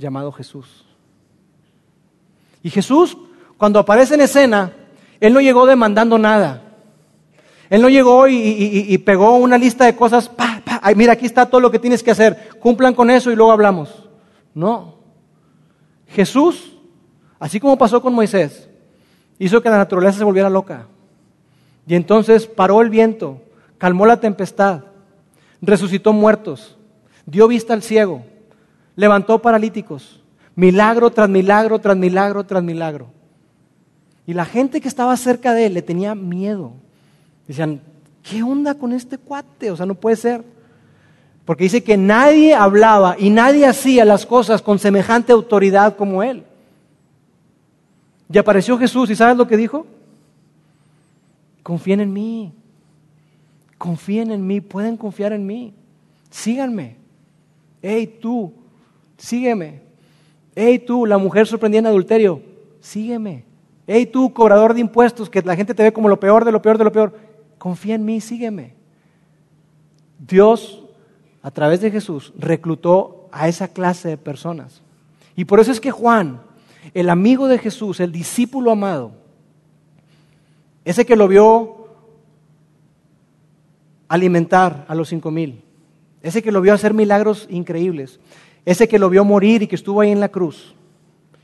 llamado 0.00 0.32
Jesús. 0.32 0.84
Y 2.62 2.70
Jesús, 2.70 3.16
cuando 3.56 3.78
aparece 3.78 4.14
en 4.14 4.22
escena, 4.22 4.72
Él 5.20 5.32
no 5.32 5.40
llegó 5.40 5.66
demandando 5.66 6.18
nada. 6.18 6.62
Él 7.68 7.80
no 7.80 7.88
llegó 7.88 8.26
y, 8.26 8.98
pegó 8.98 9.36
una 9.36 9.56
lista 9.56 9.84
de 9.84 9.94
cosas, 9.94 10.28
pa, 10.28 10.60
mira, 10.96 11.12
aquí 11.12 11.24
está 11.24 11.46
todo 11.46 11.60
lo 11.60 11.70
que 11.70 11.78
tienes 11.78 12.02
que 12.02 12.10
hacer, 12.10 12.48
cumplan 12.58 12.94
con 12.94 13.10
eso 13.10 13.30
y 13.30 13.36
luego 13.36 13.52
hablamos. 13.52 14.08
No. 14.52 14.96
Jesús, 16.08 16.76
así 17.38 17.60
como 17.60 17.78
pasó 17.78 18.02
con 18.02 18.12
Moisés, 18.12 18.68
hizo 19.38 19.62
que 19.62 19.70
la 19.70 19.78
naturaleza 19.78 20.18
se 20.18 20.24
volviera 20.24 20.50
loca. 20.50 20.88
Y 21.86 21.94
entonces 21.94 22.46
paró 22.46 22.82
el 22.82 22.90
viento, 22.90 23.40
calmó 23.78 24.04
la 24.04 24.18
tempestad, 24.18 24.82
resucitó 25.60 26.12
muertos, 26.12 26.76
dio 27.24 27.46
vista 27.46 27.72
al 27.72 27.82
ciego, 27.82 28.24
levantó 29.00 29.40
paralíticos, 29.40 30.20
Milagro 30.56 31.10
tras 31.10 31.28
milagro, 31.28 31.78
tras 31.78 31.96
milagro, 31.96 32.44
tras 32.44 32.62
milagro. 32.62 33.08
Y 34.26 34.34
la 34.34 34.44
gente 34.44 34.82
que 34.82 34.88
estaba 34.88 35.16
cerca 35.16 35.54
de 35.54 35.64
él 35.64 35.74
le 35.74 35.80
tenía 35.80 36.14
miedo. 36.14 36.74
Decían, 37.48 37.80
¿qué 38.22 38.42
onda 38.42 38.74
con 38.74 38.92
este 38.92 39.16
cuate? 39.16 39.70
O 39.70 39.76
sea, 39.76 39.86
no 39.86 39.94
puede 39.94 40.16
ser. 40.16 40.44
Porque 41.46 41.64
dice 41.64 41.82
que 41.82 41.96
nadie 41.96 42.54
hablaba 42.54 43.16
y 43.18 43.30
nadie 43.30 43.64
hacía 43.64 44.04
las 44.04 44.26
cosas 44.26 44.60
con 44.60 44.78
semejante 44.78 45.32
autoridad 45.32 45.96
como 45.96 46.22
él. 46.22 46.44
Y 48.30 48.36
apareció 48.36 48.76
Jesús 48.76 49.08
y 49.08 49.16
¿sabes 49.16 49.38
lo 49.38 49.48
que 49.48 49.56
dijo? 49.56 49.86
Confíen 51.62 52.00
en 52.00 52.12
mí. 52.12 52.52
Confíen 53.78 54.30
en 54.30 54.46
mí, 54.46 54.60
pueden 54.60 54.98
confiar 54.98 55.32
en 55.32 55.46
mí. 55.46 55.72
Síganme. 56.28 56.96
Hey, 57.80 58.18
tú, 58.20 58.52
sígueme. 59.20 59.82
Hey 60.54 60.78
tú, 60.78 61.06
la 61.06 61.18
mujer 61.18 61.46
sorprendida 61.46 61.80
en 61.80 61.86
adulterio, 61.86 62.42
sígueme. 62.80 63.44
Hey 63.86 64.06
tú, 64.06 64.32
cobrador 64.32 64.74
de 64.74 64.80
impuestos, 64.80 65.30
que 65.30 65.42
la 65.42 65.56
gente 65.56 65.74
te 65.74 65.82
ve 65.82 65.92
como 65.92 66.08
lo 66.08 66.18
peor 66.18 66.44
de 66.44 66.52
lo 66.52 66.62
peor 66.62 66.78
de 66.78 66.84
lo 66.84 66.92
peor, 66.92 67.16
confía 67.58 67.94
en 67.94 68.04
mí, 68.04 68.20
sígueme. 68.20 68.74
Dios, 70.18 70.82
a 71.42 71.50
través 71.50 71.80
de 71.80 71.90
Jesús, 71.90 72.32
reclutó 72.38 73.28
a 73.32 73.48
esa 73.48 73.68
clase 73.68 74.08
de 74.08 74.16
personas. 74.16 74.82
Y 75.36 75.44
por 75.44 75.60
eso 75.60 75.72
es 75.72 75.80
que 75.80 75.90
Juan, 75.90 76.40
el 76.94 77.08
amigo 77.10 77.46
de 77.46 77.58
Jesús, 77.58 78.00
el 78.00 78.12
discípulo 78.12 78.70
amado, 78.70 79.12
ese 80.84 81.06
que 81.06 81.16
lo 81.16 81.28
vio 81.28 81.88
alimentar 84.08 84.84
a 84.88 84.94
los 84.94 85.08
cinco 85.08 85.30
mil, 85.30 85.62
ese 86.22 86.42
que 86.42 86.52
lo 86.52 86.60
vio 86.60 86.74
hacer 86.74 86.94
milagros 86.94 87.46
increíbles, 87.50 88.18
ese 88.64 88.88
que 88.88 88.98
lo 88.98 89.10
vio 89.10 89.24
morir 89.24 89.62
y 89.62 89.66
que 89.66 89.76
estuvo 89.76 90.00
ahí 90.00 90.10
en 90.10 90.20
la 90.20 90.28
cruz 90.28 90.74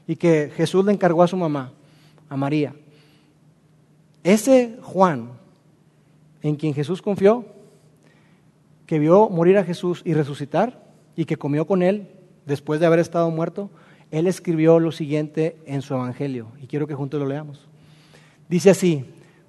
y 0.07 0.17
que 0.17 0.51
Jesús 0.57 0.85
le 0.85 0.93
encargó 0.93 1.23
a 1.23 1.29
su 1.29 1.37
mamá, 1.37 1.73
a 2.29 2.37
María. 2.37 2.75
Ese 4.23 4.77
Juan, 4.83 5.31
en 6.43 6.57
quien 6.57 6.75
Jesús 6.75 7.03
confió, 7.03 7.45
que 8.87 8.99
vio 8.99 9.29
morir 9.29 9.59
a 9.59 9.65
Jesús 9.65 10.03
y 10.05 10.15
resucitar 10.15 10.85
y 11.17 11.25
que 11.25 11.37
comió 11.37 11.67
con 11.67 11.83
él 11.83 12.09
después 12.45 12.79
de 12.79 12.87
haber 12.87 13.01
estado 13.01 13.31
muerto, 13.31 13.71
él 14.11 14.27
escribió 14.27 14.79
lo 14.79 14.93
siguiente 14.93 15.57
en 15.67 15.83
su 15.83 15.95
evangelio 15.95 16.49
y 16.63 16.67
quiero 16.67 16.87
que 16.87 16.95
juntos 16.95 17.21
lo 17.21 17.27
leamos. 17.27 17.67
Dice 18.49 18.71
así, 18.71 19.05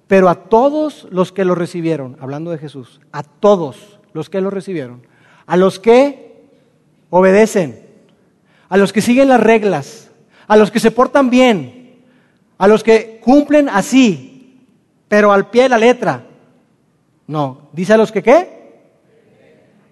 pero 0.08 0.28
a 0.28 0.44
todos 0.44 1.06
los 1.10 1.30
que 1.30 1.44
lo 1.44 1.54
recibieron, 1.54 2.16
hablando 2.20 2.50
de 2.50 2.58
Jesús, 2.58 3.00
a 3.12 3.22
todos 3.22 4.00
los 4.12 4.28
que 4.30 4.40
lo 4.40 4.50
recibieron, 4.50 5.02
a 5.46 5.56
los 5.56 5.78
que 5.78 6.27
obedecen, 7.10 7.86
a 8.68 8.76
los 8.76 8.92
que 8.92 9.00
siguen 9.00 9.28
las 9.28 9.40
reglas, 9.40 10.10
a 10.46 10.56
los 10.56 10.70
que 10.70 10.80
se 10.80 10.90
portan 10.90 11.30
bien, 11.30 12.02
a 12.58 12.68
los 12.68 12.82
que 12.82 13.20
cumplen 13.22 13.68
así, 13.68 14.64
pero 15.08 15.32
al 15.32 15.48
pie 15.50 15.64
de 15.64 15.68
la 15.70 15.78
letra. 15.78 16.24
No, 17.26 17.68
dice 17.72 17.94
a 17.94 17.96
los 17.96 18.12
que 18.12 18.22
qué? 18.22 18.58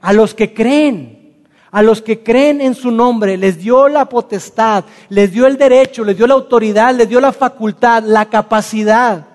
A 0.00 0.12
los 0.12 0.34
que 0.34 0.52
creen, 0.52 1.44
a 1.70 1.82
los 1.82 2.02
que 2.02 2.22
creen 2.22 2.60
en 2.60 2.74
su 2.74 2.90
nombre, 2.90 3.36
les 3.36 3.58
dio 3.58 3.88
la 3.88 4.08
potestad, 4.08 4.84
les 5.08 5.32
dio 5.32 5.46
el 5.46 5.56
derecho, 5.56 6.04
les 6.04 6.16
dio 6.16 6.26
la 6.26 6.34
autoridad, 6.34 6.94
les 6.94 7.08
dio 7.08 7.20
la 7.20 7.32
facultad, 7.32 8.02
la 8.02 8.26
capacidad 8.26 9.26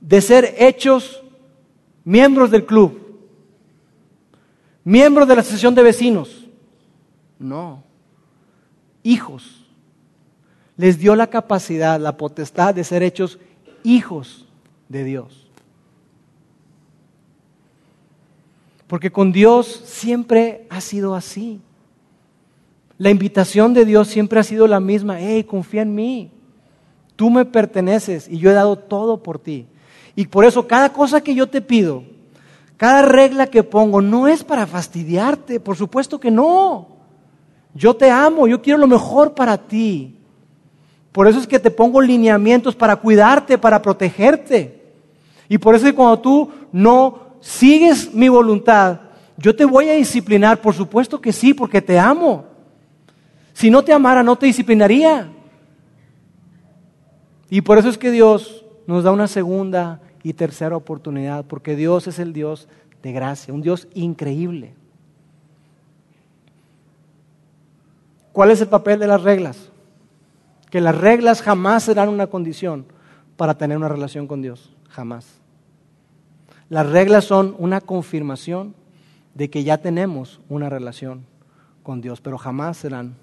de 0.00 0.20
ser 0.20 0.54
hechos 0.58 1.22
miembros 2.04 2.50
del 2.50 2.66
club, 2.66 3.00
miembros 4.84 5.26
de 5.26 5.34
la 5.34 5.40
asociación 5.40 5.74
de 5.74 5.82
vecinos 5.82 6.43
no. 7.44 7.82
Hijos. 9.02 9.64
Les 10.76 10.98
dio 10.98 11.14
la 11.14 11.28
capacidad, 11.28 12.00
la 12.00 12.16
potestad 12.16 12.74
de 12.74 12.82
ser 12.82 13.02
hechos 13.02 13.38
hijos 13.84 14.46
de 14.88 15.04
Dios. 15.04 15.46
Porque 18.86 19.12
con 19.12 19.30
Dios 19.32 19.82
siempre 19.84 20.66
ha 20.70 20.80
sido 20.80 21.14
así. 21.14 21.60
La 22.98 23.10
invitación 23.10 23.74
de 23.74 23.84
Dios 23.84 24.08
siempre 24.08 24.40
ha 24.40 24.44
sido 24.44 24.66
la 24.66 24.80
misma. 24.80 25.20
Hey, 25.20 25.44
confía 25.44 25.82
en 25.82 25.94
mí. 25.94 26.30
Tú 27.16 27.30
me 27.30 27.44
perteneces 27.44 28.28
y 28.28 28.38
yo 28.38 28.50
he 28.50 28.54
dado 28.54 28.76
todo 28.76 29.22
por 29.22 29.38
ti. 29.38 29.66
Y 30.16 30.26
por 30.26 30.44
eso 30.44 30.66
cada 30.66 30.92
cosa 30.92 31.20
que 31.20 31.34
yo 31.34 31.48
te 31.48 31.60
pido, 31.60 32.04
cada 32.76 33.02
regla 33.02 33.46
que 33.46 33.62
pongo, 33.62 34.00
no 34.00 34.28
es 34.28 34.44
para 34.44 34.66
fastidiarte, 34.66 35.60
por 35.60 35.76
supuesto 35.76 36.18
que 36.18 36.30
no. 36.30 36.93
Yo 37.74 37.94
te 37.94 38.10
amo, 38.10 38.46
yo 38.46 38.62
quiero 38.62 38.78
lo 38.78 38.86
mejor 38.86 39.34
para 39.34 39.58
ti. 39.58 40.16
Por 41.12 41.28
eso 41.28 41.38
es 41.38 41.46
que 41.46 41.58
te 41.58 41.70
pongo 41.70 42.00
lineamientos 42.00 42.74
para 42.74 42.96
cuidarte, 42.96 43.58
para 43.58 43.82
protegerte. 43.82 44.82
Y 45.48 45.58
por 45.58 45.74
eso 45.74 45.86
es 45.86 45.92
que 45.92 45.96
cuando 45.96 46.18
tú 46.20 46.50
no 46.72 47.36
sigues 47.40 48.14
mi 48.14 48.28
voluntad, 48.28 49.00
yo 49.36 49.54
te 49.54 49.64
voy 49.64 49.88
a 49.88 49.94
disciplinar, 49.94 50.60
por 50.60 50.74
supuesto 50.74 51.20
que 51.20 51.32
sí, 51.32 51.54
porque 51.54 51.82
te 51.82 51.98
amo. 51.98 52.46
Si 53.52 53.70
no 53.70 53.82
te 53.82 53.92
amara, 53.92 54.22
no 54.22 54.36
te 54.36 54.46
disciplinaría. 54.46 55.30
Y 57.50 57.60
por 57.60 57.78
eso 57.78 57.88
es 57.88 57.98
que 57.98 58.10
Dios 58.10 58.64
nos 58.86 59.04
da 59.04 59.12
una 59.12 59.28
segunda 59.28 60.00
y 60.22 60.32
tercera 60.32 60.76
oportunidad, 60.76 61.44
porque 61.44 61.76
Dios 61.76 62.06
es 62.06 62.18
el 62.18 62.32
Dios 62.32 62.68
de 63.02 63.12
gracia, 63.12 63.52
un 63.52 63.62
Dios 63.62 63.86
increíble. 63.94 64.74
¿Cuál 68.34 68.50
es 68.50 68.60
el 68.60 68.66
papel 68.66 68.98
de 68.98 69.06
las 69.06 69.22
reglas? 69.22 69.70
Que 70.68 70.80
las 70.80 70.98
reglas 70.98 71.40
jamás 71.40 71.84
serán 71.84 72.08
una 72.08 72.26
condición 72.26 72.84
para 73.36 73.56
tener 73.56 73.76
una 73.76 73.88
relación 73.88 74.26
con 74.26 74.42
Dios, 74.42 74.72
jamás. 74.88 75.24
Las 76.68 76.84
reglas 76.90 77.26
son 77.26 77.54
una 77.60 77.80
confirmación 77.80 78.74
de 79.34 79.48
que 79.50 79.62
ya 79.62 79.78
tenemos 79.78 80.40
una 80.48 80.68
relación 80.68 81.24
con 81.84 82.00
Dios, 82.00 82.20
pero 82.20 82.36
jamás 82.36 82.76
serán 82.78 83.14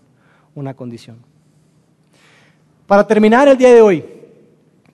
una 0.55 0.75
condición. 0.75 1.17
Para 2.87 3.05
terminar 3.05 3.49
el 3.49 3.57
día 3.57 3.73
de 3.73 3.81
hoy, 3.81 4.05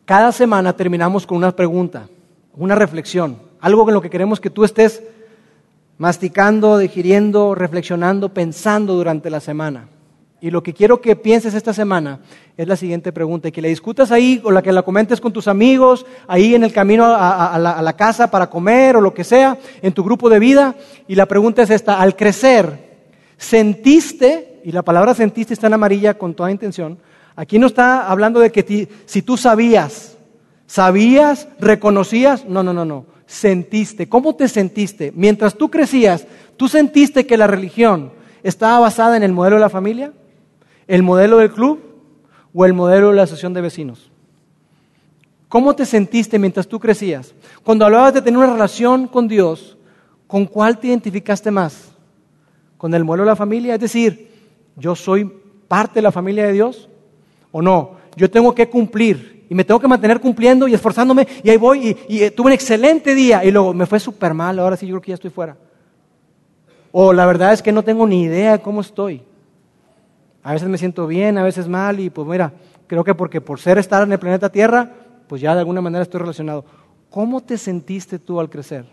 cada 0.03 0.31
semana 0.31 0.75
terminamos 0.75 1.27
con 1.27 1.37
una 1.37 1.55
pregunta, 1.55 2.09
una 2.55 2.73
reflexión, 2.73 3.37
algo 3.59 3.87
en 3.87 3.93
lo 3.93 4.01
que 4.01 4.09
queremos 4.09 4.39
que 4.39 4.49
tú 4.49 4.63
estés 4.63 5.03
masticando, 5.99 6.79
digiriendo, 6.79 7.53
reflexionando, 7.53 8.33
pensando 8.33 8.95
durante 8.95 9.29
la 9.29 9.39
semana. 9.39 9.89
Y 10.39 10.51
lo 10.51 10.61
que 10.61 10.73
quiero 10.73 11.01
que 11.01 11.15
pienses 11.15 11.55
esta 11.55 11.73
semana 11.73 12.19
es 12.57 12.67
la 12.67 12.75
siguiente 12.75 13.11
pregunta, 13.11 13.47
y 13.47 13.51
que 13.51 13.61
la 13.61 13.69
discutas 13.69 14.11
ahí 14.11 14.39
o 14.43 14.51
la 14.51 14.61
que 14.61 14.71
la 14.71 14.83
comentes 14.83 15.19
con 15.19 15.33
tus 15.33 15.47
amigos, 15.47 16.05
ahí 16.27 16.53
en 16.53 16.63
el 16.63 16.71
camino 16.71 17.05
a, 17.05 17.57
la, 17.57 17.71
a, 17.71 17.81
la, 17.81 17.95
casa 17.95 18.29
para 18.29 18.47
comer 18.47 18.95
o 18.95 19.01
lo 19.01 19.15
que 19.15 19.23
sea, 19.23 19.57
en 19.81 19.93
tu 19.93 20.03
grupo 20.03 20.29
de 20.29 20.37
vida. 20.37 20.75
Y 21.07 21.15
la 21.15 21.25
pregunta 21.25 21.63
es 21.63 21.71
esta, 21.71 21.99
al 21.99 22.15
crecer, 22.15 22.99
¿sentiste, 23.37 24.61
y 24.63 24.71
la 24.71 24.83
palabra 24.83 25.15
sentiste 25.15 25.55
está 25.55 25.67
en 25.67 25.73
amarilla 25.73 26.19
con 26.19 26.35
toda 26.35 26.51
intención, 26.51 26.99
aquí 27.35 27.57
no 27.57 27.65
está 27.65 28.07
hablando 28.07 28.39
de 28.39 28.51
que 28.51 28.87
si 29.07 29.23
tú 29.23 29.37
sabías, 29.37 30.17
sabías, 30.67 31.47
reconocías, 31.59 32.45
no, 32.45 32.61
no, 32.61 32.73
no, 32.73 32.85
no, 32.85 33.05
sentiste, 33.25 34.07
¿cómo 34.07 34.35
te 34.35 34.47
sentiste? 34.47 35.11
Mientras 35.15 35.55
tú 35.55 35.71
crecías, 35.71 36.27
¿tú 36.57 36.67
sentiste 36.67 37.25
que 37.25 37.37
la 37.37 37.47
religión 37.47 38.11
estaba 38.43 38.79
basada 38.79 39.17
en 39.17 39.23
el 39.23 39.33
modelo 39.33 39.55
de 39.55 39.61
la 39.61 39.69
familia? 39.69 40.13
¿El 40.87 41.03
modelo 41.03 41.37
del 41.37 41.51
club? 41.51 41.83
¿O 42.53 42.65
el 42.65 42.73
modelo 42.73 43.09
de 43.09 43.15
la 43.15 43.23
asociación 43.23 43.53
de 43.53 43.61
vecinos? 43.61 44.09
¿Cómo 45.49 45.75
te 45.75 45.85
sentiste 45.85 46.39
mientras 46.39 46.67
tú 46.67 46.79
crecías? 46.79 47.33
Cuando 47.63 47.85
hablabas 47.85 48.13
de 48.13 48.21
tener 48.21 48.37
una 48.37 48.53
relación 48.53 49.07
con 49.07 49.27
Dios, 49.27 49.77
¿con 50.27 50.45
cuál 50.45 50.79
te 50.79 50.87
identificaste 50.87 51.51
más? 51.51 51.91
¿Con 52.77 52.93
el 52.93 53.03
modelo 53.03 53.23
de 53.23 53.29
la 53.29 53.35
familia? 53.35 53.75
Es 53.75 53.79
decir, 53.79 54.31
¿yo 54.75 54.95
soy 54.95 55.31
parte 55.67 55.95
de 55.95 56.01
la 56.01 56.11
familia 56.11 56.47
de 56.47 56.53
Dios? 56.53 56.89
¿O 57.51 57.61
no? 57.61 57.91
Yo 58.15 58.29
tengo 58.29 58.53
que 58.53 58.69
cumplir 58.69 59.45
y 59.49 59.55
me 59.55 59.63
tengo 59.63 59.79
que 59.79 59.87
mantener 59.87 60.19
cumpliendo 60.19 60.67
y 60.67 60.73
esforzándome 60.73 61.27
y 61.43 61.49
ahí 61.49 61.57
voy 61.57 61.97
y, 62.07 62.23
y 62.25 62.29
tuve 62.31 62.47
un 62.47 62.53
excelente 62.53 63.15
día 63.15 63.45
y 63.45 63.51
luego 63.51 63.73
me 63.73 63.85
fue 63.85 63.99
súper 63.99 64.33
mal, 64.33 64.59
ahora 64.59 64.75
sí 64.75 64.85
yo 64.85 64.95
creo 64.95 65.01
que 65.01 65.11
ya 65.11 65.15
estoy 65.15 65.29
fuera. 65.29 65.55
O 66.91 67.13
la 67.13 67.25
verdad 67.25 67.53
es 67.53 67.61
que 67.61 67.71
no 67.71 67.83
tengo 67.83 68.05
ni 68.05 68.23
idea 68.23 68.53
de 68.53 68.61
cómo 68.61 68.81
estoy. 68.81 69.21
A 70.43 70.53
veces 70.53 70.69
me 70.69 70.77
siento 70.77 71.07
bien, 71.07 71.37
a 71.37 71.43
veces 71.43 71.67
mal 71.67 71.99
y 71.99 72.09
pues 72.09 72.27
mira, 72.27 72.53
creo 72.87 73.03
que 73.03 73.15
porque 73.15 73.41
por 73.41 73.59
ser 73.59 73.77
estar 73.77 74.03
en 74.03 74.11
el 74.11 74.19
planeta 74.19 74.49
Tierra, 74.49 74.91
pues 75.27 75.41
ya 75.41 75.53
de 75.53 75.59
alguna 75.59 75.81
manera 75.81 76.03
estoy 76.03 76.21
relacionado. 76.21 76.65
¿Cómo 77.09 77.41
te 77.41 77.57
sentiste 77.57 78.19
tú 78.19 78.39
al 78.39 78.49
crecer? 78.49 78.85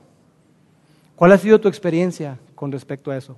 ¿Cuál 1.17 1.33
ha 1.33 1.39
sido 1.39 1.61
tu 1.61 1.69
experiencia 1.69 2.39
con 2.55 2.73
respecto 2.73 3.11
a 3.11 3.17
eso? 3.17 3.37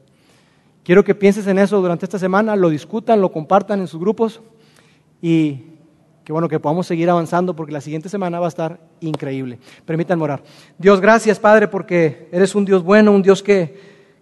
Quiero 0.83 1.05
que 1.05 1.15
pienses 1.15 1.47
en 1.47 1.59
eso 1.59 1.81
durante 1.81 2.07
esta 2.07 2.19
semana, 2.19 2.57
lo 2.57 2.71
discutan, 2.71 3.21
lo 3.21 3.33
compartan 3.33 3.81
en 3.81 3.89
sus 3.89 4.01
grupos 4.01 4.41
y 5.21 5.65
que 6.25 6.33
bueno 6.33 6.49
que 6.49 6.59
podamos 6.59 6.87
seguir 6.87 7.09
avanzando 7.11 7.55
porque 7.55 7.73
la 7.73 7.81
siguiente 7.81 8.09
semana 8.09 8.41
va 8.41 8.47
a 8.47 8.49
estar 8.49 8.81
increíble. 9.01 9.59
Permítanme 9.85 10.25
orar. 10.25 10.43
Dios, 10.79 11.01
gracias 11.01 11.39
Padre 11.39 11.69
porque 11.69 12.29
eres 12.33 12.55
un 12.55 12.65
Dios 12.65 12.83
bueno, 12.83 13.13
un 13.13 13.23
Dios 13.23 13.43
que, 13.43 13.79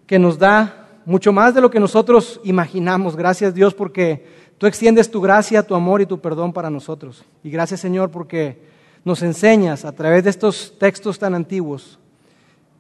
que 0.07 0.19
nos 0.19 0.39
da 0.39 0.84
mucho 1.05 1.33
más 1.33 1.55
de 1.55 1.61
lo 1.61 1.71
que 1.71 1.81
nosotros 1.81 2.41
imaginamos. 2.45 3.17
Gracias 3.17 3.55
Dios 3.55 3.75
porque 3.75 4.27
tú 4.59 4.67
extiendes 4.67 5.11
tu 5.11 5.21
gracia, 5.21 5.63
tu 5.63 5.75
amor 5.75 6.01
y 6.01 6.07
tu 6.07 6.21
perdón 6.21 6.53
para 6.53 6.71
nosotros. 6.71 7.25
Y 7.43 7.51
gracias 7.51 7.81
Señor 7.81 8.11
porque 8.11 8.63
nos 9.05 9.23
enseñas 9.23 9.85
a 9.85 9.93
través 9.93 10.25
de 10.25 10.31
estos 10.31 10.75
textos 10.79 11.19
tan 11.19 11.35
antiguos 11.35 11.99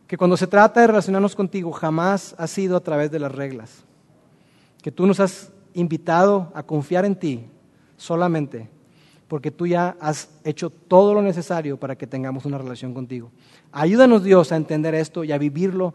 que 0.06 0.16
cuando 0.16 0.36
se 0.36 0.46
trata 0.46 0.80
de 0.80 0.86
relacionarnos 0.86 1.34
contigo 1.34 1.72
jamás 1.72 2.34
ha 2.38 2.46
sido 2.46 2.76
a 2.76 2.80
través 2.80 3.10
de 3.10 3.18
las 3.18 3.32
reglas. 3.32 3.84
Que 4.82 4.92
tú 4.92 5.06
nos 5.06 5.20
has 5.20 5.52
invitado 5.72 6.52
a 6.54 6.62
confiar 6.62 7.04
en 7.04 7.16
ti 7.16 7.46
solamente 7.96 8.68
porque 9.28 9.50
tú 9.50 9.66
ya 9.66 9.96
has 10.00 10.28
hecho 10.44 10.70
todo 10.70 11.14
lo 11.14 11.22
necesario 11.22 11.76
para 11.76 11.96
que 11.96 12.06
tengamos 12.06 12.44
una 12.44 12.58
relación 12.58 12.94
contigo. 12.94 13.32
Ayúdanos 13.72 14.22
Dios 14.22 14.52
a 14.52 14.56
entender 14.56 14.94
esto 14.94 15.24
y 15.24 15.32
a 15.32 15.38
vivirlo 15.38 15.94